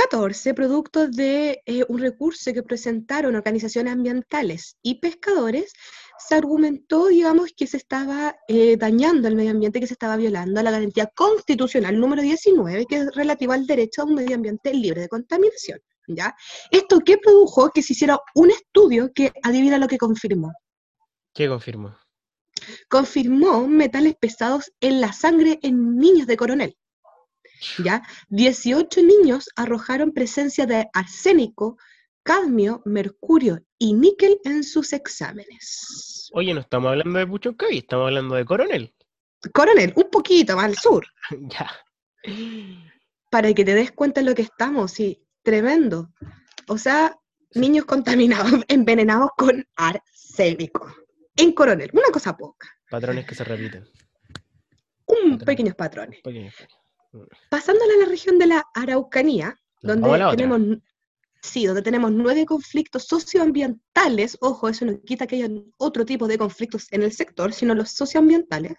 2014, 0.00 0.54
producto 0.54 1.08
de 1.08 1.62
eh, 1.66 1.84
un 1.88 1.98
recurso 1.98 2.52
que 2.52 2.62
presentaron 2.62 3.34
organizaciones 3.34 3.92
ambientales 3.92 4.76
y 4.82 5.00
pescadores, 5.00 5.72
se 6.18 6.34
argumentó, 6.34 7.08
digamos, 7.08 7.52
que 7.54 7.66
se 7.66 7.76
estaba 7.76 8.34
eh, 8.48 8.76
dañando 8.76 9.28
el 9.28 9.36
medio 9.36 9.50
ambiente, 9.50 9.80
que 9.80 9.86
se 9.86 9.94
estaba 9.94 10.16
violando 10.16 10.62
la 10.62 10.70
garantía 10.70 11.10
constitucional 11.14 11.98
número 11.98 12.22
19, 12.22 12.86
que 12.86 12.96
es 12.96 13.14
relativa 13.14 13.54
al 13.54 13.66
derecho 13.66 14.02
a 14.02 14.04
un 14.06 14.14
medio 14.14 14.36
ambiente 14.36 14.72
libre 14.72 15.02
de 15.02 15.08
contaminación. 15.08 15.78
¿ya? 16.08 16.34
Esto 16.70 17.00
que 17.00 17.18
produjo 17.18 17.70
que 17.70 17.82
se 17.82 17.92
hiciera 17.92 18.18
un 18.34 18.50
estudio 18.50 19.12
que, 19.14 19.32
adivina 19.42 19.78
lo 19.78 19.88
que 19.88 19.98
confirmó, 19.98 20.52
¿Qué 21.34 21.46
confirmo? 21.46 21.96
confirmó 22.88 23.66
metales 23.68 24.14
pesados 24.20 24.72
en 24.80 25.00
la 25.00 25.12
sangre 25.12 25.58
en 25.62 25.96
niños 25.96 26.26
de 26.26 26.36
coronel. 26.36 26.76
¿Ya? 27.84 28.02
18 28.28 29.02
niños 29.02 29.48
arrojaron 29.56 30.12
presencia 30.12 30.66
de 30.66 30.88
arsénico, 30.92 31.76
cadmio, 32.22 32.82
mercurio 32.84 33.64
y 33.78 33.94
níquel 33.94 34.38
en 34.44 34.62
sus 34.64 34.92
exámenes. 34.92 36.28
Oye, 36.32 36.54
no 36.54 36.60
estamos 36.60 36.90
hablando 36.90 37.18
de 37.18 37.26
Puchoncaví, 37.26 37.78
estamos 37.78 38.06
hablando 38.06 38.34
de 38.34 38.44
Coronel. 38.44 38.94
Coronel, 39.52 39.92
un 39.96 40.10
poquito 40.10 40.54
más 40.56 40.66
al 40.66 40.76
sur, 40.76 41.06
ya. 41.48 41.70
para 43.30 43.52
que 43.54 43.64
te 43.64 43.74
des 43.74 43.90
cuenta 43.92 44.20
de 44.20 44.28
lo 44.28 44.34
que 44.34 44.42
estamos, 44.42 44.92
sí, 44.92 45.24
tremendo. 45.42 46.10
O 46.68 46.76
sea, 46.78 47.16
niños 47.54 47.84
contaminados, 47.86 48.52
envenenados 48.68 49.30
con 49.36 49.64
arsénico. 49.76 50.94
En 51.36 51.52
Coronel, 51.52 51.90
una 51.94 52.10
cosa 52.12 52.36
poca, 52.36 52.68
Patrones 52.90 53.24
que 53.24 53.34
se 53.34 53.44
repiten. 53.44 53.88
un 55.06 55.38
pequeños 55.38 55.74
patrones. 55.74 56.20
Pequeños, 56.22 56.54
pequeños. 56.54 56.79
Pasándola 57.48 57.94
a 57.94 58.04
la 58.04 58.06
región 58.06 58.38
de 58.38 58.46
la 58.46 58.64
Araucanía, 58.74 59.58
Vamos 59.82 60.14
a 60.14 60.18
la 60.18 60.24
donde 60.26 60.36
tenemos, 60.36 60.78
sí, 61.42 61.66
donde 61.66 61.82
tenemos 61.82 62.12
nueve 62.12 62.44
conflictos 62.44 63.04
socioambientales, 63.04 64.38
ojo, 64.40 64.68
eso 64.68 64.84
no 64.84 65.00
quita 65.00 65.26
que 65.26 65.36
haya 65.36 65.48
otro 65.78 66.04
tipo 66.04 66.28
de 66.28 66.38
conflictos 66.38 66.86
en 66.92 67.02
el 67.02 67.12
sector, 67.12 67.52
sino 67.52 67.74
los 67.74 67.90
socioambientales, 67.90 68.76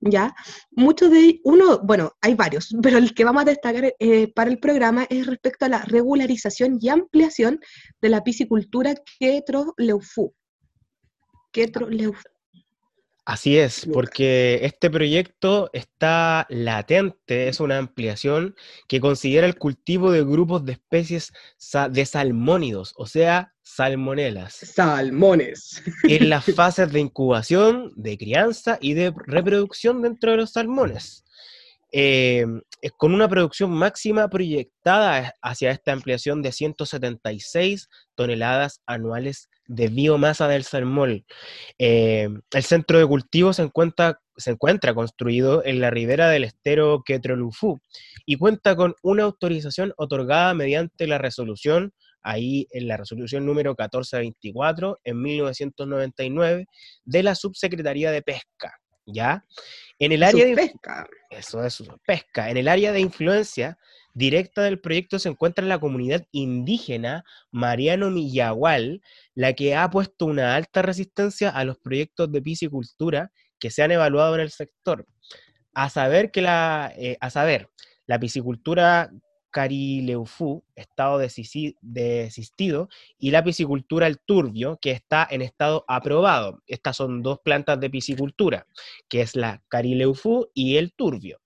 ¿ya? 0.00 0.34
Muchos 0.70 1.10
de 1.10 1.40
uno, 1.44 1.80
bueno, 1.80 2.12
hay 2.20 2.34
varios, 2.34 2.68
pero 2.82 2.98
el 2.98 3.14
que 3.14 3.24
vamos 3.24 3.42
a 3.42 3.46
destacar 3.46 3.94
eh, 3.98 4.32
para 4.32 4.50
el 4.50 4.58
programa 4.58 5.06
es 5.10 5.26
respecto 5.26 5.64
a 5.64 5.68
la 5.68 5.82
regularización 5.82 6.78
y 6.80 6.88
ampliación 6.88 7.60
de 8.00 8.08
la 8.08 8.24
piscicultura 8.24 8.94
Quetro-Leufú. 9.20 10.34
Quetro-Leufú. 11.52 12.37
Así 13.28 13.58
es, 13.58 13.86
porque 13.92 14.60
este 14.62 14.88
proyecto 14.88 15.68
está 15.74 16.46
latente, 16.48 17.48
es 17.48 17.60
una 17.60 17.76
ampliación 17.76 18.56
que 18.88 19.00
considera 19.00 19.46
el 19.46 19.58
cultivo 19.58 20.10
de 20.10 20.24
grupos 20.24 20.64
de 20.64 20.72
especies 20.72 21.34
de 21.90 22.06
salmónidos, 22.06 22.94
o 22.96 23.04
sea, 23.04 23.52
salmonelas, 23.62 24.54
Salmones. 24.54 25.82
en 26.04 26.30
las 26.30 26.46
fases 26.56 26.90
de 26.90 27.00
incubación, 27.00 27.92
de 27.96 28.16
crianza 28.16 28.78
y 28.80 28.94
de 28.94 29.12
reproducción 29.26 30.00
dentro 30.00 30.30
de 30.30 30.38
los 30.38 30.52
salmones. 30.52 31.26
Eh, 31.92 32.46
con 32.96 33.12
una 33.12 33.28
producción 33.28 33.70
máxima 33.70 34.30
proyectada 34.30 35.34
hacia 35.42 35.70
esta 35.70 35.92
ampliación 35.92 36.40
de 36.40 36.52
176 36.52 37.90
toneladas 38.14 38.80
anuales 38.86 39.50
de 39.68 39.88
biomasa 39.88 40.48
del 40.48 40.64
salmón. 40.64 41.24
Eh, 41.78 42.28
el 42.50 42.62
centro 42.62 42.98
de 42.98 43.06
cultivo 43.06 43.52
se 43.52 43.62
encuentra, 43.62 44.20
se 44.36 44.50
encuentra 44.50 44.94
construido 44.94 45.64
en 45.64 45.80
la 45.80 45.90
ribera 45.90 46.30
del 46.30 46.44
estero 46.44 47.02
Quetrolufú 47.04 47.80
y 48.26 48.36
cuenta 48.36 48.74
con 48.74 48.94
una 49.02 49.24
autorización 49.24 49.92
otorgada 49.96 50.54
mediante 50.54 51.06
la 51.06 51.18
resolución, 51.18 51.92
ahí 52.22 52.66
en 52.70 52.88
la 52.88 52.96
resolución 52.96 53.46
número 53.46 53.70
1424 53.70 54.98
en 55.04 55.22
1999 55.22 56.66
de 57.04 57.22
la 57.22 57.34
Subsecretaría 57.34 58.10
de 58.10 58.22
Pesca, 58.22 58.80
¿ya? 59.06 59.44
En 59.98 60.12
el 60.12 60.22
área 60.22 60.46
de, 60.46 60.54
Pesca. 60.54 61.06
eso 61.30 61.64
es 61.64 61.82
pesca. 62.06 62.50
En 62.50 62.56
el 62.56 62.68
área 62.68 62.92
de 62.92 63.00
influencia 63.00 63.78
directa 64.18 64.62
del 64.62 64.80
proyecto 64.80 65.20
se 65.20 65.28
encuentra 65.28 65.64
la 65.64 65.78
comunidad 65.78 66.26
indígena 66.32 67.24
Mariano 67.52 68.10
Millagual, 68.10 69.00
la 69.34 69.52
que 69.52 69.76
ha 69.76 69.88
puesto 69.88 70.26
una 70.26 70.56
alta 70.56 70.82
resistencia 70.82 71.50
a 71.50 71.64
los 71.64 71.78
proyectos 71.78 72.30
de 72.32 72.42
piscicultura 72.42 73.30
que 73.60 73.70
se 73.70 73.82
han 73.82 73.92
evaluado 73.92 74.34
en 74.34 74.40
el 74.40 74.50
sector. 74.50 75.06
A 75.72 75.88
saber 75.88 76.32
que 76.32 76.42
la, 76.42 76.92
eh, 76.96 77.16
a 77.20 77.30
saber, 77.30 77.70
la 78.06 78.18
piscicultura 78.18 79.10
Carileufú, 79.50 80.64
estado 80.74 81.18
desistido, 81.18 82.88
y 83.18 83.30
la 83.30 83.42
piscicultura 83.42 84.06
El 84.06 84.18
Turbio, 84.18 84.78
que 84.80 84.90
está 84.90 85.26
en 85.30 85.42
estado 85.42 85.84
aprobado. 85.88 86.62
Estas 86.66 86.96
son 86.96 87.22
dos 87.22 87.40
plantas 87.40 87.80
de 87.80 87.90
piscicultura, 87.90 88.66
que 89.08 89.20
es 89.22 89.36
la 89.36 89.62
Carileufú 89.68 90.50
y 90.54 90.76
el 90.76 90.92
Turbio. 90.92 91.40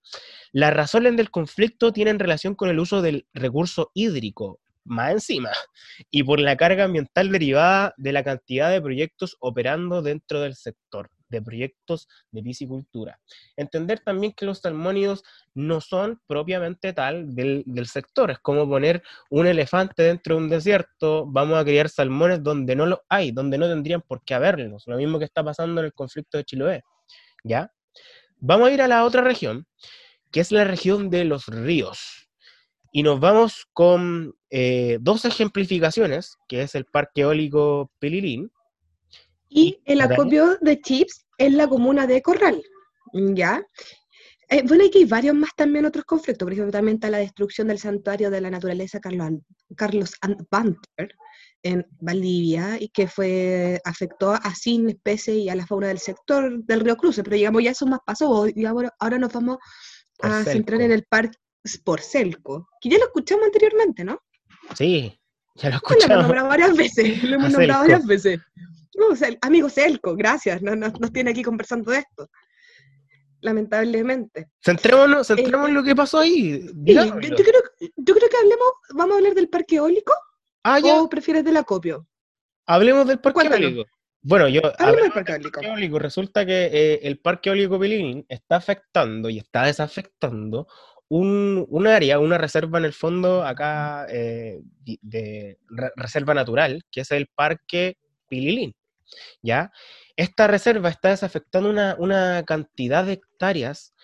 Las 0.52 0.74
razones 0.74 1.16
del 1.16 1.30
conflicto 1.30 1.92
tienen 1.92 2.18
relación 2.18 2.54
con 2.54 2.68
el 2.68 2.78
uso 2.78 3.02
del 3.02 3.26
recurso 3.32 3.90
hídrico, 3.94 4.60
más 4.84 5.12
encima, 5.12 5.50
y 6.10 6.22
por 6.24 6.40
la 6.40 6.56
carga 6.56 6.84
ambiental 6.84 7.30
derivada 7.30 7.94
de 7.96 8.12
la 8.12 8.24
cantidad 8.24 8.70
de 8.70 8.82
proyectos 8.82 9.36
operando 9.40 10.02
dentro 10.02 10.40
del 10.40 10.54
sector, 10.54 11.10
de 11.32 11.42
proyectos 11.42 12.08
de 12.30 12.42
piscicultura. 12.42 13.18
Entender 13.56 14.00
también 14.00 14.32
que 14.32 14.46
los 14.46 14.58
salmónidos 14.58 15.24
no 15.54 15.80
son 15.80 16.20
propiamente 16.28 16.92
tal 16.92 17.34
del, 17.34 17.64
del 17.66 17.86
sector, 17.86 18.30
es 18.30 18.38
como 18.38 18.68
poner 18.68 19.02
un 19.30 19.46
elefante 19.46 20.04
dentro 20.04 20.36
de 20.36 20.42
un 20.42 20.48
desierto, 20.48 21.26
vamos 21.26 21.58
a 21.58 21.64
criar 21.64 21.88
salmones 21.88 22.42
donde 22.42 22.76
no 22.76 22.86
los 22.86 23.00
hay, 23.08 23.32
donde 23.32 23.58
no 23.58 23.68
tendrían 23.68 24.02
por 24.02 24.22
qué 24.24 24.34
haberlos, 24.34 24.84
lo 24.86 24.96
mismo 24.96 25.18
que 25.18 25.24
está 25.24 25.42
pasando 25.42 25.80
en 25.80 25.86
el 25.86 25.92
conflicto 25.92 26.38
de 26.38 26.44
Chiloé, 26.44 26.82
¿ya? 27.42 27.72
Vamos 28.38 28.68
a 28.68 28.72
ir 28.72 28.82
a 28.82 28.88
la 28.88 29.04
otra 29.04 29.22
región, 29.22 29.66
que 30.32 30.40
es 30.40 30.50
la 30.50 30.64
región 30.64 31.10
de 31.10 31.24
los 31.24 31.46
ríos. 31.46 32.28
Y 32.90 33.02
nos 33.02 33.20
vamos 33.20 33.66
con 33.72 34.34
eh, 34.50 34.98
dos 35.00 35.24
ejemplificaciones, 35.24 36.36
que 36.48 36.62
es 36.62 36.74
el 36.74 36.84
Parque 36.84 37.22
Eólico 37.22 37.90
Pililín. 37.98 38.50
Y 39.54 39.80
el 39.84 40.00
acopio 40.00 40.56
de 40.60 40.80
chips 40.80 41.26
en 41.36 41.56
la 41.56 41.68
comuna 41.68 42.06
de 42.06 42.22
Corral, 42.22 42.62
¿ya? 43.12 43.62
Eh, 44.48 44.62
bueno, 44.66 44.84
hay 44.84 45.04
varios 45.04 45.34
más 45.34 45.50
también 45.56 45.84
otros 45.84 46.04
conflictos, 46.04 46.46
por 46.46 46.52
ejemplo, 46.52 46.72
también 46.72 46.96
está 46.96 47.10
la 47.10 47.18
destrucción 47.18 47.68
del 47.68 47.78
santuario 47.78 48.30
de 48.30 48.40
la 48.40 48.50
naturaleza 48.50 49.00
Carlos, 49.00 49.40
Carlos 49.76 50.14
Banter 50.50 51.14
en 51.62 51.86
Valdivia, 52.00 52.76
y 52.80 52.88
que 52.88 53.06
fue, 53.08 53.80
afectó 53.84 54.32
a 54.32 54.54
cien 54.54 54.88
especies 54.88 55.36
y 55.36 55.48
a 55.48 55.54
la 55.54 55.66
fauna 55.66 55.88
del 55.88 55.98
sector 55.98 56.64
del 56.64 56.80
río 56.80 56.96
Cruce, 56.96 57.22
pero 57.22 57.36
digamos 57.36 57.62
ya 57.62 57.70
eso 57.70 57.86
más 57.86 58.00
pasó, 58.04 58.46
y 58.48 58.64
ahora, 58.64 59.18
nos 59.18 59.32
vamos 59.32 59.58
a 60.22 60.42
centrar 60.44 60.80
en 60.80 60.92
el 60.92 61.04
parque 61.04 61.38
por 61.84 62.00
Celco, 62.00 62.68
que 62.80 62.88
ya 62.88 62.98
lo 62.98 63.04
escuchamos 63.04 63.46
anteriormente, 63.46 64.04
¿no? 64.04 64.18
Sí, 64.76 65.18
ya 65.56 65.70
lo 65.70 65.76
Lo 65.76 65.78
hemos 65.78 65.92
escuchamos. 65.92 66.22
nombrado 66.24 66.48
varias 66.48 66.76
veces, 66.76 67.22
lo 67.22 67.36
hemos 67.36 67.52
nombrado 67.52 67.80
varias 67.82 68.06
veces. 68.06 68.40
Amigo 69.42 69.68
Celco, 69.68 70.14
gracias, 70.14 70.62
no, 70.62 70.74
no- 70.76 70.88
nos 71.00 71.12
tiene 71.12 71.30
aquí 71.30 71.42
conversando 71.42 71.90
de 71.90 71.98
esto. 71.98 72.28
Lamentablemente. 73.40 74.48
Centrémonos, 74.64 75.26
centrémonos 75.26 75.68
en 75.68 75.74
lo 75.74 75.82
que 75.82 75.96
pasó 75.96 76.20
ahí. 76.20 76.60
Sí, 76.62 76.72
yo, 76.94 77.04
yo 77.04 77.12
creo, 77.36 77.62
yo 77.96 78.14
creo 78.14 78.28
que 78.28 78.36
hablemos, 78.36 78.68
vamos 78.94 79.14
a 79.14 79.18
hablar 79.18 79.34
del 79.34 79.48
parque 79.48 79.76
eólico 79.76 80.12
Ah, 80.64 80.78
o 80.84 81.08
prefieres 81.08 81.44
del 81.44 81.56
acopio. 81.56 82.06
hablemos 82.66 83.06
del 83.08 83.18
parque 83.18 83.34
Cuéntanos. 83.34 83.60
eólico. 83.72 83.90
Bueno, 84.24 84.46
yo 84.48 84.60
Hablemos 84.78 85.02
del 85.02 85.12
parque 85.12 85.32
eólico. 85.32 85.50
parque 85.50 85.66
eólico. 85.68 85.98
Resulta 85.98 86.46
que 86.46 86.66
eh, 86.66 87.00
el 87.02 87.18
parque 87.18 87.48
eólico 87.48 87.80
Pilín 87.80 88.24
está 88.28 88.56
afectando 88.56 89.28
y 89.28 89.38
está 89.38 89.64
desafectando 89.64 90.68
un, 91.08 91.66
un 91.68 91.86
área, 91.88 92.20
una 92.20 92.38
reserva 92.38 92.78
en 92.78 92.84
el 92.84 92.92
fondo 92.92 93.42
acá 93.42 94.06
eh, 94.08 94.60
de 94.84 95.58
re- 95.68 95.90
reserva 95.96 96.32
natural, 96.34 96.84
que 96.92 97.00
es 97.00 97.10
el 97.10 97.26
parque 97.34 97.96
Pililín. 98.28 98.72
¿Ya? 99.42 99.72
Esta 100.16 100.46
reserva 100.46 100.88
está 100.88 101.10
desafectando 101.10 101.70
una, 101.70 101.96
una 101.98 102.44
cantidad 102.44 103.04
de 103.04 103.14
hectáreas 103.14 103.94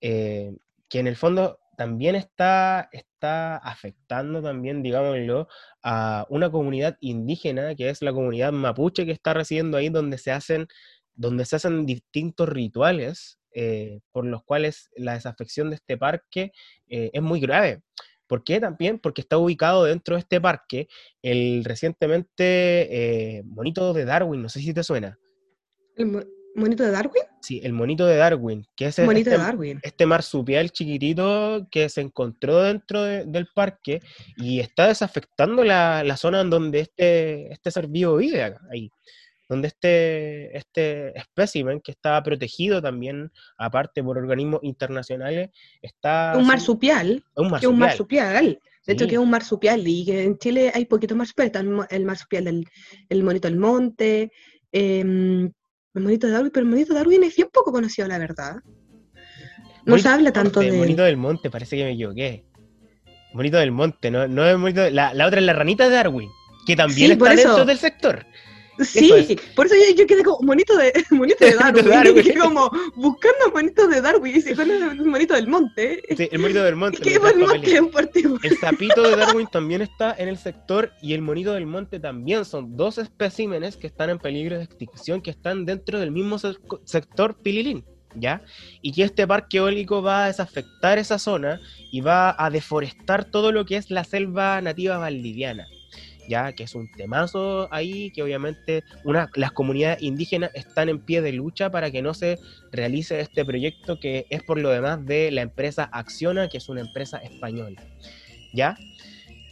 eh, 0.00 0.52
que 0.88 1.00
en 1.00 1.06
el 1.06 1.16
fondo 1.16 1.58
también 1.76 2.16
está, 2.16 2.88
está 2.92 3.56
afectando 3.58 4.42
también, 4.42 4.82
digámoslo, 4.82 5.46
a 5.82 6.26
una 6.28 6.50
comunidad 6.50 6.96
indígena, 7.00 7.76
que 7.76 7.88
es 7.88 8.02
la 8.02 8.12
comunidad 8.12 8.52
mapuche 8.52 9.06
que 9.06 9.12
está 9.12 9.32
residiendo 9.32 9.76
ahí, 9.76 9.88
donde 9.88 10.18
se 10.18 10.32
hacen, 10.32 10.66
donde 11.14 11.44
se 11.44 11.54
hacen 11.56 11.86
distintos 11.86 12.48
rituales 12.48 13.38
eh, 13.52 14.00
por 14.12 14.24
los 14.26 14.42
cuales 14.42 14.90
la 14.96 15.14
desafección 15.14 15.70
de 15.70 15.76
este 15.76 15.96
parque 15.96 16.52
eh, 16.88 17.10
es 17.12 17.22
muy 17.22 17.40
grave. 17.40 17.82
¿Por 18.28 18.44
qué 18.44 18.60
también? 18.60 18.98
Porque 19.00 19.22
está 19.22 19.38
ubicado 19.38 19.84
dentro 19.84 20.14
de 20.14 20.20
este 20.20 20.40
parque 20.40 20.86
el 21.22 21.64
recientemente 21.64 23.38
eh, 23.38 23.42
monito 23.44 23.92
de 23.92 24.04
Darwin, 24.04 24.42
no 24.42 24.48
sé 24.48 24.60
si 24.60 24.72
te 24.72 24.84
suena. 24.84 25.18
¿El 25.96 26.06
mo- 26.06 26.22
monito 26.54 26.82
de 26.84 26.90
Darwin? 26.90 27.22
Sí, 27.40 27.60
el 27.64 27.72
monito 27.72 28.04
de 28.06 28.16
Darwin, 28.16 28.66
que 28.76 28.86
es 28.86 28.98
monito 28.98 29.30
este, 29.30 29.30
de 29.30 29.36
Darwin. 29.38 29.80
este 29.82 30.06
marsupial 30.06 30.70
chiquitito 30.70 31.66
que 31.70 31.88
se 31.88 32.00
encontró 32.02 32.62
dentro 32.62 33.02
de- 33.02 33.24
del 33.26 33.48
parque 33.54 34.00
y 34.36 34.60
está 34.60 34.88
desafectando 34.88 35.64
la, 35.64 36.02
la 36.04 36.16
zona 36.16 36.40
en 36.40 36.50
donde 36.50 36.80
este, 36.80 37.52
este 37.52 37.70
ser 37.70 37.88
vivo 37.88 38.16
vive 38.16 38.42
acá, 38.42 38.60
ahí. 38.70 38.90
Donde 39.48 39.68
este, 39.68 40.56
este 40.56 41.18
espécimen, 41.18 41.80
que 41.80 41.92
está 41.92 42.22
protegido 42.22 42.82
también, 42.82 43.32
aparte 43.56 44.02
por 44.04 44.18
organismos 44.18 44.60
internacionales, 44.62 45.48
está... 45.80 46.34
Un 46.36 46.46
marsupial, 46.46 47.24
un 47.34 47.50
que 47.50 47.56
es 47.56 47.64
un 47.66 47.78
marsupial. 47.78 48.26
marsupial. 48.34 48.60
De 48.86 48.92
hecho, 48.92 49.04
Sí. 49.04 49.08
que 49.08 49.14
es 49.16 49.20
un 49.20 49.30
marsupial 49.30 49.82
y 49.86 50.04
que 50.04 50.22
en 50.22 50.38
Chile 50.38 50.70
hay 50.74 50.84
poquitos 50.86 51.16
marsupiales. 51.16 51.48
Está 51.54 51.60
el, 51.60 51.78
el 51.90 52.04
marsupial 52.04 52.44
del 52.44 52.64
el 53.08 53.22
monito 53.22 53.48
del 53.48 53.56
monte, 53.58 54.32
em, 54.72 55.50
el 55.94 56.02
monito 56.02 56.26
de 56.26 56.32
Darwin, 56.34 56.50
pero 56.52 56.64
el 56.64 56.70
monito 56.70 56.92
de 56.92 56.98
Darwin 57.00 57.22
es 57.24 57.34
bien 57.36 57.48
poco 57.52 57.72
conocido, 57.72 58.06
la 58.08 58.18
verdad. 58.18 58.56
No 59.84 59.92
Monito 59.92 60.08
se 60.08 60.14
habla 60.14 60.32
tanto 60.32 60.60
monte, 60.60 60.72
de 60.72 60.78
Monito 60.78 61.02
del 61.02 61.16
monte, 61.16 61.50
parece 61.50 61.76
que 61.76 61.84
me 61.84 61.92
equivoqué. 61.92 62.44
Monito 63.32 63.56
del 63.58 63.72
monte, 63.72 64.10
no, 64.10 64.26
no 64.28 64.46
es 64.46 64.56
monito 64.58 64.80
de- 64.82 64.90
la, 64.90 65.12
la 65.14 65.26
otra 65.26 65.40
es 65.40 65.46
la 65.46 65.52
ranita 65.54 65.84
de 65.88 65.94
Darwin, 65.94 66.30
que 66.66 66.76
también 66.76 67.08
Sí, 67.08 67.12
está 67.12 67.34
dentro 67.34 67.64
del 67.64 67.78
sector. 67.78 68.26
Sí, 68.84 69.12
es. 69.12 69.40
por 69.54 69.66
eso 69.66 69.74
yo, 69.74 69.96
yo 69.96 70.06
quedé 70.06 70.22
como 70.22 70.38
monito 70.42 70.76
de, 70.76 70.92
monito 71.10 71.44
de 71.44 71.54
Darwin. 71.54 71.88
Darwin. 71.88 72.18
y 72.18 72.22
quedé 72.22 72.38
como 72.38 72.70
buscando 72.96 73.50
monitos 73.52 73.90
de 73.90 74.00
Darwin. 74.00 74.36
Y 74.36 74.54
¿cuál 74.54 74.70
es 74.70 74.82
el 74.82 75.04
monito 75.04 75.34
del 75.34 75.48
monte? 75.48 76.02
Sí, 76.16 76.28
el 76.30 76.38
monito 76.38 76.62
del 76.62 76.76
monte. 76.76 76.98
¿Qué 77.00 77.14
el 77.14 77.20
monte 77.38 78.20
en? 78.20 78.38
El 78.42 78.58
sapito 78.58 79.02
de 79.02 79.16
Darwin 79.16 79.46
también 79.46 79.82
está 79.82 80.14
en 80.18 80.28
el 80.28 80.38
sector 80.38 80.92
y 81.02 81.14
el 81.14 81.22
monito 81.22 81.52
del 81.52 81.66
monte 81.66 81.98
también. 82.00 82.44
Son 82.44 82.76
dos 82.76 82.98
especímenes 82.98 83.76
que 83.76 83.86
están 83.86 84.10
en 84.10 84.18
peligro 84.18 84.58
de 84.58 84.64
extinción, 84.64 85.20
que 85.20 85.30
están 85.30 85.64
dentro 85.66 85.98
del 85.98 86.10
mismo 86.10 86.36
sec- 86.38 86.80
sector 86.84 87.36
Pililín, 87.42 87.84
¿ya? 88.14 88.42
Y 88.82 88.92
que 88.92 89.02
este 89.04 89.26
parque 89.26 89.58
eólico 89.58 90.02
va 90.02 90.24
a 90.24 90.26
desafectar 90.28 90.98
esa 90.98 91.18
zona 91.18 91.60
y 91.90 92.00
va 92.00 92.34
a 92.38 92.50
deforestar 92.50 93.24
todo 93.24 93.52
lo 93.52 93.64
que 93.64 93.76
es 93.76 93.90
la 93.90 94.04
selva 94.04 94.60
nativa 94.60 94.98
valdiviana. 94.98 95.66
Ya 96.28 96.52
que 96.52 96.64
es 96.64 96.74
un 96.74 96.90
temazo 96.92 97.68
ahí, 97.72 98.10
que 98.10 98.22
obviamente 98.22 98.84
una, 99.04 99.30
las 99.34 99.52
comunidades 99.52 100.02
indígenas 100.02 100.50
están 100.54 100.90
en 100.90 100.98
pie 100.98 101.22
de 101.22 101.32
lucha 101.32 101.70
para 101.70 101.90
que 101.90 102.02
no 102.02 102.12
se 102.12 102.38
realice 102.70 103.18
este 103.20 103.44
proyecto 103.46 103.98
que 103.98 104.26
es 104.28 104.42
por 104.42 104.58
lo 104.58 104.68
demás 104.68 105.04
de 105.06 105.30
la 105.30 105.40
empresa 105.40 105.84
Acciona, 105.84 106.48
que 106.48 106.58
es 106.58 106.68
una 106.68 106.82
empresa 106.82 107.16
española. 107.18 107.82
¿Ya? 108.52 108.76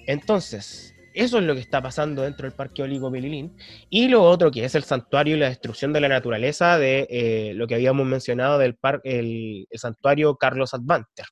Entonces, 0.07 0.95
eso 1.15 1.39
es 1.39 1.45
lo 1.45 1.55
que 1.55 1.61
está 1.61 1.81
pasando 1.81 2.23
dentro 2.23 2.47
del 2.47 2.55
Parque 2.55 2.83
Eólico 2.83 3.11
Pililín. 3.11 3.57
Y 3.89 4.09
lo 4.09 4.23
otro 4.23 4.51
que 4.51 4.65
es 4.65 4.75
el 4.75 4.85
santuario 4.85 5.35
y 5.35 5.39
la 5.39 5.49
destrucción 5.49 5.95
de 5.95 6.01
la 6.01 6.09
naturaleza 6.09 6.79
de 6.79 7.07
eh, 7.09 7.53
lo 7.55 7.67
que 7.67 7.75
habíamos 7.75 8.07
mencionado 8.07 8.59
del 8.59 8.75
par- 8.75 9.01
el 9.03 9.67
santuario 9.73 10.37
Carlos 10.37 10.75
Advanter. 10.75 11.25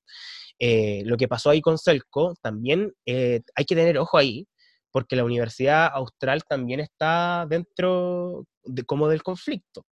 Eh, 0.59 1.03
lo 1.05 1.17
que 1.19 1.29
pasó 1.29 1.51
ahí 1.51 1.61
con 1.61 1.77
Celco, 1.77 2.35
también 2.41 2.93
eh, 3.05 3.43
hay 3.55 3.65
que 3.67 3.75
tener 3.75 3.99
ojo 3.99 4.17
ahí, 4.17 4.47
porque 4.95 5.17
la 5.17 5.25
Universidad 5.25 5.89
Austral 5.93 6.45
también 6.49 6.79
está 6.79 7.47
dentro 7.51 8.47
de, 8.65 8.85
como 8.85 9.09
del 9.09 9.25
conflicto. 9.25 9.85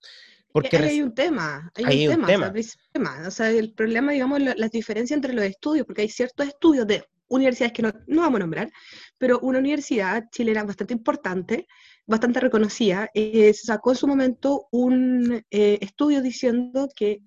Porque 0.52 0.76
Ahí 0.76 0.88
hay 0.90 1.00
un 1.00 1.14
tema, 1.14 1.70
hay, 1.74 1.84
hay 1.86 2.08
un, 2.08 2.20
un 2.20 2.26
tema, 2.26 2.52
tema. 2.92 3.26
o 3.26 3.30
sea, 3.30 3.50
el 3.50 3.72
problema, 3.72 4.12
digamos, 4.12 4.42
la, 4.42 4.54
la 4.58 4.68
diferencia 4.68 5.14
entre 5.14 5.32
los 5.32 5.44
estudios, 5.46 5.86
porque 5.86 6.02
hay 6.02 6.10
ciertos 6.10 6.46
estudios 6.48 6.86
de 6.86 7.02
universidades 7.28 7.72
que 7.72 7.80
no, 7.82 7.92
no 8.08 8.20
vamos 8.20 8.36
a 8.36 8.40
nombrar, 8.40 8.70
pero 9.16 9.38
una 9.40 9.58
universidad 9.58 10.24
chilena 10.30 10.64
bastante 10.64 10.92
importante, 10.92 11.66
bastante 12.06 12.40
reconocida, 12.40 13.08
eh, 13.14 13.54
sacó 13.54 13.92
en 13.92 13.96
su 13.96 14.06
momento 14.06 14.66
un 14.70 15.42
eh, 15.50 15.78
estudio 15.80 16.20
diciendo 16.20 16.90
que 16.94 17.22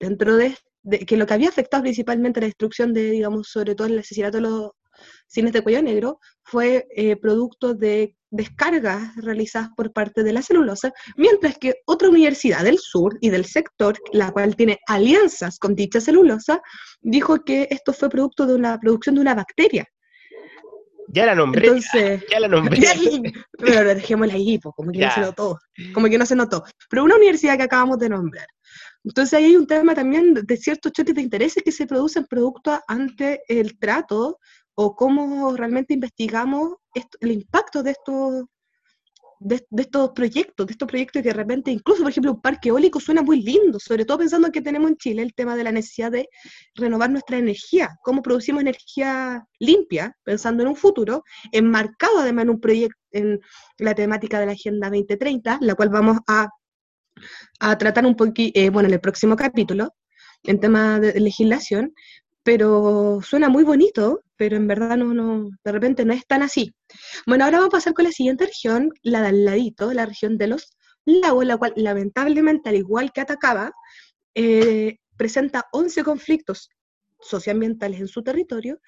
dentro 0.00 0.36
de, 0.36 0.56
de- 0.82 1.06
que 1.06 1.16
lo 1.16 1.26
que 1.26 1.34
había 1.34 1.48
afectado 1.50 1.84
principalmente 1.84 2.40
la 2.40 2.46
destrucción 2.46 2.92
de, 2.92 3.08
digamos, 3.12 3.46
sobre 3.46 3.76
todo 3.76 3.86
el 3.86 4.00
asesinato 4.00 4.38
de 4.38 4.42
los 4.48 4.70
cines 5.26 5.52
de 5.52 5.62
cuello 5.62 5.82
negro, 5.82 6.18
fue 6.42 6.86
eh, 6.96 7.16
producto 7.16 7.74
de 7.74 8.16
descargas 8.30 9.14
realizadas 9.16 9.68
por 9.76 9.92
parte 9.92 10.24
de 10.24 10.32
la 10.32 10.42
celulosa 10.42 10.92
Mientras 11.16 11.56
que 11.58 11.74
otra 11.86 12.08
universidad 12.08 12.64
del 12.64 12.78
sur 12.78 13.16
y 13.20 13.30
del 13.30 13.44
sector, 13.44 13.96
la 14.12 14.32
cual 14.32 14.56
tiene 14.56 14.78
alianzas 14.88 15.58
con 15.58 15.74
dicha 15.76 16.00
celulosa, 16.00 16.60
dijo 17.00 17.44
que 17.44 17.68
esto 17.70 17.92
fue 17.92 18.08
producto 18.08 18.46
de 18.46 18.54
una 18.56 18.78
producción 18.80 19.14
de 19.14 19.20
una 19.20 19.34
bacteria. 19.34 19.86
ya 21.08 21.26
la 21.26 21.34
nombré, 21.34 21.66
Entonces, 21.66 22.22
ya 22.30 22.40
la 22.40 22.48
nombré. 22.48 22.80
ya- 22.80 22.94
pero 23.58 23.94
dejémosla 23.94 24.34
ahí, 24.34 24.58
como 24.60 24.90
que 24.90 24.98
no 24.98 25.10
se 25.10 25.20
Ya. 25.20 25.26
notó, 25.26 25.58
como 25.92 26.08
que 26.08 26.18
no 26.18 26.26
se 26.26 26.34
notó. 26.36 26.64
Pero 26.90 27.04
una 27.04 27.16
universidad 27.16 27.56
que 27.56 27.62
acabamos 27.64 27.98
de 27.98 28.08
nombrar. 28.08 28.46
Entonces 29.04 29.34
ahí 29.34 29.44
hay 29.44 29.56
un 29.56 29.66
tema 29.66 29.94
también 29.94 30.32
de 30.34 30.56
ciertos 30.56 30.90
choques 30.92 31.14
de 31.14 31.20
intereses 31.22 31.62
que 31.62 31.70
se 31.72 31.86
producen 31.86 32.24
producto 32.26 32.80
ante 32.88 33.42
el 33.48 33.78
trato 33.78 34.38
o 34.74 34.94
cómo 34.96 35.54
realmente 35.56 35.94
investigamos 35.94 36.74
el 37.20 37.32
impacto 37.32 37.82
de 37.82 37.92
estos 37.92 38.44
de, 39.40 39.66
de 39.68 39.82
estos 39.82 40.10
proyectos, 40.10 40.66
de 40.66 40.72
estos 40.72 40.88
proyectos 40.88 41.22
que 41.22 41.28
de 41.28 41.34
repente, 41.34 41.70
incluso 41.70 42.02
por 42.02 42.10
ejemplo 42.10 42.32
un 42.32 42.40
parque 42.40 42.70
eólico 42.70 42.98
suena 42.98 43.22
muy 43.22 43.42
lindo, 43.42 43.78
sobre 43.78 44.04
todo 44.04 44.18
pensando 44.18 44.50
que 44.50 44.62
tenemos 44.62 44.90
en 44.90 44.96
Chile 44.96 45.22
el 45.22 45.34
tema 45.34 45.54
de 45.54 45.64
la 45.64 45.72
necesidad 45.72 46.10
de 46.10 46.28
renovar 46.74 47.10
nuestra 47.10 47.36
energía, 47.36 47.90
cómo 48.02 48.22
producimos 48.22 48.62
energía 48.62 49.46
limpia, 49.58 50.16
pensando 50.24 50.62
en 50.62 50.70
un 50.70 50.76
futuro, 50.76 51.24
enmarcado 51.52 52.20
además 52.20 52.44
en 52.44 52.50
un 52.50 52.60
proyecto, 52.60 52.98
en 53.12 53.40
la 53.78 53.94
temática 53.94 54.40
de 54.40 54.46
la 54.46 54.52
Agenda 54.52 54.88
2030, 54.88 55.58
la 55.60 55.74
cual 55.74 55.90
vamos 55.90 56.18
a, 56.26 56.48
a 57.60 57.78
tratar 57.78 58.06
un 58.06 58.16
poquito, 58.16 58.58
bueno, 58.72 58.88
en 58.88 58.94
el 58.94 59.00
próximo 59.00 59.36
capítulo, 59.36 59.94
en 60.44 60.60
tema 60.60 61.00
de 61.00 61.18
legislación, 61.20 61.94
pero 62.44 63.20
suena 63.22 63.48
muy 63.48 63.64
bonito, 63.64 64.22
pero 64.36 64.56
en 64.56 64.68
verdad 64.68 64.96
no, 64.98 65.48
de 65.64 65.72
repente 65.72 66.04
no 66.04 66.12
es 66.12 66.26
tan 66.26 66.42
así. 66.42 66.74
Bueno, 67.26 67.44
ahora 67.44 67.58
vamos 67.58 67.74
a 67.74 67.78
pasar 67.78 67.94
con 67.94 68.04
la 68.04 68.12
siguiente 68.12 68.46
región, 68.46 68.90
la 69.02 69.22
de 69.22 69.28
al 69.28 69.44
ladito, 69.44 69.92
la 69.92 70.06
región 70.06 70.36
de 70.36 70.48
los 70.48 70.76
lagos, 71.06 71.46
la 71.46 71.56
cual 71.56 71.72
lamentablemente, 71.76 72.68
al 72.68 72.76
igual 72.76 73.12
que 73.12 73.22
Atacama, 73.22 73.72
eh, 74.34 74.98
presenta 75.16 75.66
11 75.72 76.04
conflictos 76.04 76.68
socioambientales 77.18 78.00
en 78.00 78.08
su 78.08 78.22
territorio 78.22 78.78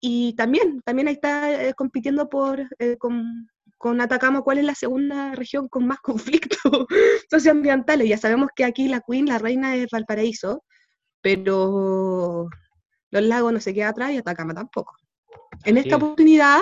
y 0.00 0.34
también, 0.34 0.82
también 0.82 1.08
ahí 1.08 1.14
está 1.14 1.68
eh, 1.68 1.74
compitiendo 1.74 2.28
por, 2.28 2.66
eh, 2.80 2.96
con, 2.98 3.48
con 3.76 4.00
Atacama, 4.00 4.42
cuál 4.42 4.58
es 4.58 4.64
la 4.64 4.74
segunda 4.74 5.34
región 5.36 5.68
con 5.68 5.86
más 5.86 5.98
conflictos 6.02 6.86
socioambientales. 7.30 8.08
Ya 8.08 8.18
sabemos 8.18 8.48
que 8.56 8.64
aquí 8.64 8.88
la 8.88 9.02
Queen, 9.06 9.26
la 9.26 9.38
reina 9.38 9.76
es 9.76 9.86
Valparaíso, 9.92 10.64
pero 11.20 12.48
los 13.10 13.22
lagos 13.22 13.52
no 13.52 13.60
se 13.60 13.74
queda 13.74 13.88
atrás 13.88 14.12
y 14.12 14.18
Atacama 14.18 14.54
tampoco. 14.54 14.96
En 15.64 15.76
esta 15.76 15.96
oportunidad 15.96 16.60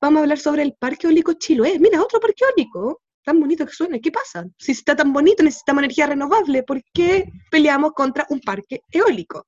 vamos 0.00 0.18
a 0.18 0.22
hablar 0.22 0.38
sobre 0.38 0.62
el 0.62 0.74
Parque 0.74 1.06
Eólico 1.06 1.34
Chiloé. 1.34 1.78
Mira, 1.78 2.00
otro 2.00 2.20
parque 2.20 2.44
eólico, 2.44 3.02
tan 3.24 3.40
bonito 3.40 3.66
que 3.66 3.72
suena. 3.72 3.98
¿Qué 3.98 4.12
pasa? 4.12 4.46
Si 4.58 4.72
está 4.72 4.94
tan 4.94 5.12
bonito, 5.12 5.42
necesitamos 5.42 5.82
energía 5.82 6.06
renovable. 6.06 6.62
¿Por 6.62 6.82
qué 6.92 7.24
peleamos 7.50 7.92
contra 7.92 8.26
un 8.30 8.40
parque 8.40 8.80
eólico? 8.90 9.46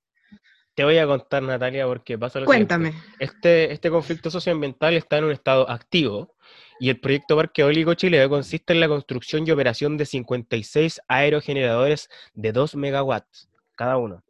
Te 0.75 0.85
voy 0.85 0.99
a 0.99 1.07
contar, 1.07 1.43
Natalia, 1.43 1.87
porque 1.87 2.17
pasa 2.17 2.41
lo 2.41 2.47
Cuéntame. 2.47 2.93
siguiente. 2.93 3.15
Este, 3.19 3.73
este 3.73 3.91
conflicto 3.91 4.31
socioambiental 4.31 4.95
está 4.95 5.19
en 5.19 5.25
un 5.25 5.33
estado 5.33 5.69
activo 5.69 6.37
y 6.79 6.89
el 6.91 7.01
proyecto 7.01 7.37
Parque 7.37 7.63
Eólico 7.63 7.95
Chile 7.95 8.29
consiste 8.29 8.75
en 8.75 8.81
la 8.81 8.89
construcción 8.89 9.45
y 9.47 9.51
operación 9.51 9.97
de 9.97 10.07
56 10.07 11.01
aerogeneradores 11.09 12.09
de 12.35 12.53
2 12.53 12.77
megawatts 12.77 13.49
cada 13.75 13.97
uno. 13.97 14.23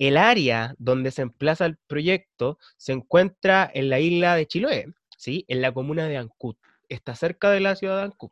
El 0.00 0.16
área 0.16 0.74
donde 0.78 1.10
se 1.10 1.20
emplaza 1.20 1.66
el 1.66 1.76
proyecto 1.76 2.58
se 2.78 2.92
encuentra 2.92 3.70
en 3.72 3.90
la 3.90 4.00
isla 4.00 4.34
de 4.34 4.46
Chiloé, 4.46 4.86
¿sí? 5.18 5.44
en 5.46 5.60
la 5.60 5.72
comuna 5.72 6.08
de 6.08 6.16
Ancud. 6.16 6.56
Está 6.88 7.14
cerca 7.14 7.50
de 7.50 7.60
la 7.60 7.76
ciudad 7.76 7.98
de 7.98 8.04
Ancud. 8.04 8.30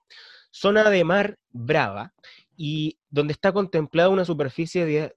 Zona 0.50 0.88
de 0.88 1.04
mar 1.04 1.38
brava 1.50 2.14
y 2.56 2.96
donde 3.10 3.34
está 3.34 3.52
contemplada 3.52 4.08
una 4.08 4.24
superficie 4.24 4.86
de, 4.86 5.14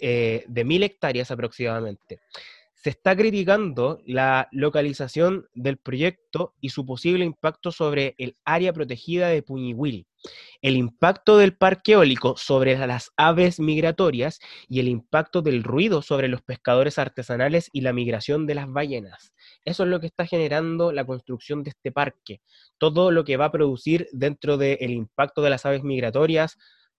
eh, 0.00 0.44
de 0.48 0.64
mil 0.64 0.82
hectáreas 0.82 1.30
aproximadamente. 1.30 2.18
Se 2.82 2.90
está 2.90 3.14
criticando 3.14 4.00
la 4.06 4.48
localización 4.50 5.46
del 5.54 5.78
proyecto 5.78 6.54
y 6.60 6.70
su 6.70 6.84
posible 6.84 7.24
impacto 7.24 7.70
sobre 7.70 8.16
el 8.18 8.36
área 8.44 8.72
protegida 8.72 9.28
de 9.28 9.40
Puñihuil, 9.40 10.08
el 10.62 10.76
impacto 10.76 11.38
del 11.38 11.56
parque 11.56 11.92
eólico 11.92 12.36
sobre 12.36 12.76
las 12.86 13.12
aves 13.16 13.60
migratorias 13.60 14.40
y 14.68 14.80
el 14.80 14.88
impacto 14.88 15.42
del 15.42 15.62
ruido 15.62 16.02
sobre 16.02 16.26
los 16.26 16.42
pescadores 16.42 16.98
artesanales 16.98 17.68
y 17.72 17.82
la 17.82 17.92
migración 17.92 18.46
de 18.46 18.56
las 18.56 18.68
ballenas. 18.68 19.32
Eso 19.64 19.84
es 19.84 19.88
lo 19.88 20.00
que 20.00 20.06
está 20.06 20.26
generando 20.26 20.90
la 20.90 21.04
construcción 21.04 21.62
de 21.62 21.70
este 21.70 21.92
parque. 21.92 22.40
Todo 22.78 23.12
lo 23.12 23.24
que 23.24 23.36
va 23.36 23.44
a 23.44 23.52
producir 23.52 24.08
dentro 24.10 24.56
del 24.56 24.90
impacto 24.90 25.40
de 25.42 25.50
las 25.50 25.64
aves 25.66 25.84
migratorias 25.84 26.58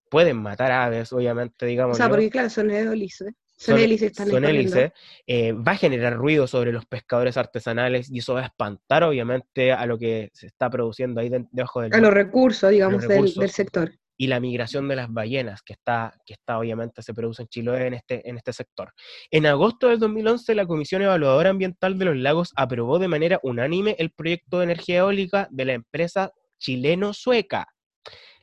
pueden 0.10 0.38
matar 0.38 0.72
aves, 0.72 1.12
obviamente, 1.12 1.66
digamos. 1.66 1.96
O 1.96 1.98
sea, 1.98 2.08
porque 2.08 2.30
claro, 2.30 2.50
son 2.50 2.72
hélices. 2.72 3.28
Son 3.28 3.36
Son- 3.56 3.78
hélices, 3.80 4.14
son 4.16 4.44
hélices, 4.46 4.92
eh, 5.28 5.54
va 5.54 5.74
a 5.74 5.78
generar 5.78 6.16
ruido 6.16 6.48
sobre 6.48 6.72
los 6.74 6.86
pescadores 6.86 7.38
artesanales 7.38 8.10
y 8.12 8.20
eso 8.20 8.34
va 8.34 8.42
a 8.42 8.46
espantar 8.48 9.04
obviamente 9.04 9.72
a 9.72 9.86
lo 9.86 9.98
que 9.98 10.32
se 10.34 10.48
está 10.48 10.70
produciendo 10.70 11.22
ahí 11.22 11.30
de- 11.30 11.46
debajo 11.52 11.82
del 11.82 11.94
A 11.94 12.00
los 12.00 12.14
recursos, 12.14 12.72
digamos, 12.72 13.02
del- 13.02 13.10
recursos. 13.10 13.38
del 13.40 13.50
sector. 13.52 13.92
y 14.16 14.28
la 14.28 14.40
migración 14.40 14.88
de 14.88 14.96
las 14.96 15.12
ballenas 15.12 15.64
que 15.64 15.74
está, 15.74 16.14
que 16.26 16.34
está 16.34 16.60
obviamente 16.60 17.02
se 17.02 17.16
produce 17.16 17.42
en 17.42 17.48
Chiloé 17.48 17.88
en 17.88 17.94
este, 17.96 18.30
en 18.30 18.38
este 18.38 18.54
sector. 18.54 18.94
En 19.32 19.48
agosto 19.48 19.90
del 19.90 19.98
2011 20.00 20.54
la 20.54 20.68
Comisión 20.68 21.02
Evaluadora 21.02 21.50
Ambiental 21.50 21.98
de 21.98 22.06
los 22.06 22.16
Lagos 22.18 22.54
aprobó 22.56 23.00
de 23.00 23.08
manera 23.08 23.40
unánime 23.42 23.96
el 23.98 24.12
proyecto 24.12 24.60
de 24.60 24.66
energía 24.66 25.00
eólica 25.00 25.48
de 25.52 25.66
la 25.66 25.74
empresa 25.74 26.32
chileno-sueca. 26.60 27.68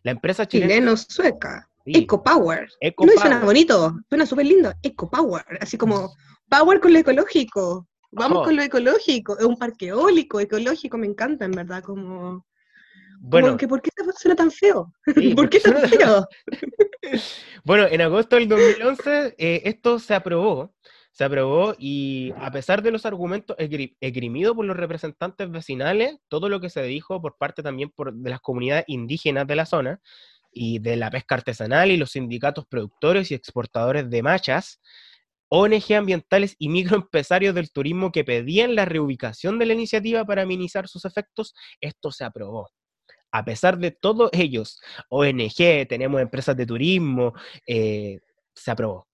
La 0.03 0.11
empresa. 0.11 0.47
Chileno-sueca. 0.47 1.70
Sí, 1.85 1.93
EcoPower. 1.95 2.69
Eco 2.81 3.07
No, 3.07 3.13
suena 3.13 3.37
Power. 3.37 3.47
bonito, 3.47 3.97
suena 4.09 4.27
súper 4.27 4.47
lindo. 4.47 4.73
EcoPower, 4.83 5.45
así 5.61 5.79
como 5.79 6.15
power 6.49 6.81
con 6.81 6.93
lo 6.93 6.99
ecológico. 6.99 7.89
Vamos 8.13 8.45
con 8.45 8.57
lo 8.57 8.63
ecológico. 8.63 9.39
Es 9.39 9.45
un 9.45 9.57
parque 9.57 9.89
eólico, 9.89 10.41
ecológico, 10.41 10.99
me 10.99 11.07
encanta, 11.07 11.45
en 11.45 11.53
verdad. 11.53 11.83
Como, 11.83 12.45
Bueno, 13.21 13.47
como 13.49 13.57
que, 13.59 13.69
¿por 13.69 13.81
qué 13.81 13.91
suena 14.19 14.35
tan 14.37 14.51
feo? 14.51 14.93
sí, 15.15 15.35
¿Por 15.35 15.49
qué 15.49 15.61
tan 15.61 15.89
feo? 15.89 16.27
Bueno, 17.65 17.87
en 17.91 18.01
agosto 18.03 18.37
del 18.37 18.49
2011 18.49 19.35
eh, 19.39 19.63
esto 19.65 19.99
se 19.99 20.15
aprobó, 20.15 20.75
se 21.13 21.25
aprobó 21.25 21.75
y 21.79 22.33
a 22.39 22.51
pesar 22.51 22.83
de 22.83 22.91
los 22.91 23.07
argumentos 23.07 23.57
esgri- 23.57 23.97
esgrimidos 24.01 24.55
por 24.55 24.65
los 24.65 24.77
representantes 24.77 25.51
vecinales, 25.51 26.19
todo 26.29 26.49
lo 26.49 26.61
que 26.61 26.71
se 26.71 26.83
dijo 26.83 27.21
por 27.21 27.37
parte 27.39 27.63
también 27.63 27.91
por, 27.91 28.13
de 28.13 28.31
las 28.31 28.41
comunidades 28.41 28.85
indígenas 28.87 29.47
de 29.47 29.57
la 29.57 29.67
zona 29.67 30.01
y 30.53 30.79
de 30.79 30.97
la 30.97 31.11
pesca 31.11 31.37
artesanal 31.37 31.91
y 31.91 31.97
los 31.97 32.13
sindicatos 32.13 32.67
productores 32.67 33.31
y 33.31 33.35
exportadores 33.35 34.11
de 34.11 34.23
machas, 34.23 34.81
ONG 35.49 35.95
ambientales 35.95 36.57
y 36.59 36.69
microempresarios 36.71 37.55
del 37.55 37.71
turismo 37.71 38.13
que 38.13 38.25
pedían 38.25 38.75
la 38.75 38.85
reubicación 38.85 39.59
de 39.59 39.67
la 39.67 39.75
iniciativa 39.75 40.25
para 40.25 40.47
minimizar 40.47 40.89
sus 40.89 41.05
efectos, 41.05 41.55
esto 41.81 42.11
se 42.11 42.25
aprobó. 42.25 42.71
A 43.33 43.45
pesar 43.45 43.79
de 43.79 43.93
todos 43.93 44.31
ellos, 44.33 44.81
ONG, 45.09 45.87
tenemos 45.89 46.21
empresas 46.21 46.57
de 46.57 46.67
turismo, 46.67 47.33
eh, 47.67 48.19
se 48.55 48.71
aprobó. 48.71 49.07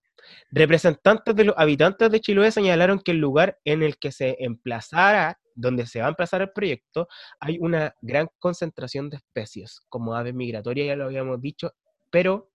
Representantes 0.51 1.37
de 1.37 1.45
los 1.45 1.55
habitantes 1.59 2.11
de 2.11 2.21
Chiloé 2.21 2.51
señalaron 2.51 2.99
que 3.01 3.13
el 3.13 3.19
lugar 3.19 3.59
en 3.65 3.83
el 3.83 3.99
que 3.99 4.13
se 4.13 4.37
emplazara, 4.41 5.39
donde 5.57 5.87
se 5.87 6.01
va 6.01 6.07
a 6.07 6.11
emplazar 6.11 6.43
el 6.43 6.53
proyecto, 6.53 7.09
hay 7.41 7.59
una 7.59 7.97
gran 8.01 8.29
concentración 8.39 9.11
de 9.11 9.17
especies, 9.17 9.81
como 9.89 10.15
aves 10.15 10.35
migratorias, 10.35 10.87
ya 10.87 10.97
lo 10.97 11.07
habíamos 11.07 11.41
dicho, 11.41 11.73
pero 12.11 12.51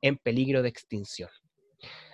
en 0.00 0.16
peligro 0.16 0.62
de 0.62 0.68
extinción. 0.68 1.28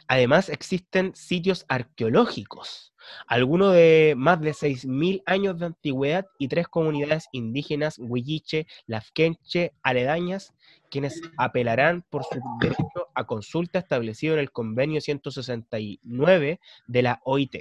Además, 0.09 0.49
existen 0.49 1.15
sitios 1.15 1.65
arqueológicos, 1.69 2.93
algunos 3.27 3.73
de 3.73 4.15
más 4.17 4.41
de 4.41 4.53
6.000 4.53 5.23
años 5.27 5.59
de 5.59 5.67
antigüedad 5.67 6.27
y 6.39 6.49
tres 6.49 6.69
comunidades 6.69 7.29
indígenas, 7.33 7.99
huilliche, 7.99 8.67
lafkenche, 8.87 9.73
aledañas, 9.83 10.53
quienes 10.91 11.21
apelarán 11.39 12.05
por 12.11 12.25
su 12.25 12.41
derecho 12.61 13.09
a 13.15 13.25
consulta 13.25 13.79
establecido 13.79 14.35
en 14.35 14.41
el 14.41 14.53
convenio 14.53 15.01
169 15.01 16.61
de 16.87 17.03
la 17.03 17.21
OIT, 17.25 17.57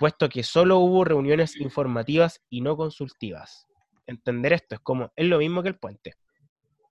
puesto 0.00 0.28
que 0.30 0.42
solo 0.42 0.78
hubo 0.78 1.04
reuniones 1.04 1.54
informativas 1.60 2.40
y 2.48 2.62
no 2.62 2.74
consultivas. 2.76 3.66
Entender 4.06 4.54
esto 4.54 4.74
es 4.74 4.80
como, 4.80 5.12
es 5.14 5.26
lo 5.26 5.38
mismo 5.38 5.62
que 5.62 5.68
el 5.68 5.78
puente. 5.78 6.14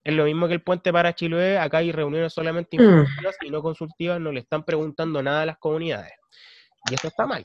Es 0.04 0.14
lo 0.14 0.26
mismo 0.26 0.48
que 0.48 0.54
el 0.54 0.62
puente 0.62 0.94
para 0.94 1.14
Chiloé, 1.14 1.58
acá 1.58 1.80
hay 1.80 1.92
reuniones 1.92 2.32
solamente 2.32 2.78
Mm. 2.78 2.82
informativas 2.82 3.36
y 3.42 3.50
no 3.50 3.62
consultivas, 3.64 4.22
no 4.22 4.32
le 4.32 4.42
están 4.42 4.64
preguntando 4.64 5.22
nada 5.24 5.42
a 5.42 5.46
las 5.48 5.58
comunidades. 5.58 6.14
Y 6.90 6.94
eso 6.94 7.08
está 7.08 7.26
mal. 7.26 7.44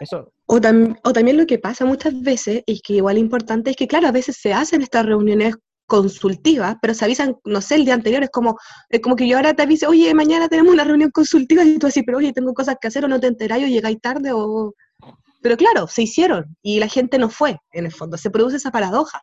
Eso, 0.00 0.32
O, 0.46 0.58
tam- 0.58 0.98
o 1.04 1.12
también 1.12 1.36
lo 1.36 1.46
que 1.46 1.58
pasa 1.58 1.84
muchas 1.84 2.20
veces, 2.22 2.62
y 2.66 2.80
que 2.80 2.94
igual 2.94 3.18
importante, 3.18 3.70
es 3.70 3.76
que 3.76 3.86
claro, 3.86 4.08
a 4.08 4.12
veces 4.12 4.36
se 4.38 4.54
hacen 4.54 4.80
estas 4.80 5.04
reuniones 5.04 5.56
consultivas, 5.86 6.76
pero 6.82 6.94
se 6.94 7.04
avisan, 7.04 7.36
no 7.44 7.60
sé, 7.60 7.76
el 7.76 7.84
día 7.84 7.94
anterior, 7.94 8.22
es 8.22 8.30
como, 8.30 8.58
es 8.88 9.00
como 9.00 9.16
que 9.16 9.26
yo 9.28 9.36
ahora 9.36 9.54
te 9.54 9.62
avise, 9.62 9.86
oye, 9.86 10.12
mañana 10.14 10.48
tenemos 10.48 10.72
una 10.72 10.84
reunión 10.84 11.10
consultiva, 11.10 11.64
y 11.64 11.78
tú 11.78 11.86
así, 11.86 12.02
pero 12.02 12.18
oye, 12.18 12.32
tengo 12.32 12.52
cosas 12.54 12.76
que 12.80 12.88
hacer, 12.88 13.04
o 13.04 13.08
no 13.08 13.20
te 13.20 13.28
enteráis, 13.28 13.64
o 13.64 13.68
llegáis 13.68 14.00
tarde, 14.00 14.30
o... 14.32 14.74
Pero 15.42 15.56
claro, 15.56 15.86
se 15.86 16.02
hicieron, 16.02 16.56
y 16.60 16.80
la 16.80 16.88
gente 16.88 17.18
no 17.18 17.30
fue, 17.30 17.56
en 17.72 17.86
el 17.86 17.92
fondo, 17.92 18.16
se 18.18 18.30
produce 18.30 18.56
esa 18.56 18.72
paradoja. 18.72 19.22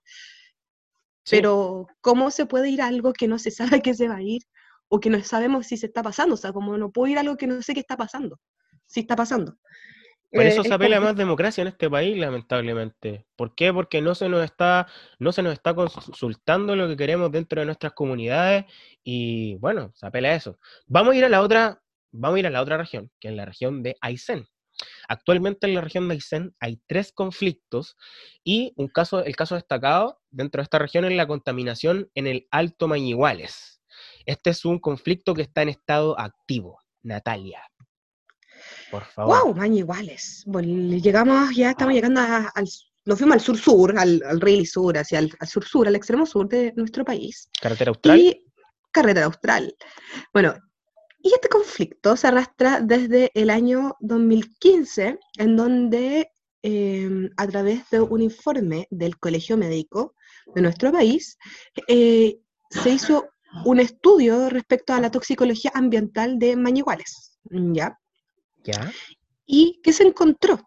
sí. 1.25 1.35
Pero, 1.35 1.87
¿cómo 2.01 2.31
se 2.31 2.45
puede 2.45 2.69
ir 2.69 2.81
a 2.81 2.87
algo 2.87 3.13
que 3.13 3.27
no 3.27 3.39
se 3.39 3.51
sabe 3.51 3.81
que 3.81 3.93
se 3.93 4.07
va 4.07 4.15
a 4.17 4.21
ir? 4.21 4.41
O 4.87 4.99
que 4.99 5.09
no 5.09 5.21
sabemos 5.23 5.67
si 5.67 5.77
se 5.77 5.87
está 5.87 6.03
pasando. 6.03 6.35
O 6.35 6.37
sea, 6.37 6.53
como 6.53 6.77
no 6.77 6.91
puedo 6.91 7.11
ir 7.11 7.17
a 7.17 7.21
algo 7.21 7.35
que 7.35 7.47
no 7.47 7.61
sé 7.61 7.73
qué 7.73 7.79
está 7.79 7.97
pasando. 7.97 8.39
Si 8.85 8.99
está 8.99 9.15
pasando. 9.15 9.57
Por 10.33 10.43
Eh, 10.43 10.47
eso 10.47 10.61
es 10.61 10.67
se 10.67 10.73
apela 10.73 10.95
a 10.97 10.99
como- 10.99 11.09
más 11.09 11.17
democracia 11.17 11.61
en 11.61 11.67
este 11.67 11.89
país, 11.89 12.17
lamentablemente. 12.17 13.25
¿Por 13.35 13.53
qué? 13.55 13.71
Porque 13.71 14.01
no 14.01 14.15
se 14.15 14.29
nos 14.29 14.43
está, 14.43 14.87
no 15.19 15.31
se 15.31 15.43
nos 15.43 15.53
está 15.53 15.73
consultando 15.75 16.75
lo 16.75 16.87
que 16.87 16.97
queremos 16.97 17.31
dentro 17.31 17.59
de 17.59 17.65
nuestras 17.67 17.93
comunidades 17.93 18.65
y 19.03 19.55
bueno, 19.57 19.91
se 19.95 20.05
apela 20.07 20.29
a 20.29 20.35
eso. 20.35 20.59
Vamos 20.87 21.13
a 21.13 21.17
ir 21.17 21.25
a 21.25 21.29
la 21.29 21.41
otra, 21.41 21.81
vamos 22.11 22.37
a 22.37 22.39
ir 22.39 22.47
a 22.47 22.49
la 22.49 22.61
otra 22.61 22.77
región, 22.77 23.11
que 23.19 23.27
es 23.29 23.33
la 23.35 23.45
región 23.45 23.83
de 23.83 23.95
Aysén. 24.01 24.47
Actualmente 25.07 25.67
en 25.67 25.75
la 25.75 25.81
región 25.81 26.07
de 26.07 26.15
Aysén 26.15 26.55
hay 26.59 26.81
tres 26.87 27.11
conflictos 27.13 27.95
y 28.43 28.73
un 28.75 28.87
caso, 28.87 29.23
el 29.23 29.35
caso 29.35 29.53
destacado 29.55 30.19
dentro 30.31 30.61
de 30.61 30.63
esta 30.63 30.79
región 30.79 31.05
es 31.05 31.13
la 31.15 31.27
contaminación 31.27 32.09
en 32.15 32.25
el 32.27 32.47
Alto 32.49 32.87
Mañiguales. 32.87 33.81
Este 34.25 34.49
es 34.49 34.65
un 34.65 34.79
conflicto 34.79 35.35
que 35.35 35.43
está 35.43 35.61
en 35.61 35.69
estado 35.69 36.19
activo. 36.19 36.79
Natalia. 37.03 37.61
Por 38.93 39.05
favor. 39.05 39.43
¡Wow! 39.45 39.55
Maña 39.55 39.79
iguales. 39.79 40.43
Bueno, 40.45 40.95
llegamos, 40.97 41.55
ya 41.55 41.71
estamos 41.71 41.93
llegando 41.95 42.21
a- 42.21 42.51
al. 42.53 42.67
Nos 43.05 43.17
fuimos 43.17 43.33
al 43.35 43.41
sur-sur, 43.41 43.97
al, 43.97 44.21
al 44.23 44.39
really 44.39 44.65
sur, 44.67 44.95
hacia 44.97 45.17
el 45.19 45.33
al 45.39 45.47
sur-sur, 45.47 45.87
al 45.87 45.95
extremo 45.95 46.25
sur 46.27 46.47
de 46.47 46.71
nuestro 46.75 47.03
país. 47.03 47.49
Carretera 47.59 47.89
Austral. 47.89 48.19
Y 48.19 48.45
carretera 48.91 49.25
austral. 49.25 49.75
Bueno, 50.31 50.53
y 51.19 51.33
este 51.33 51.49
conflicto 51.49 52.15
se 52.15 52.27
arrastra 52.27 52.79
desde 52.81 53.31
el 53.33 53.49
año 53.49 53.95
2015, 54.01 55.17
en 55.39 55.55
donde 55.57 56.29
eh, 56.61 57.29
a 57.35 57.47
través 57.47 57.89
de 57.89 57.99
un 57.99 58.21
informe 58.21 58.87
del 58.91 59.17
Colegio 59.17 59.57
Médico 59.57 60.13
de 60.53 60.61
nuestro 60.61 60.91
país, 60.91 61.37
eh, 61.87 62.37
se 62.69 62.89
hizo 62.91 63.27
un 63.65 63.79
estudio 63.79 64.49
respecto 64.49 64.93
a 64.93 65.01
la 65.01 65.09
toxicología 65.11 65.71
ambiental 65.73 66.37
de 66.39 66.55
Mañiguales, 66.55 67.39
¿ya? 67.49 67.99
¿Y 69.45 69.79
qué 69.83 69.93
se 69.93 70.03
encontró? 70.03 70.59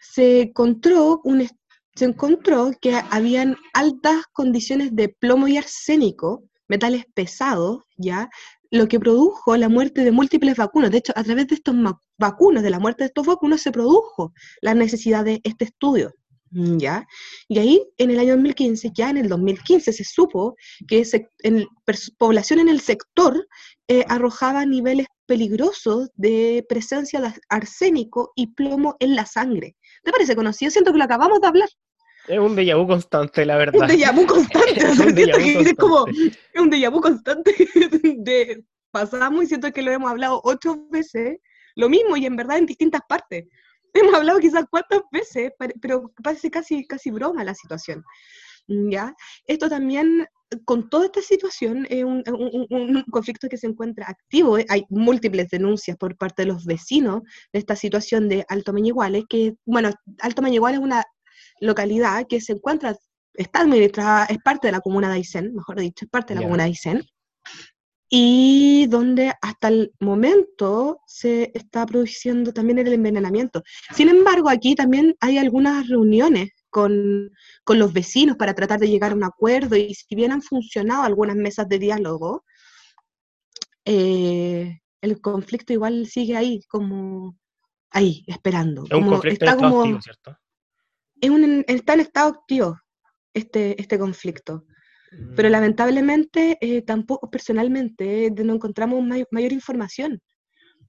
Se 0.00 0.42
encontró, 0.42 1.20
un, 1.24 1.48
se 1.94 2.04
encontró 2.04 2.72
que 2.80 2.94
habían 3.10 3.56
altas 3.72 4.24
condiciones 4.32 4.94
de 4.94 5.08
plomo 5.08 5.48
y 5.48 5.56
arsénico, 5.56 6.44
metales 6.68 7.04
pesados, 7.14 7.82
¿ya? 7.96 8.28
Lo 8.70 8.86
que 8.86 9.00
produjo 9.00 9.56
la 9.56 9.68
muerte 9.68 10.04
de 10.04 10.12
múltiples 10.12 10.56
vacunos. 10.56 10.90
De 10.90 10.98
hecho, 10.98 11.12
a 11.16 11.24
través 11.24 11.48
de 11.48 11.56
estos 11.56 11.74
vacunos, 12.18 12.62
de 12.62 12.70
la 12.70 12.78
muerte 12.78 13.02
de 13.02 13.08
estos 13.08 13.26
vacunos, 13.26 13.60
se 13.62 13.72
produjo 13.72 14.32
la 14.60 14.74
necesidad 14.74 15.24
de 15.24 15.40
este 15.42 15.64
estudio, 15.64 16.14
¿ya? 16.50 17.06
Y 17.48 17.58
ahí, 17.58 17.82
en 17.98 18.10
el 18.10 18.18
año 18.18 18.32
2015, 18.34 18.90
ya 18.94 19.10
en 19.10 19.16
el 19.18 19.28
2015 19.28 19.92
se 19.92 20.04
supo 20.04 20.56
que 20.88 21.04
se- 21.04 21.28
en 21.42 21.66
población 22.18 22.58
en 22.60 22.68
el 22.68 22.80
sector 22.80 23.46
eh, 23.88 24.04
arrojaba 24.08 24.64
niveles 24.66 25.06
peligrosos 25.26 26.10
de 26.14 26.64
presencia 26.68 27.20
de 27.20 27.32
arsénico 27.48 28.32
y 28.34 28.48
plomo 28.48 28.96
en 29.00 29.14
la 29.16 29.26
sangre. 29.26 29.76
¿Te 30.02 30.10
parece 30.12 30.34
conocido? 30.36 30.70
Siento 30.70 30.92
que 30.92 30.98
lo 30.98 31.04
acabamos 31.04 31.40
de 31.40 31.46
hablar. 31.48 31.68
Es 32.28 32.38
un 32.38 32.54
déjà 32.54 32.76
vu 32.76 32.86
constante, 32.86 33.44
la 33.46 33.56
verdad. 33.56 33.80
Un 33.80 33.88
déjà 33.88 34.12
vu 34.12 34.26
constante. 34.26 34.76
Es 34.76 34.98
un 34.98 35.14
déjà 35.14 35.36
vu 35.38 35.62
que 35.62 35.70
es 35.70 35.74
como 35.74 36.04
constante. 36.04 36.38
es 36.54 36.60
un 36.60 36.70
déjà 36.70 36.90
vu 36.90 37.00
constante 37.00 37.54
de 38.18 38.64
pasamos 38.90 39.44
y 39.44 39.46
siento 39.46 39.72
que 39.72 39.82
lo 39.82 39.90
hemos 39.92 40.10
hablado 40.10 40.40
ocho 40.44 40.86
veces, 40.90 41.38
lo 41.76 41.88
mismo 41.88 42.16
y 42.16 42.26
en 42.26 42.36
verdad 42.36 42.58
en 42.58 42.66
distintas 42.66 43.00
partes. 43.08 43.46
Hemos 44.12 44.14
hablado 44.14 44.38
quizás 44.38 44.64
cuántas 44.70 45.00
veces, 45.12 45.52
pero 45.80 46.12
parece 46.22 46.50
casi, 46.50 46.86
casi 46.86 47.10
broma 47.10 47.44
la 47.44 47.54
situación. 47.54 48.04
¿Ya? 48.66 49.16
Esto 49.46 49.68
también, 49.68 50.26
con 50.64 50.88
toda 50.90 51.06
esta 51.06 51.20
situación, 51.22 51.86
es 51.90 52.04
un, 52.04 52.22
un- 52.28 52.66
un- 52.70 52.96
un 52.96 53.04
conflicto 53.10 53.48
que 53.48 53.56
se 53.56 53.66
encuentra 53.66 54.06
activo. 54.08 54.58
¿eh? 54.58 54.66
Hay 54.68 54.84
múltiples 54.90 55.48
denuncias 55.48 55.96
por 55.96 56.16
parte 56.16 56.42
de 56.42 56.46
los 56.52 56.64
vecinos 56.66 57.22
de 57.52 57.58
esta 57.58 57.74
situación 57.74 58.28
de 58.28 58.44
Alto 58.48 58.72
Mañiguales, 58.72 59.24
que, 59.28 59.54
bueno, 59.64 59.90
Alto 60.20 60.42
Mañiguales 60.42 60.78
es 60.78 60.84
una 60.84 61.04
localidad 61.60 62.26
que 62.28 62.40
se 62.40 62.52
encuentra, 62.52 62.96
está 63.34 63.60
administrada, 63.60 64.26
es 64.26 64.38
parte 64.38 64.68
de 64.68 64.72
la 64.72 64.80
comuna 64.80 65.08
de 65.08 65.14
Aysén, 65.14 65.52
mejor 65.54 65.80
dicho, 65.80 66.04
es 66.04 66.10
parte 66.10 66.32
de 66.34 66.36
la 66.36 66.42
comuna 66.48 66.64
de 66.64 66.68
Aysén, 66.70 67.02
y 68.12 68.86
donde 68.88 69.32
hasta 69.40 69.68
el 69.68 69.92
momento 70.00 71.00
se 71.06 71.52
está 71.54 71.86
produciendo 71.86 72.52
también 72.52 72.78
el 72.80 72.92
envenenamiento. 72.92 73.62
Sin 73.94 74.08
embargo, 74.08 74.48
aquí 74.48 74.74
también 74.74 75.14
hay 75.20 75.38
algunas 75.38 75.88
reuniones 75.88 76.50
con, 76.70 77.30
con 77.62 77.78
los 77.78 77.92
vecinos 77.92 78.36
para 78.36 78.52
tratar 78.54 78.80
de 78.80 78.88
llegar 78.88 79.12
a 79.12 79.14
un 79.14 79.22
acuerdo 79.24 79.76
y 79.76 79.94
si 79.94 80.16
bien 80.16 80.32
han 80.32 80.42
funcionado 80.42 81.04
algunas 81.04 81.36
mesas 81.36 81.68
de 81.68 81.78
diálogo, 81.78 82.44
eh, 83.84 84.80
el 85.00 85.20
conflicto 85.20 85.72
igual 85.72 86.06
sigue 86.06 86.36
ahí, 86.36 86.60
como 86.68 87.36
ahí, 87.90 88.24
esperando. 88.26 88.84
Es 88.84 88.90
un 88.92 89.00
como 89.02 89.10
conflicto 89.12 89.44
en 89.44 89.48
está 89.50 89.54
estado 89.54 89.70
como, 89.70 89.80
activo, 89.82 90.02
¿cierto? 90.02 90.36
es 91.20 91.30
un- 91.30 91.64
está 91.68 91.94
en 91.94 92.00
estado 92.00 92.28
activo 92.30 92.76
este, 93.34 93.80
este 93.80 93.98
conflicto. 93.98 94.64
Pero 95.36 95.48
Mm. 95.48 95.52
lamentablemente, 95.52 96.58
eh, 96.60 96.82
tampoco 96.82 97.30
personalmente 97.30 98.26
eh, 98.26 98.30
no 98.30 98.54
encontramos 98.54 99.02
may- 99.04 99.24
mayor 99.30 99.52
información. 99.52 100.20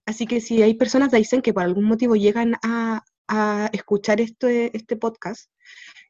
Así 0.06 0.26
que 0.28 0.42
si 0.42 0.62
hay 0.62 0.74
personas 0.76 1.12
de 1.12 1.18
Aysén 1.18 1.42
que 1.42 1.54
por 1.54 1.64
algún 1.64 1.86
motivo 1.86 2.16
llegan 2.16 2.56
a, 2.64 3.04
a 3.28 3.70
escuchar 3.74 4.20
este, 4.22 4.76
este 4.76 4.96
podcast, 4.96 5.50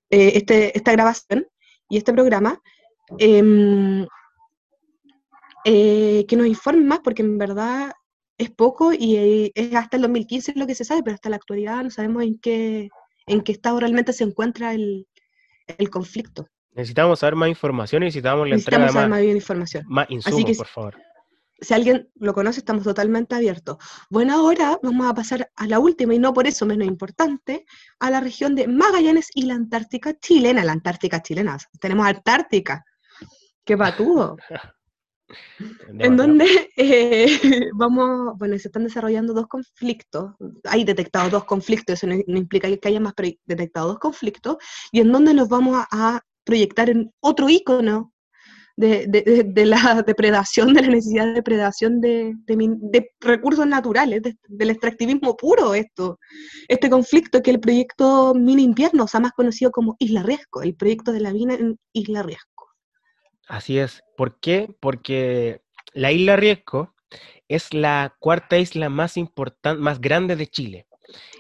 eh, 0.09 0.31
este, 0.35 0.75
esta 0.77 0.91
grabación 0.91 1.47
y 1.89 1.97
este 1.97 2.11
programa, 2.13 2.61
em, 3.17 4.05
que 5.63 6.35
nos 6.37 6.47
informen 6.47 6.87
más, 6.87 6.99
porque 7.01 7.21
en 7.21 7.37
verdad 7.37 7.91
es 8.37 8.49
poco 8.49 8.91
y 8.93 9.51
es 9.53 9.75
hasta 9.75 9.97
el 9.97 10.01
2015 10.03 10.53
lo 10.55 10.65
que 10.67 10.75
se 10.75 10.83
sabe, 10.85 11.03
pero 11.03 11.15
hasta 11.15 11.29
la 11.29 11.35
actualidad 11.35 11.83
no 11.83 11.89
sabemos 11.91 12.23
en 12.23 12.39
qué, 12.39 12.89
en 13.27 13.41
qué 13.41 13.51
estado 13.51 13.79
realmente 13.79 14.13
se 14.13 14.23
encuentra 14.23 14.73
el, 14.73 15.07
el 15.77 15.89
conflicto. 15.89 16.47
Necesitamos 16.73 17.19
saber 17.19 17.35
más 17.35 17.49
información 17.49 18.03
y 18.03 18.05
necesitamos 18.05 18.47
la 18.47 18.55
entrega 18.55 18.79
Necesitamos 18.79 18.87
de 18.87 18.93
saber 18.93 19.09
más, 19.09 19.17
más 19.17 19.25
bien 19.25 19.35
información. 19.35 19.85
más 19.87 20.09
insumos, 20.09 20.45
que 20.45 20.55
por 20.55 20.67
favor. 20.67 20.97
si 21.59 21.73
alguien 21.73 22.09
lo 22.15 22.33
conoce, 22.33 22.59
estamos 22.59 22.83
totalmente 22.83 23.35
abiertos. 23.35 23.77
Bueno, 24.09 24.35
ahora 24.35 24.79
vamos 24.81 25.07
a 25.07 25.13
pasar 25.13 25.51
a 25.55 25.67
la 25.67 25.79
última, 25.79 26.13
y 26.13 26.19
no 26.19 26.33
por 26.33 26.47
eso 26.47 26.65
menos 26.65 26.87
importante, 26.87 27.65
a 27.99 28.09
la 28.09 28.21
región 28.21 28.55
de 28.55 28.67
Magallanes 28.67 29.29
y 29.35 29.43
la 29.43 29.55
Antártica 29.55 30.17
chilena. 30.17 30.63
La 30.63 30.71
Antártica 30.71 31.21
chilena, 31.21 31.57
tenemos 31.79 32.07
Antártica. 32.07 32.85
¡Qué 33.65 33.77
patudo! 33.77 34.37
En 35.97 36.17
donde 36.17 36.71
eh, 36.75 37.27
vamos, 37.73 38.37
bueno, 38.37 38.59
se 38.59 38.67
están 38.67 38.83
desarrollando 38.83 39.33
dos 39.33 39.47
conflictos, 39.47 40.33
hay 40.65 40.83
detectados 40.83 41.31
dos 41.31 41.45
conflictos, 41.45 41.93
eso 41.93 42.05
no, 42.05 42.15
no 42.27 42.37
implica 42.37 42.67
que 42.67 42.87
haya 42.89 42.99
más, 42.99 43.13
pero 43.13 43.27
hay 43.27 43.39
detectados 43.45 43.91
dos 43.91 43.99
conflictos, 43.99 44.57
y 44.91 44.99
en 44.99 45.09
donde 45.09 45.33
nos 45.33 45.47
vamos 45.47 45.77
a, 45.77 45.87
a 45.89 46.21
proyectar 46.43 46.89
en 46.89 47.11
otro 47.19 47.49
ícono 47.49 48.13
de, 48.77 49.05
de- 49.07 49.65
la 49.65 50.01
depredación, 50.07 50.73
de 50.73 50.81
la 50.81 50.87
necesidad 50.87 51.25
de 51.27 51.33
depredación 51.33 52.01
de, 52.01 52.33
de 52.47 53.09
recursos 53.19 53.67
naturales, 53.67 54.21
de- 54.23 54.37
del 54.47 54.69
extractivismo 54.71 55.35
puro 55.37 55.73
esto, 55.75 56.17
este 56.67 56.89
conflicto 56.89 57.41
que 57.41 57.51
el 57.51 57.59
proyecto 57.59 58.33
Mina 58.33 58.61
Invierno, 58.61 59.03
o 59.03 59.07
sea, 59.07 59.19
más 59.19 59.33
conocido 59.33 59.71
como 59.71 59.95
Isla 59.99 60.23
Riesgo, 60.23 60.61
el 60.63 60.75
proyecto 60.75 61.11
de 61.11 61.19
la 61.19 61.31
mina 61.33 61.53
en 61.53 61.77
Isla 61.93 62.23
Riesgo. 62.23 62.47
Así 63.47 63.77
es. 63.77 64.01
¿Por 64.15 64.39
qué? 64.39 64.73
Porque 64.79 65.61
la 65.93 66.11
isla 66.11 66.37
Riesco 66.37 66.95
es 67.49 67.73
la 67.73 68.15
cuarta 68.19 68.57
isla 68.57 68.87
más 68.89 69.17
importante, 69.17 69.81
más 69.81 69.99
grande 69.99 70.37
de 70.37 70.47
Chile. 70.47 70.87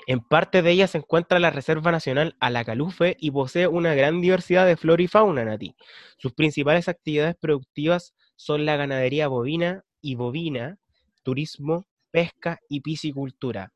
En 0.07 0.19
parte 0.19 0.61
de 0.61 0.71
ella 0.71 0.87
se 0.87 0.97
encuentra 0.97 1.39
la 1.39 1.51
Reserva 1.51 1.91
Nacional 1.91 2.35
Alacalufe 2.39 3.17
y 3.19 3.31
posee 3.31 3.67
una 3.67 3.93
gran 3.95 4.21
diversidad 4.21 4.65
de 4.65 4.77
flora 4.77 5.03
y 5.03 5.07
fauna, 5.07 5.45
Nati. 5.45 5.75
Sus 6.17 6.33
principales 6.33 6.87
actividades 6.87 7.35
productivas 7.39 8.13
son 8.35 8.65
la 8.65 8.75
ganadería 8.75 9.27
bovina 9.27 9.83
y 10.01 10.15
bovina, 10.15 10.77
turismo, 11.23 11.87
pesca 12.11 12.59
y 12.67 12.81
piscicultura. 12.81 13.73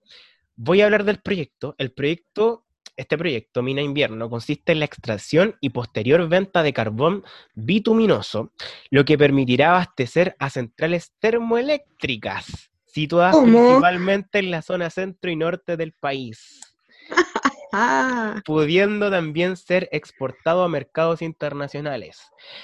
Voy 0.55 0.81
a 0.81 0.85
hablar 0.85 1.03
del 1.03 1.21
proyecto. 1.21 1.75
El 1.77 1.91
proyecto, 1.91 2.65
este 2.95 3.17
proyecto, 3.17 3.61
Mina 3.61 3.81
Invierno, 3.81 4.29
consiste 4.29 4.71
en 4.71 4.79
la 4.79 4.85
extracción 4.85 5.55
y 5.61 5.69
posterior 5.69 6.27
venta 6.27 6.63
de 6.63 6.73
carbón 6.73 7.23
bituminoso, 7.53 8.51
lo 8.89 9.05
que 9.05 9.17
permitirá 9.17 9.71
abastecer 9.71 10.35
a 10.39 10.49
centrales 10.49 11.13
termoeléctricas 11.19 12.71
situadas 12.95 13.35
¿Cómo? 13.35 13.59
principalmente 13.59 14.39
en 14.39 14.51
la 14.51 14.61
zona 14.61 14.89
centro 14.89 15.29
y 15.29 15.35
norte 15.35 15.75
del 15.75 15.91
país, 15.91 16.61
Ah, 17.77 18.41
pudiendo 18.45 19.11
también 19.11 19.57
ser 19.57 19.89
exportado 19.91 20.63
a 20.63 20.69
mercados 20.69 21.21
internacionales. 21.21 22.21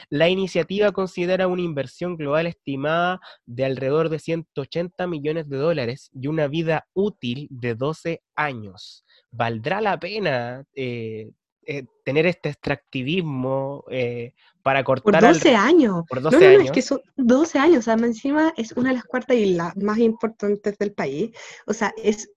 La 0.09 0.29
iniciativa 0.29 0.93
considera 0.93 1.49
una 1.49 1.63
inversión 1.63 2.15
global 2.15 2.47
estimada 2.47 3.19
de 3.45 3.65
alrededor 3.65 4.07
de 4.07 4.19
180 4.19 5.07
millones 5.07 5.49
de 5.49 5.57
dólares 5.57 6.09
y 6.13 6.27
una 6.27 6.47
vida 6.47 6.87
útil 6.93 7.49
de 7.49 7.75
12 7.75 8.21
años. 8.37 9.03
¿Valdrá 9.31 9.81
la 9.81 9.99
pena 9.99 10.63
eh, 10.75 11.31
eh, 11.65 11.85
tener 12.03 12.25
este 12.25 12.49
extractivismo 12.49 13.83
eh, 13.89 14.33
para 14.63 14.83
por 14.83 15.01
cortar 15.01 15.25
al- 15.25 15.33
12 15.33 15.55
años. 15.55 16.03
por 16.07 16.21
No, 16.21 16.29
12 16.31 16.37
no, 16.37 16.41
no, 16.45 16.51
es 16.51 16.59
años? 16.59 16.71
que 16.71 16.81
son 16.81 17.01
12 17.17 17.59
años, 17.59 17.79
o 17.79 17.81
sea, 17.81 17.93
encima 17.93 18.53
es 18.57 18.71
una 18.73 18.89
de 18.89 18.95
las 18.95 19.05
cuartas 19.05 19.37
islas 19.37 19.75
más 19.77 19.97
importantes 19.99 20.77
del 20.77 20.93
país. 20.93 21.31
O 21.65 21.73
sea, 21.73 21.93
es, 21.97 22.31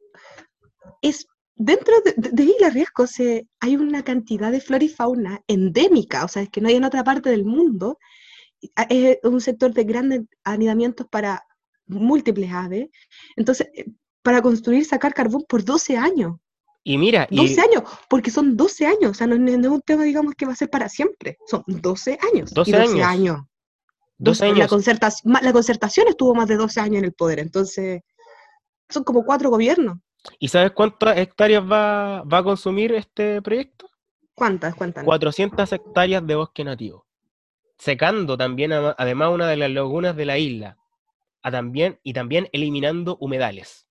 es 1.03 1.27
dentro 1.57 1.95
de, 2.05 2.15
de, 2.17 2.31
de 2.31 2.43
Isla 2.45 2.71
Riesgo 2.71 3.07
se, 3.07 3.47
hay 3.61 3.77
una 3.77 4.03
cantidad 4.03 4.51
de 4.51 4.61
flora 4.61 4.85
y 4.85 4.89
fauna 4.89 5.41
endémica, 5.47 6.25
o 6.25 6.29
sea, 6.29 6.43
es 6.43 6.51
que 6.51 6.61
no 6.61 6.69
hay 6.69 6.77
en 6.77 6.85
otra 6.85 7.05
parte 7.05 7.31
del 7.31 7.45
mundo. 7.45 7.99
Ah, 8.77 8.87
Es 8.89 9.19
un 9.25 9.41
sector 9.41 9.73
de 9.73 9.85
grandes 9.85 10.23
anidamientos 10.45 11.07
para 11.11 11.45
múltiples 11.87 12.51
aves. 12.53 12.89
Entonces, 13.37 13.69
eh, 13.75 13.85
para 14.23 14.41
construir, 14.41 14.85
sacar 14.87 15.13
carbón 15.13 15.45
por 15.47 15.63
12 15.65 15.99
años. 15.99 16.37
Y 16.87 16.99
mira, 16.99 17.27
y, 17.31 17.37
12 17.39 17.61
años, 17.63 17.83
porque 18.11 18.31
son 18.31 18.57
12 18.59 18.87
años, 18.87 19.11
o 19.13 19.15
sea, 19.15 19.27
no, 19.27 19.35
es- 19.35 19.67
un 19.67 19.81
tema, 19.81 20.05
digamos, 20.05 20.35
que 20.35 20.45
va 20.45 20.53
a 20.53 20.57
ser 20.57 20.69
para 20.69 20.89
siempre, 20.91 21.39
son 21.47 21.65
12 21.67 22.19
años. 22.33 22.53
12 22.53 22.71
y 22.71 22.73
12 22.75 22.93
años. 22.93 23.07
años. 23.07 23.41
12 24.19 24.45
La, 24.45 24.51
años. 24.53 24.69
concertación, 24.69 25.33
la 25.43 25.53
concertación 25.53 26.09
estuvo 26.09 26.35
más 26.35 26.47
de 26.47 26.57
12 26.57 26.81
años 26.81 26.99
en 26.99 27.07
el 27.07 27.13
poder, 27.15 27.39
entonces 27.41 28.03
son 28.89 29.03
como 29.03 29.25
cuatro 29.25 29.49
gobiernos. 29.51 29.97
¿Y 30.39 30.49
sabes 30.49 30.73
cuántas 30.73 31.17
hectáreas 31.19 31.65
va, 31.65 32.23
va 32.23 32.39
a 32.39 32.45
consumir 32.45 32.93
este 32.93 33.41
proyecto? 33.43 33.89
¿Cuántas? 34.35 34.75
Cuántas. 34.75 35.05
400 35.05 35.73
hectáreas 35.73 36.27
de 36.27 36.35
bosque 36.35 36.65
nativo, 36.65 37.07
secando 37.79 38.37
también 38.37 38.73
además 38.73 39.31
una 39.33 39.49
de 39.49 39.57
las 39.57 39.71
lagunas 39.71 40.17
de 40.17 40.25
la 40.27 40.39
isla, 40.39 40.77
a 41.43 41.51
también, 41.51 41.99
y 42.03 42.13
también 42.13 42.49
eliminando 42.53 43.17
humedales, 43.21 43.87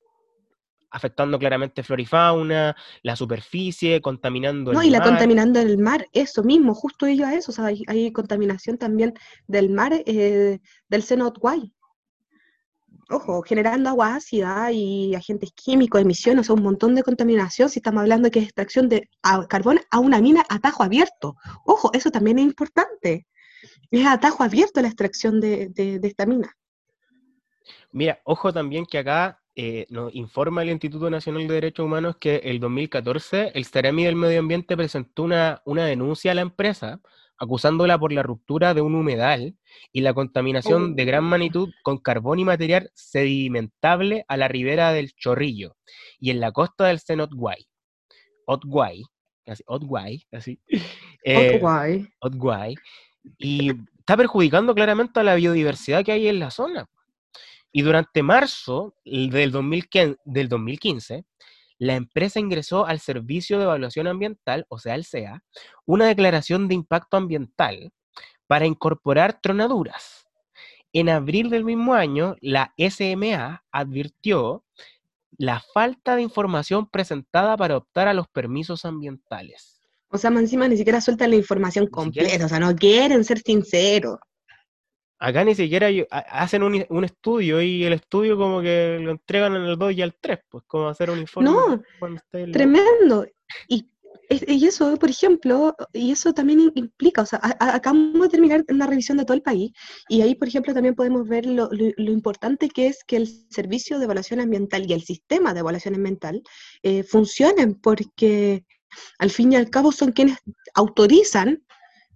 afectando 0.94 1.38
claramente 1.40 1.84
flora 1.84 2.02
y 2.02 2.06
fauna, 2.06 2.76
la 3.02 3.16
superficie, 3.16 4.00
contaminando 4.00 4.72
No, 4.72 4.82
el 4.82 4.88
y 4.88 4.90
la 4.92 5.00
mar. 5.00 5.10
contaminando 5.10 5.60
el 5.60 5.78
mar, 5.80 6.08
eso 6.14 6.44
mismo, 6.44 6.74
justo 6.76 7.06
ello 7.08 7.26
a 7.26 7.34
eso, 7.34 7.52
o 7.52 7.54
sea, 7.56 7.66
hay, 7.66 7.84
hay 7.88 8.12
contaminación 8.14 8.78
también 8.78 9.14
del 9.48 9.70
mar, 9.70 9.92
eh, 10.06 10.60
del 10.88 11.04
seno 11.04 11.28
Otway. 11.28 11.74
Ojo, 13.10 13.42
generando 13.42 13.90
agua 13.90 14.16
ácida 14.16 14.72
y 14.72 15.14
agentes 15.14 15.52
químicos, 15.54 16.00
emisiones, 16.02 16.42
o 16.42 16.44
sea, 16.46 16.56
un 16.56 16.64
montón 16.64 16.96
de 16.96 17.04
contaminación, 17.04 17.70
si 17.70 17.80
estamos 17.80 18.02
hablando 18.02 18.32
que 18.32 18.40
es 18.40 18.46
extracción 18.46 18.88
de 18.88 19.10
carbón 19.50 19.80
a 19.92 20.00
una 20.00 20.22
mina 20.22 20.44
a 20.48 20.60
tajo 20.60 20.84
abierto. 20.84 21.36
Ojo, 21.66 21.92
eso 21.94 22.12
también 22.12 22.40
es 22.40 22.46
importante. 22.46 23.28
Es 23.92 24.06
a 24.06 24.20
tajo 24.20 24.44
abierto 24.44 24.82
la 24.82 24.88
extracción 24.88 25.40
de, 25.42 25.70
de- 25.70 26.00
de 26.00 26.08
esta 26.08 26.26
mina. 26.26 26.56
Mira, 27.92 28.20
ojo 28.24 28.52
también 28.54 28.86
que 28.86 29.00
acá 29.00 29.40
eh, 29.56 29.86
nos 29.90 30.14
informa 30.16 30.64
el 30.64 30.70
Instituto 30.70 31.10
Nacional 31.10 31.48
de 31.48 31.54
Derechos 31.54 31.86
Humanos 31.86 32.18
que 32.20 32.38
el 32.38 32.60
2014 32.60 33.52
el 33.54 33.66
Ceremi 33.66 34.06
del 34.06 34.16
Medio 34.16 34.40
Ambiente 34.40 34.76
presentó 34.76 35.24
una, 35.24 35.62
una 35.66 35.86
denuncia 35.86 36.32
a 36.32 36.36
la 36.36 36.42
empresa 36.42 37.02
acusándola 37.38 38.00
por 38.00 38.12
la 38.14 38.24
ruptura 38.24 38.74
de 38.74 38.82
un 38.82 38.96
humedal 38.96 39.56
y 39.92 40.02
la 40.02 40.14
contaminación 40.14 40.96
de 40.96 41.06
gran 41.06 41.24
magnitud 41.24 41.70
con 41.84 41.98
carbón 41.98 42.40
y 42.40 42.46
material 42.46 42.90
sedimentable 42.94 44.26
a 44.28 44.38
la 44.38 44.48
ribera 44.48 44.92
del 44.92 45.14
Chorrillo 45.14 45.76
y 46.20 46.32
en 46.32 46.40
la 46.40 46.52
costa 46.52 46.86
del 46.86 47.00
Cenotguay. 47.00 47.68
Otguay, 48.46 49.04
así, 49.46 49.64
Otguay, 49.68 50.26
así. 50.32 50.60
eh, 51.26 51.60
guay. 51.60 52.08
Otguay, 52.20 52.76
y 53.38 53.72
está 54.00 54.18
perjudicando 54.18 54.74
claramente 54.74 55.20
a 55.20 55.24
la 55.24 55.36
biodiversidad 55.36 56.04
que 56.04 56.12
hay 56.12 56.28
en 56.28 56.40
la 56.40 56.52
zona. 56.52 56.88
Y 57.76 57.82
durante 57.82 58.22
marzo 58.22 58.96
del 59.04 59.52
2015, 59.52 60.18
del 60.24 60.48
2015, 60.48 61.26
la 61.80 61.96
empresa 61.96 62.40
ingresó 62.40 62.86
al 62.86 63.00
Servicio 63.00 63.58
de 63.58 63.64
Evaluación 63.64 64.08
Ambiental, 64.08 64.66
o 64.70 64.78
sea, 64.78 64.94
al 64.94 65.04
SEA, 65.04 65.44
una 65.86 66.06
declaración 66.06 66.68
de 66.68 66.76
impacto 66.76 67.18
ambiental 67.18 67.92
para 68.46 68.68
incorporar 68.68 69.42
tronaduras. 69.42 70.28
En 70.94 71.10
abril 71.10 71.50
del 71.50 71.66
mismo 71.66 71.96
año, 71.96 72.36
la 72.42 72.76
SMA 72.78 73.64
advirtió 73.72 74.64
la 75.36 75.60
falta 75.74 76.16
de 76.16 76.22
información 76.22 76.88
presentada 76.88 77.58
para 77.58 77.78
optar 77.78 78.08
a 78.08 78.14
los 78.14 78.28
permisos 78.28 78.86
ambientales. 78.86 79.82
O 80.10 80.20
sea, 80.20 80.30
encima 80.30 80.68
ni 80.68 80.78
siquiera 80.78 81.02
sueltan 81.02 81.32
la 81.32 81.38
información 81.38 81.88
completa, 81.88 82.46
o 82.46 82.50
sea, 82.50 82.60
no 82.60 82.76
quieren 82.76 83.24
ser 83.24 83.40
sinceros. 83.40 84.20
Acá 85.20 85.44
ni 85.46 85.56
siquiera 85.56 85.88
hacen 86.10 86.64
un, 86.64 86.86
un 86.90 87.04
estudio 87.06 87.62
y 87.62 87.84
el 87.86 87.94
estudio 87.94 88.38
como 88.38 88.62
que 88.62 89.00
lo 89.02 89.12
entregan 89.12 89.56
en 89.56 89.64
el 89.64 89.78
2 89.78 89.94
y 89.94 90.02
al 90.02 90.16
3, 90.20 90.40
pues 90.50 90.64
como 90.68 90.90
hacer 90.90 91.10
un 91.10 91.20
informe. 91.20 91.50
No, 91.50 91.82
el- 92.34 92.52
Tremendo. 92.52 93.26
Y, 93.70 93.86
es- 94.28 94.44
y 94.48 94.66
eso, 94.66 94.98
por 94.98 95.10
ejemplo, 95.10 95.76
y 95.94 96.12
eso 96.12 96.34
también 96.34 96.60
im- 96.60 96.72
implica, 96.76 97.22
o 97.22 97.26
sea, 97.26 97.40
acabamos 97.60 98.22
de 98.24 98.30
terminar 98.30 98.66
una 98.70 98.86
revisión 98.88 99.18
de 99.18 99.24
todo 99.26 99.36
el 99.36 99.42
país 99.44 99.72
y 100.10 100.22
ahí, 100.22 100.36
por 100.36 100.48
ejemplo, 100.50 100.74
también 100.74 100.96
podemos 100.96 101.26
ver 101.28 101.46
lo, 101.46 101.70
lo- 101.72 101.92
lo 101.96 102.12
importante 102.12 102.68
que 102.68 102.88
es 102.88 103.04
que 103.06 103.16
el 103.18 103.28
servicio 103.50 104.00
de 104.00 104.06
evaluación 104.06 104.42
ambiental 104.42 104.86
y 104.90 104.94
el 104.94 105.04
sistema 105.04 105.54
de 105.54 105.62
evaluación 105.62 105.96
ambiental 105.96 106.42
eh, 106.82 107.04
funcionen, 107.04 107.76
porque 107.76 108.66
al 109.20 109.30
fin 109.30 109.54
y 109.54 109.56
al 109.56 109.70
cabo 109.70 109.92
son 109.92 110.12
quienes 110.12 110.38
autorizan 110.76 111.64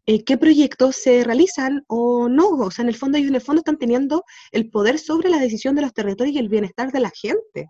eh, 0.08 0.24
qué 0.24 0.38
proyectos 0.38 0.96
se 0.98 1.24
realizan 1.24 1.84
o 1.88 2.30
no. 2.30 2.50
O 2.52 2.72
sea, 2.72 2.84
en 2.84 2.90
el 2.90 2.96
fondo 2.96 3.18
ellos 3.18 3.30
en 3.30 3.36
el 3.36 3.42
fondo 3.42 3.60
están 3.62 3.78
teniendo 3.78 4.24
el 4.52 4.70
poder 4.72 5.00
sobre 5.00 5.30
la 5.30 5.40
decisión 5.40 5.76
de 5.76 5.84
los 5.84 5.94
territorios 5.94 6.36
y 6.36 6.40
el 6.40 6.50
bienestar 6.50 6.92
de 6.92 7.00
la 7.02 7.12
gente 7.12 7.68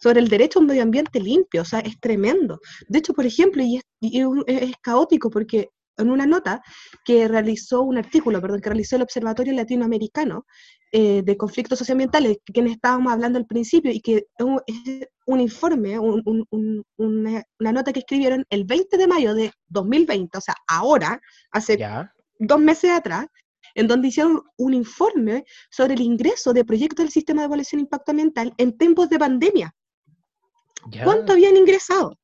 sobre 0.00 0.20
el 0.20 0.28
derecho 0.28 0.58
a 0.58 0.62
un 0.62 0.68
medio 0.68 0.82
ambiente 0.82 1.20
limpio, 1.20 1.62
o 1.62 1.64
sea, 1.64 1.78
es 1.80 1.98
tremendo. 2.00 2.58
De 2.88 2.98
hecho, 2.98 3.12
por 3.14 3.24
ejemplo, 3.24 3.62
y 3.62 3.76
es, 3.76 3.82
y 4.00 4.20
es 4.48 4.72
caótico 4.82 5.30
porque 5.30 5.70
en 5.96 6.10
una 6.10 6.26
nota 6.26 6.60
que 7.04 7.28
realizó, 7.28 7.82
un 7.82 7.98
artículo, 7.98 8.40
perdón, 8.40 8.60
que 8.60 8.70
realizó 8.70 8.96
el 8.96 9.02
Observatorio 9.02 9.52
Latinoamericano 9.52 10.44
eh, 10.90 11.22
de 11.24 11.36
Conflictos 11.36 11.78
Socioambientales, 11.78 12.38
que 12.44 12.52
quienes 12.52 12.72
estábamos 12.72 13.12
hablando 13.12 13.38
al 13.38 13.46
principio, 13.46 13.92
y 13.92 14.00
que 14.00 14.16
es 14.36 14.44
un, 15.26 15.40
informe, 15.40 15.98
un- 15.98 16.44
un- 16.50 17.42
una, 17.72 17.80
nota 17.80 17.92
que 17.92 18.00
escribieron 18.00 18.44
el 18.50 18.64
20 18.64 18.96
de 18.96 19.06
mayo 19.06 19.34
de 19.34 19.52
2020, 19.68 20.38
o 20.38 20.40
sea, 20.40 20.54
ahora, 20.68 21.20
hace 21.50 21.76
Ya, 21.76 22.12
dos 22.38 22.60
meses 22.60 22.90
atrás, 22.90 23.26
en 23.74 23.88
donde 23.88 24.08
hicieron 24.08 24.42
un 24.56 24.74
informe 24.74 25.44
sobre 25.70 25.94
el 25.94 26.00
ingreso 26.02 26.52
de 26.52 26.64
proyectos 26.64 27.04
del 27.04 27.10
sistema 27.10 27.42
de 27.42 27.46
evaluación 27.46 27.78
de 27.78 27.84
impacto 27.84 28.10
ambiental 28.12 28.52
en 28.58 28.76
tiempos 28.76 29.08
de 29.08 29.18
pandemia. 29.18 29.74
ya. 30.90 31.04
¿Cuánto 31.04 31.32
habían 31.32 31.56
ingresado? 31.56 32.18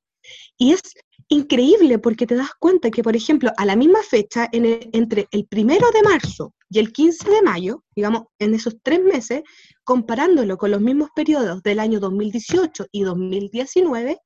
Y 0.56 0.72
es 0.72 0.82
increíble 1.28 1.98
porque 1.98 2.26
te 2.26 2.34
das 2.36 2.50
cuenta 2.58 2.90
que, 2.90 3.02
por 3.02 3.14
ejemplo, 3.14 3.50
a 3.56 3.64
la 3.64 3.76
misma 3.76 4.02
fecha, 4.02 4.48
en 4.52 4.64
el- 4.64 4.90
entre 4.92 5.28
el 5.30 5.46
primero 5.46 5.86
de 5.92 6.02
marzo 6.02 6.54
y 6.70 6.78
el 6.78 6.92
15 6.92 7.30
de 7.30 7.42
mayo, 7.42 7.84
digamos, 7.94 8.24
en 8.38 8.54
esos 8.54 8.76
tres 8.82 9.00
meses, 9.02 9.42
comparándolo 9.84 10.56
con 10.58 10.70
los 10.70 10.80
mismos 10.80 11.10
periodos 11.14 11.62
del 11.62 11.78
año 11.80 12.00
2018 12.00 12.86
y 12.90 13.02
2019, 13.02 14.18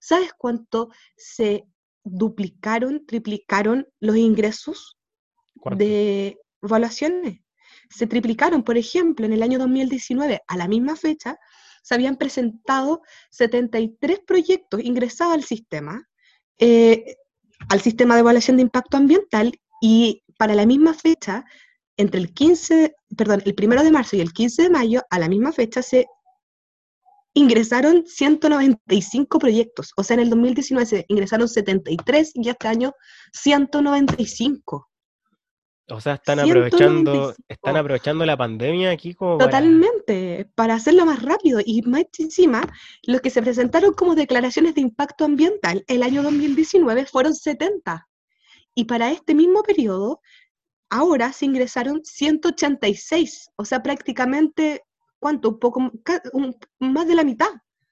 ¿sabes 0.00 0.32
cuánto 0.36 0.90
se 1.16 1.64
duplicaron, 2.04 3.06
triplicaron 3.06 3.86
los 4.00 4.16
ingresos 4.16 4.98
¿Cuánto? 5.60 5.84
de 5.84 6.38
evaluaciones. 6.62 7.40
Se 7.90 8.06
triplicaron, 8.06 8.62
por 8.62 8.76
ejemplo, 8.76 9.26
en 9.26 9.32
el 9.32 9.42
año 9.42 9.58
2019, 9.58 10.42
a 10.46 10.56
la 10.56 10.68
misma 10.68 10.96
fecha, 10.96 11.36
se 11.82 11.94
habían 11.94 12.16
presentado 12.16 13.02
73 13.30 14.20
proyectos 14.26 14.82
ingresados 14.82 15.34
al 15.34 15.44
sistema, 15.44 16.06
eh, 16.58 17.16
al 17.68 17.80
sistema 17.80 18.14
de 18.14 18.20
evaluación 18.20 18.56
de 18.56 18.62
impacto 18.62 18.96
ambiental, 18.96 19.58
y 19.80 20.22
para 20.38 20.54
la 20.54 20.66
misma 20.66 20.94
fecha, 20.94 21.44
entre 21.96 22.20
el 22.20 22.32
15, 22.32 22.94
perdón, 23.16 23.42
el 23.44 23.54
primero 23.54 23.82
de 23.82 23.90
marzo 23.90 24.16
y 24.16 24.20
el 24.20 24.32
15 24.32 24.62
de 24.62 24.70
mayo, 24.70 25.02
a 25.10 25.18
la 25.18 25.28
misma 25.28 25.52
fecha 25.52 25.82
se 25.82 26.06
ingresaron 27.34 28.04
195 28.06 29.38
proyectos. 29.38 29.92
O 29.96 30.02
sea, 30.02 30.14
en 30.14 30.20
el 30.20 30.30
2019 30.30 30.86
se 30.86 31.04
ingresaron 31.08 31.48
73 31.48 32.32
y 32.34 32.48
este 32.48 32.68
año 32.68 32.92
195. 33.32 34.88
O 35.90 36.00
sea, 36.00 36.14
están 36.14 36.38
aprovechando, 36.40 37.12
195. 37.12 37.34
están 37.48 37.76
aprovechando 37.76 38.26
la 38.26 38.36
pandemia 38.36 38.90
aquí 38.90 39.14
como 39.14 39.38
para- 39.38 39.50
Totalmente, 39.50 40.50
para 40.54 40.74
hacerlo 40.74 41.06
más 41.06 41.22
rápido. 41.22 41.60
Y 41.64 41.80
más 41.82 42.04
encima, 42.18 42.62
los 43.04 43.22
que 43.22 43.30
se 43.30 43.40
presentaron 43.42 43.94
como 43.94 44.14
declaraciones 44.14 44.74
de 44.74 44.82
impacto 44.82 45.24
ambiental 45.24 45.84
el 45.86 46.02
año 46.02 46.22
2019 46.22 47.06
fueron 47.06 47.34
70. 47.34 48.06
Y 48.74 48.84
para 48.84 49.10
este 49.10 49.34
mismo 49.34 49.62
periodo, 49.62 50.20
ahora 50.90 51.32
se 51.32 51.46
ingresaron 51.46 52.02
186. 52.04 53.48
O 53.56 53.64
sea, 53.64 53.82
prácticamente, 53.82 54.82
¿cuánto? 55.18 55.50
Un 55.50 55.58
poco, 55.58 55.80
un- 56.32 56.56
más 56.78 57.06
de 57.08 57.14
la 57.14 57.24
mitad. 57.24 57.48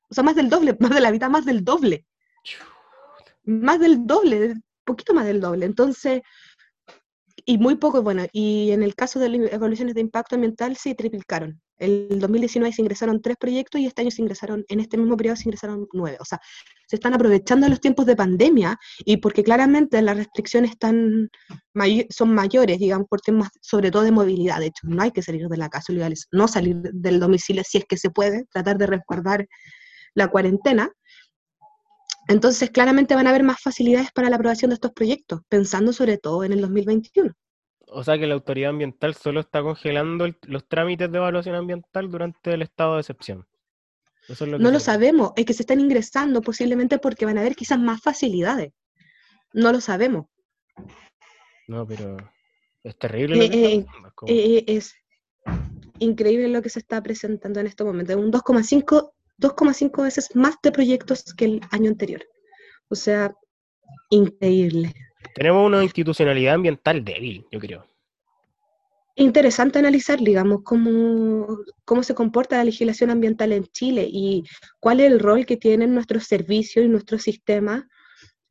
O 0.08 0.14
sea, 0.14 0.24
más 0.24 0.36
del 0.36 0.48
doble, 0.48 0.76
más 0.80 0.90
de 0.94 1.00
la 1.00 1.10
mitad, 1.10 1.30
más 1.30 1.44
del 1.44 1.64
doble. 1.64 2.06
Más 3.44 3.78
del 3.80 4.06
doble, 4.06 4.54
poquito 4.84 5.14
más 5.14 5.24
del 5.26 5.40
doble. 5.40 5.66
Entonces, 5.66 6.22
y 7.48 7.58
muy 7.58 7.76
poco, 7.76 8.02
bueno, 8.02 8.26
y 8.32 8.72
en 8.72 8.82
el 8.82 8.96
caso 8.96 9.20
de 9.20 9.28
las 9.28 9.52
evaluaciones 9.52 9.94
de 9.94 10.00
impacto 10.00 10.34
ambiental 10.34 10.76
se 10.76 10.96
triplicaron. 10.96 11.60
El 11.78 12.18
2019 12.18 12.74
se 12.74 12.82
ingresaron 12.82 13.22
tres 13.22 13.36
proyectos 13.38 13.80
y 13.80 13.86
este 13.86 14.02
año 14.02 14.10
se 14.10 14.20
ingresaron, 14.20 14.64
en 14.68 14.80
este 14.80 14.96
mismo 14.96 15.16
periodo 15.16 15.36
se 15.36 15.44
ingresaron 15.44 15.86
nueve. 15.92 16.16
O 16.20 16.24
sea, 16.24 16.40
se 16.88 16.96
están 16.96 17.14
aprovechando 17.14 17.68
los 17.68 17.80
tiempos 17.80 18.04
de 18.06 18.16
pandemia 18.16 18.76
y 18.98 19.18
porque 19.18 19.44
claramente 19.44 20.02
las 20.02 20.16
restricciones 20.16 20.72
están 20.72 21.30
son 22.10 22.34
mayores, 22.34 22.80
digamos, 22.80 23.06
por 23.08 23.20
temas 23.20 23.50
sobre 23.60 23.92
todo 23.92 24.02
de 24.02 24.10
movilidad. 24.10 24.58
De 24.58 24.66
hecho, 24.66 24.88
no 24.88 25.02
hay 25.02 25.12
que 25.12 25.22
salir 25.22 25.46
de 25.46 25.56
la 25.56 25.68
casa, 25.68 25.92
no 26.32 26.48
salir 26.48 26.76
del 26.76 27.20
domicilio 27.20 27.62
si 27.64 27.78
es 27.78 27.84
que 27.84 27.96
se 27.96 28.10
puede, 28.10 28.46
tratar 28.52 28.76
de 28.76 28.86
resguardar 28.86 29.46
la 30.14 30.28
cuarentena. 30.28 30.90
Entonces, 32.28 32.70
claramente 32.70 33.14
van 33.14 33.26
a 33.26 33.30
haber 33.30 33.44
más 33.44 33.60
facilidades 33.60 34.10
para 34.12 34.28
la 34.28 34.36
aprobación 34.36 34.70
de 34.70 34.74
estos 34.74 34.92
proyectos, 34.92 35.40
pensando 35.48 35.92
sobre 35.92 36.18
todo 36.18 36.44
en 36.44 36.52
el 36.52 36.60
2021. 36.60 37.32
O 37.88 38.02
sea 38.02 38.18
que 38.18 38.26
la 38.26 38.34
autoridad 38.34 38.70
ambiental 38.70 39.14
solo 39.14 39.40
está 39.40 39.62
congelando 39.62 40.24
el- 40.24 40.36
los 40.42 40.66
trámites 40.66 41.10
de 41.10 41.18
evaluación 41.18 41.54
ambiental 41.54 42.10
durante 42.10 42.52
el 42.52 42.62
estado 42.62 42.94
de 42.94 43.00
excepción. 43.02 43.46
Eso 44.28 44.44
es 44.44 44.50
lo 44.50 44.58
que 44.58 44.64
No 44.64 44.72
lo 44.72 44.80
sabemos, 44.80 45.30
es 45.36 45.44
que 45.44 45.54
se 45.54 45.62
están 45.62 45.78
ingresando 45.78 46.42
posiblemente 46.42 46.98
porque 46.98 47.24
van 47.24 47.38
a 47.38 47.42
haber 47.42 47.54
quizás 47.54 47.78
más 47.78 48.00
facilidades. 48.02 48.72
No 49.52 49.70
lo 49.70 49.80
sabemos. 49.80 50.26
No, 51.68 51.86
pero 51.86 52.16
es 52.82 52.98
terrible 52.98 53.36
lo 53.36 53.42
Eh, 53.44 53.50
que 53.50 53.76
está 53.78 53.92
eh, 54.26 54.56
Eh, 54.58 54.64
es 54.66 54.94
increíble 56.00 56.48
lo 56.48 56.62
que 56.62 56.70
se 56.70 56.80
está 56.80 57.00
presentando 57.02 57.60
en 57.60 57.68
este 57.68 57.84
momento. 57.84 58.18
Un 58.18 58.32
2,5 58.32 59.14
2,5 59.38 60.02
veces 60.02 60.34
más 60.34 60.56
de 60.62 60.72
proyectos 60.72 61.24
que 61.36 61.44
el 61.44 61.60
año 61.70 61.90
anterior. 61.90 62.22
O 62.88 62.94
sea, 62.94 63.34
increíble. 64.10 64.94
Tenemos 65.34 65.66
una 65.66 65.82
institucionalidad 65.82 66.54
ambiental 66.54 67.04
débil, 67.04 67.46
yo 67.50 67.60
creo. 67.60 67.86
Interesante 69.18 69.78
analizar, 69.78 70.20
digamos, 70.20 70.60
cómo, 70.62 71.58
cómo 71.84 72.02
se 72.02 72.14
comporta 72.14 72.58
la 72.58 72.64
legislación 72.64 73.10
ambiental 73.10 73.52
en 73.52 73.64
Chile 73.64 74.06
y 74.10 74.44
cuál 74.78 75.00
es 75.00 75.10
el 75.10 75.20
rol 75.20 75.46
que 75.46 75.56
tienen 75.56 75.94
nuestros 75.94 76.24
servicios 76.24 76.84
y 76.84 76.88
nuestros 76.88 77.22
sistemas 77.22 77.84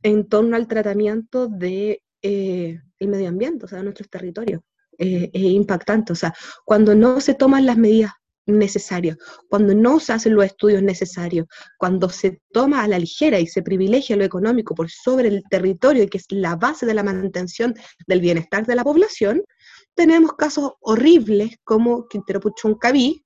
en 0.02 0.28
torno 0.28 0.56
al 0.56 0.68
tratamiento 0.68 1.48
de 1.48 2.02
eh, 2.22 2.80
el 3.00 3.08
medio 3.08 3.30
ambiente, 3.30 3.66
o 3.66 3.68
sea, 3.68 3.78
de 3.78 3.84
nuestros 3.84 4.10
territorios. 4.10 4.62
Eh, 4.98 5.30
es 5.34 5.44
impactante, 5.44 6.14
o 6.14 6.16
sea, 6.16 6.34
cuando 6.64 6.96
no 6.96 7.20
se 7.20 7.36
toman 7.36 7.66
las 7.66 7.78
medidas 7.78 8.14
necesarias, 8.46 9.18
cuando 9.50 9.74
no 9.74 10.00
se 10.00 10.14
hacen 10.14 10.36
los 10.36 10.46
estudios 10.46 10.82
necesarios, 10.82 11.48
cuando 11.78 12.10
se 12.10 12.42
toma 12.52 12.84
a 12.84 12.88
la 12.88 13.00
ligera 13.00 13.40
y 13.40 13.48
se 13.48 13.62
privilegia 13.62 14.16
lo 14.16 14.24
económico 14.24 14.76
por 14.76 14.90
sobre 14.90 15.28
el 15.28 15.44
territorio, 15.50 16.08
que 16.08 16.18
es 16.18 16.26
la 16.30 16.56
base 16.56 16.86
de 16.86 16.94
la 16.94 17.04
mantención 17.04 17.74
del 18.08 18.22
bienestar 18.22 18.66
de 18.66 18.76
la 18.76 18.84
población, 18.84 19.44
tenemos 19.96 20.34
casos 20.34 20.74
horribles 20.82 21.58
como 21.64 22.08
Quintero 22.08 22.40
Puchuncaví 22.40 23.26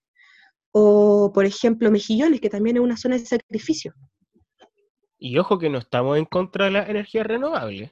o, 0.72 1.32
por 1.34 1.46
ejemplo, 1.46 1.92
Mejillones, 1.92 2.42
que 2.42 2.50
también 2.50 2.78
es 2.78 2.84
una 2.84 2.98
zona 2.98 3.18
de 3.18 3.26
sacrificio. 3.26 3.94
Y 5.18 5.38
ojo 5.38 5.60
que 5.60 5.70
no 5.70 5.80
estamos 5.80 6.18
en 6.18 6.26
contra 6.26 6.66
de 6.66 6.72
las 6.72 6.90
energías 6.90 7.28
renovables. 7.28 7.92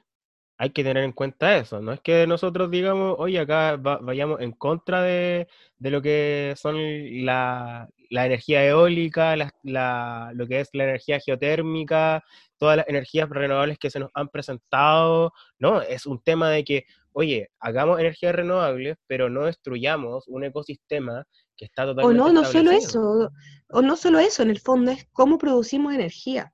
Hay 0.58 0.70
que 0.70 0.84
tener 0.84 1.04
en 1.04 1.12
cuenta 1.12 1.56
eso. 1.56 1.80
No 1.80 1.92
es 1.92 2.00
que 2.00 2.26
nosotros 2.26 2.70
digamos, 2.70 3.14
oye, 3.18 3.38
acá 3.38 3.76
va- 3.76 3.98
vayamos 3.98 4.40
en 4.40 4.52
contra 4.52 5.02
de, 5.02 5.48
de 5.78 5.90
lo 5.90 6.02
que 6.02 6.54
son 6.56 6.76
la, 7.24 7.88
la 8.10 8.26
energía 8.26 8.66
eólica, 8.66 9.36
la- 9.36 9.52
la- 9.62 10.32
lo 10.34 10.46
que 10.48 10.60
es 10.60 10.70
la 10.72 10.84
energía 10.84 11.20
geotérmica, 11.20 12.24
todas 12.58 12.76
las 12.78 12.88
energías 12.88 13.28
renovables 13.30 13.78
que 13.78 13.90
se 13.90 14.00
nos 14.00 14.10
han 14.14 14.28
presentado. 14.28 15.32
No, 15.58 15.80
es 15.82 16.06
un 16.06 16.20
tema 16.22 16.50
de 16.50 16.64
que, 16.64 16.84
oye, 17.12 17.48
hagamos 17.60 18.00
energías 18.00 18.34
renovables, 18.34 18.96
pero 19.06 19.30
no 19.30 19.44
destruyamos 19.44 20.26
un 20.28 20.44
ecosistema 20.44 21.24
que 21.56 21.64
está 21.66 21.82
O 21.84 21.86
totalmente 21.86 22.32
no, 22.32 22.32
no 22.32 22.44
solo 22.44 22.70
eso, 22.72 23.30
o 23.70 23.82
no 23.82 23.96
solo 23.96 24.18
eso, 24.18 24.42
en 24.42 24.50
el 24.50 24.60
fondo 24.60 24.90
es 24.90 25.06
cómo 25.12 25.38
producimos 25.38 25.94
energía. 25.94 26.52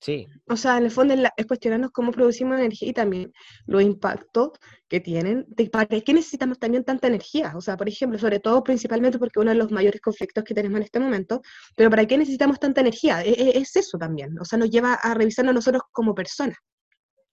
Sí, 0.00 0.26
O 0.48 0.56
sea, 0.56 0.78
en 0.78 0.84
el 0.84 0.90
fondo 0.90 1.12
es, 1.14 1.20
la- 1.20 1.32
es 1.36 1.46
cuestionarnos 1.46 1.90
cómo 1.92 2.10
producimos 2.10 2.58
energía 2.58 2.88
y 2.88 2.92
también 2.94 3.32
los 3.66 3.82
impactos 3.82 4.52
que 4.88 4.98
tienen. 5.00 5.44
De, 5.48 5.68
¿Para 5.68 5.86
qué 6.00 6.12
necesitamos 6.14 6.58
también 6.58 6.84
tanta 6.84 7.06
energía? 7.06 7.52
O 7.54 7.60
sea, 7.60 7.76
por 7.76 7.88
ejemplo, 7.88 8.18
sobre 8.18 8.40
todo 8.40 8.64
principalmente 8.64 9.18
porque 9.18 9.40
uno 9.40 9.50
de 9.50 9.56
los 9.56 9.70
mayores 9.70 10.00
conflictos 10.00 10.42
que 10.44 10.54
tenemos 10.54 10.78
en 10.78 10.84
este 10.84 11.00
momento, 11.00 11.42
pero 11.76 11.90
¿para 11.90 12.06
qué 12.06 12.16
necesitamos 12.16 12.58
tanta 12.58 12.80
energía? 12.80 13.22
E- 13.22 13.30
e- 13.30 13.58
Es, 13.58 13.76
eso 13.76 13.98
también. 13.98 14.38
O 14.40 14.44
sea, 14.46 14.58
nos 14.58 14.70
lleva 14.70 14.94
a 14.94 15.12
revisarnos 15.14 15.54
nosotros 15.54 15.82
como 15.92 16.14
personas. 16.14 16.56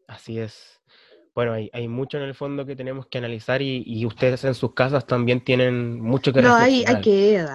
Así 0.07 0.39
es. 0.39 0.81
Bueno, 1.34 1.53
hay, 1.53 1.69
hay 1.72 1.88
mucho 1.88 2.18
en 2.18 2.23
el 2.23 2.35
fondo 2.35 2.65
que 2.65 2.76
tenemos 2.76 3.07
que 3.07 3.19
analizar 3.19 3.61
y, 3.61 3.84
y 3.85 4.06
ustedes 4.06 4.44
en 4.44 4.56
sus 4.56 4.73
casas 4.73 5.06
también 5.06 5.44
tienen 5.44 6.02
mucho 6.02 6.34
que 6.34 6.41
No, 6.41 6.56
hay, 6.56 6.84
hay 6.85 7.02
que... 7.02 7.45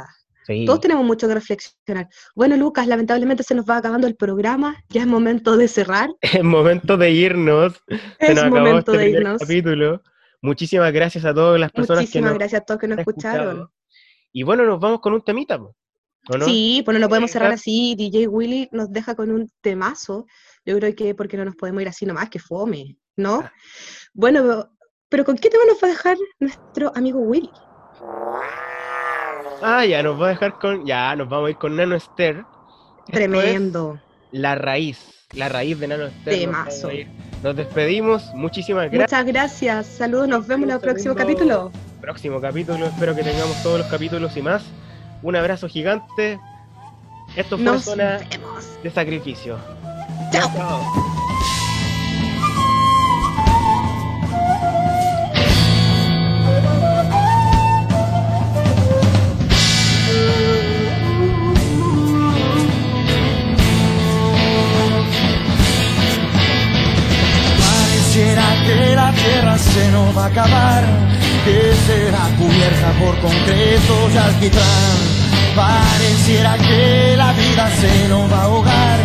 Sí. 0.47 0.65
Todos 0.67 0.81
tenemos 0.81 1.05
mucho 1.05 1.29
que 1.29 1.35
reflexionar. 1.35 2.09
Bueno, 2.35 2.57
Lucas, 2.57 2.87
lamentablemente 2.89 3.43
se 3.45 3.55
nos 3.55 3.65
va 3.65 3.77
acabando 3.77 4.07
el 4.07 4.17
programa. 4.17 4.83
Ya 4.89 5.03
es 5.03 5.07
momento 5.07 5.57
de 5.57 5.69
cerrar. 5.69 6.11
Es 6.23 6.43
momento 6.43 6.97
de 6.97 7.11
irnos. 7.13 7.75
Se 7.89 8.27
Es 8.27 8.35
nos 8.35 8.45
acabó 8.45 8.57
momento 8.59 8.93
este 8.93 9.05
de 9.05 9.11
irnos. 9.11 9.41
capítulo. 9.41 10.03
Muchísimas 10.41 10.93
gracias 10.93 11.25
a 11.25 11.33
todas 11.33 11.61
las 11.61 11.71
personas 11.71 12.01
que 12.01 12.07
Muchísimas 12.07 12.31
nos 12.33 12.39
gracias 12.39 12.63
a 12.63 12.65
todos 12.65 12.81
que 12.81 12.89
nos 12.89 12.99
escucharon. 12.99 13.47
escuchado. 13.49 13.73
Y 14.33 14.43
bueno, 14.43 14.65
nos 14.65 14.81
vamos 14.81 15.01
con 15.01 15.13
un 15.13 15.21
temita, 15.23 15.59
po, 15.59 15.77
¿o 16.29 16.37
no? 16.39 16.45
Sí, 16.45 16.83
pues 16.85 16.99
no 16.99 17.09
podemos 17.09 17.31
cerrar 17.31 17.53
así. 17.53 17.95
DJ 17.97 18.27
Willy 18.27 18.69
nos 18.73 18.91
deja 18.91 19.15
con 19.15 19.31
un 19.31 19.49
temazo. 19.61 20.27
Yo 20.65 20.77
creo 20.79 20.95
que 20.97 21.15
porque 21.15 21.37
no 21.37 21.45
nos 21.45 21.55
podemos 21.55 21.83
ir 21.83 21.89
así 21.89 22.07
nomás, 22.07 22.31
que 22.31 22.41
fome, 22.41 22.97
¿no? 23.15 23.43
Ah. 23.45 23.53
Bueno, 24.15 24.43
pero, 24.43 24.71
pero 25.09 25.25
¿con 25.25 25.37
qué 25.37 25.49
tema 25.51 25.65
nos 25.67 25.77
va 25.81 25.87
a 25.87 25.91
dejar 25.91 26.17
nuestro 26.41 26.91
amigo 26.97 27.21
Willy? 27.21 27.51
Ah, 29.63 29.85
ya 29.85 30.03
nos 30.03 30.21
va 30.21 30.27
a 30.27 30.31
dejar 30.31 30.59
con. 30.59 30.85
Ya, 30.87 31.15
nos 31.17 31.29
vamos 31.29 31.49
a 31.49 31.51
ir 31.51 31.57
con 31.57 31.77
Nano 31.77 31.95
Esther. 31.95 32.45
Es 33.09 33.13
Tremendo. 33.15 33.99
La 34.33 34.55
raíz. 34.55 35.27
La 35.35 35.49
raíz 35.49 35.79
de 35.81 35.89
Nano 35.89 36.07
Esther. 36.07 36.49
nos 36.49 36.65
Temazo. 36.65 36.93
ir. 36.93 37.09
Nos 37.43 37.57
despedimos. 37.57 38.25
Muchísimas 38.35 38.91
gracias. 38.91 39.11
Muchas 39.11 39.27
gracias. 39.27 39.87
Saludos, 39.87 40.29
nos 40.29 40.47
vemos 40.47 40.69
en 40.69 40.75
el 40.75 40.81
próximo 40.81 41.15
capítulo. 41.15 41.73
próximo 42.01 42.41
capítulo. 42.41 42.87
Espero 42.87 43.15
que 43.15 43.23
tengamos 43.23 43.61
todos 43.63 43.79
los 43.79 43.89
capítulos 43.89 44.37
y 44.37 44.43
más. 44.43 44.65
Un 45.23 45.37
abrazo 45.37 45.69
gigante. 45.69 46.39
Esto 47.37 47.57
fue 47.57 47.65
Nos 47.65 47.85
Zona 47.85 48.19
vemos. 48.31 48.83
de 48.83 48.91
Sacrificio. 48.91 49.57
Chao. 50.33 50.51
Chao. 50.55 51.12
Nos 69.93 70.17
va 70.17 70.25
a 70.25 70.27
acabar, 70.27 70.83
que 71.45 71.75
será 71.87 72.25
cubierta 72.39 72.91
por 72.99 73.15
concreto 73.21 73.95
y 74.13 74.17
alquitrán. 74.17 74.97
Pareciera 75.55 76.57
que 76.57 77.15
la 77.17 77.33
vida 77.33 77.71
se 77.81 78.09
nos 78.09 78.33
va 78.33 78.39
a 78.39 78.45
ahogar, 78.45 78.99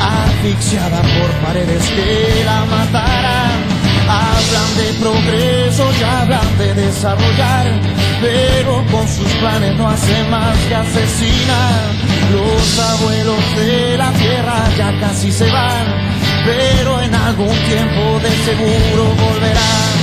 asfixiada 0.00 1.02
por 1.02 1.30
paredes 1.44 1.84
que 1.90 2.42
la 2.44 2.64
matarán. 2.64 3.74
Hablan 4.08 4.70
de 4.76 4.88
progreso 5.00 5.90
y 5.98 6.02
hablan 6.02 6.58
de 6.58 6.74
desarrollar, 6.74 7.66
pero 8.20 8.84
con 8.90 9.06
sus 9.08 9.30
planes 9.40 9.76
no 9.76 9.88
hacen 9.88 10.30
más 10.30 10.56
que 10.68 10.74
asesinar. 10.74 11.80
Los 12.32 12.78
abuelos 12.78 13.56
de 13.56 13.96
la 13.98 14.10
tierra 14.12 14.58
ya 14.76 14.98
casi 15.00 15.30
se 15.30 15.50
van, 15.50 15.86
pero 16.44 17.02
en 17.02 17.14
algún 17.14 17.56
tiempo 17.68 18.20
de 18.20 18.30
seguro 18.44 19.04
volverán. 19.22 19.93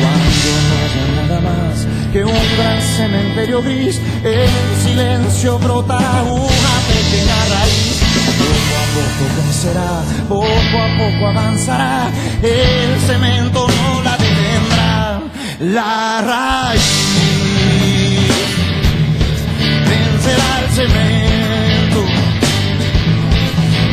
Cuando 0.00 0.50
no 0.68 0.74
haya 0.82 1.04
nada 1.20 1.38
más 1.40 1.86
que 2.12 2.20
un 2.24 2.56
gran 2.56 2.80
cementerio 2.96 3.62
gris, 3.62 4.00
en 4.24 4.50
silencio 4.82 5.58
brotará 5.58 6.22
una 6.22 6.74
pequeña 6.88 7.38
raíz. 7.54 8.00
Poco 8.38 8.74
a 8.76 8.86
poco 8.96 9.24
crecerá, 9.36 9.92
poco 10.28 10.76
a 10.82 10.88
poco 10.98 11.22
avanzará, 11.28 12.10
el 12.42 13.00
cemento 13.06 13.66
no 13.68 14.02
la 14.02 14.16
detendrá. 14.16 15.20
La 15.60 16.22
raíz 16.22 16.80
vencerá 19.88 20.60
el 20.64 20.70
cemento. 20.70 22.00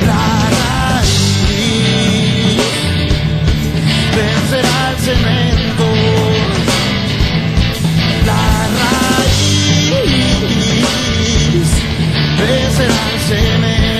La 0.05 0.27
raíz 0.55 1.07
vencerá 4.15 4.91
el 4.91 4.97
cemento. 5.03 5.56
Vencerá 12.47 13.11
el 13.13 13.19
cemento. 13.19 13.96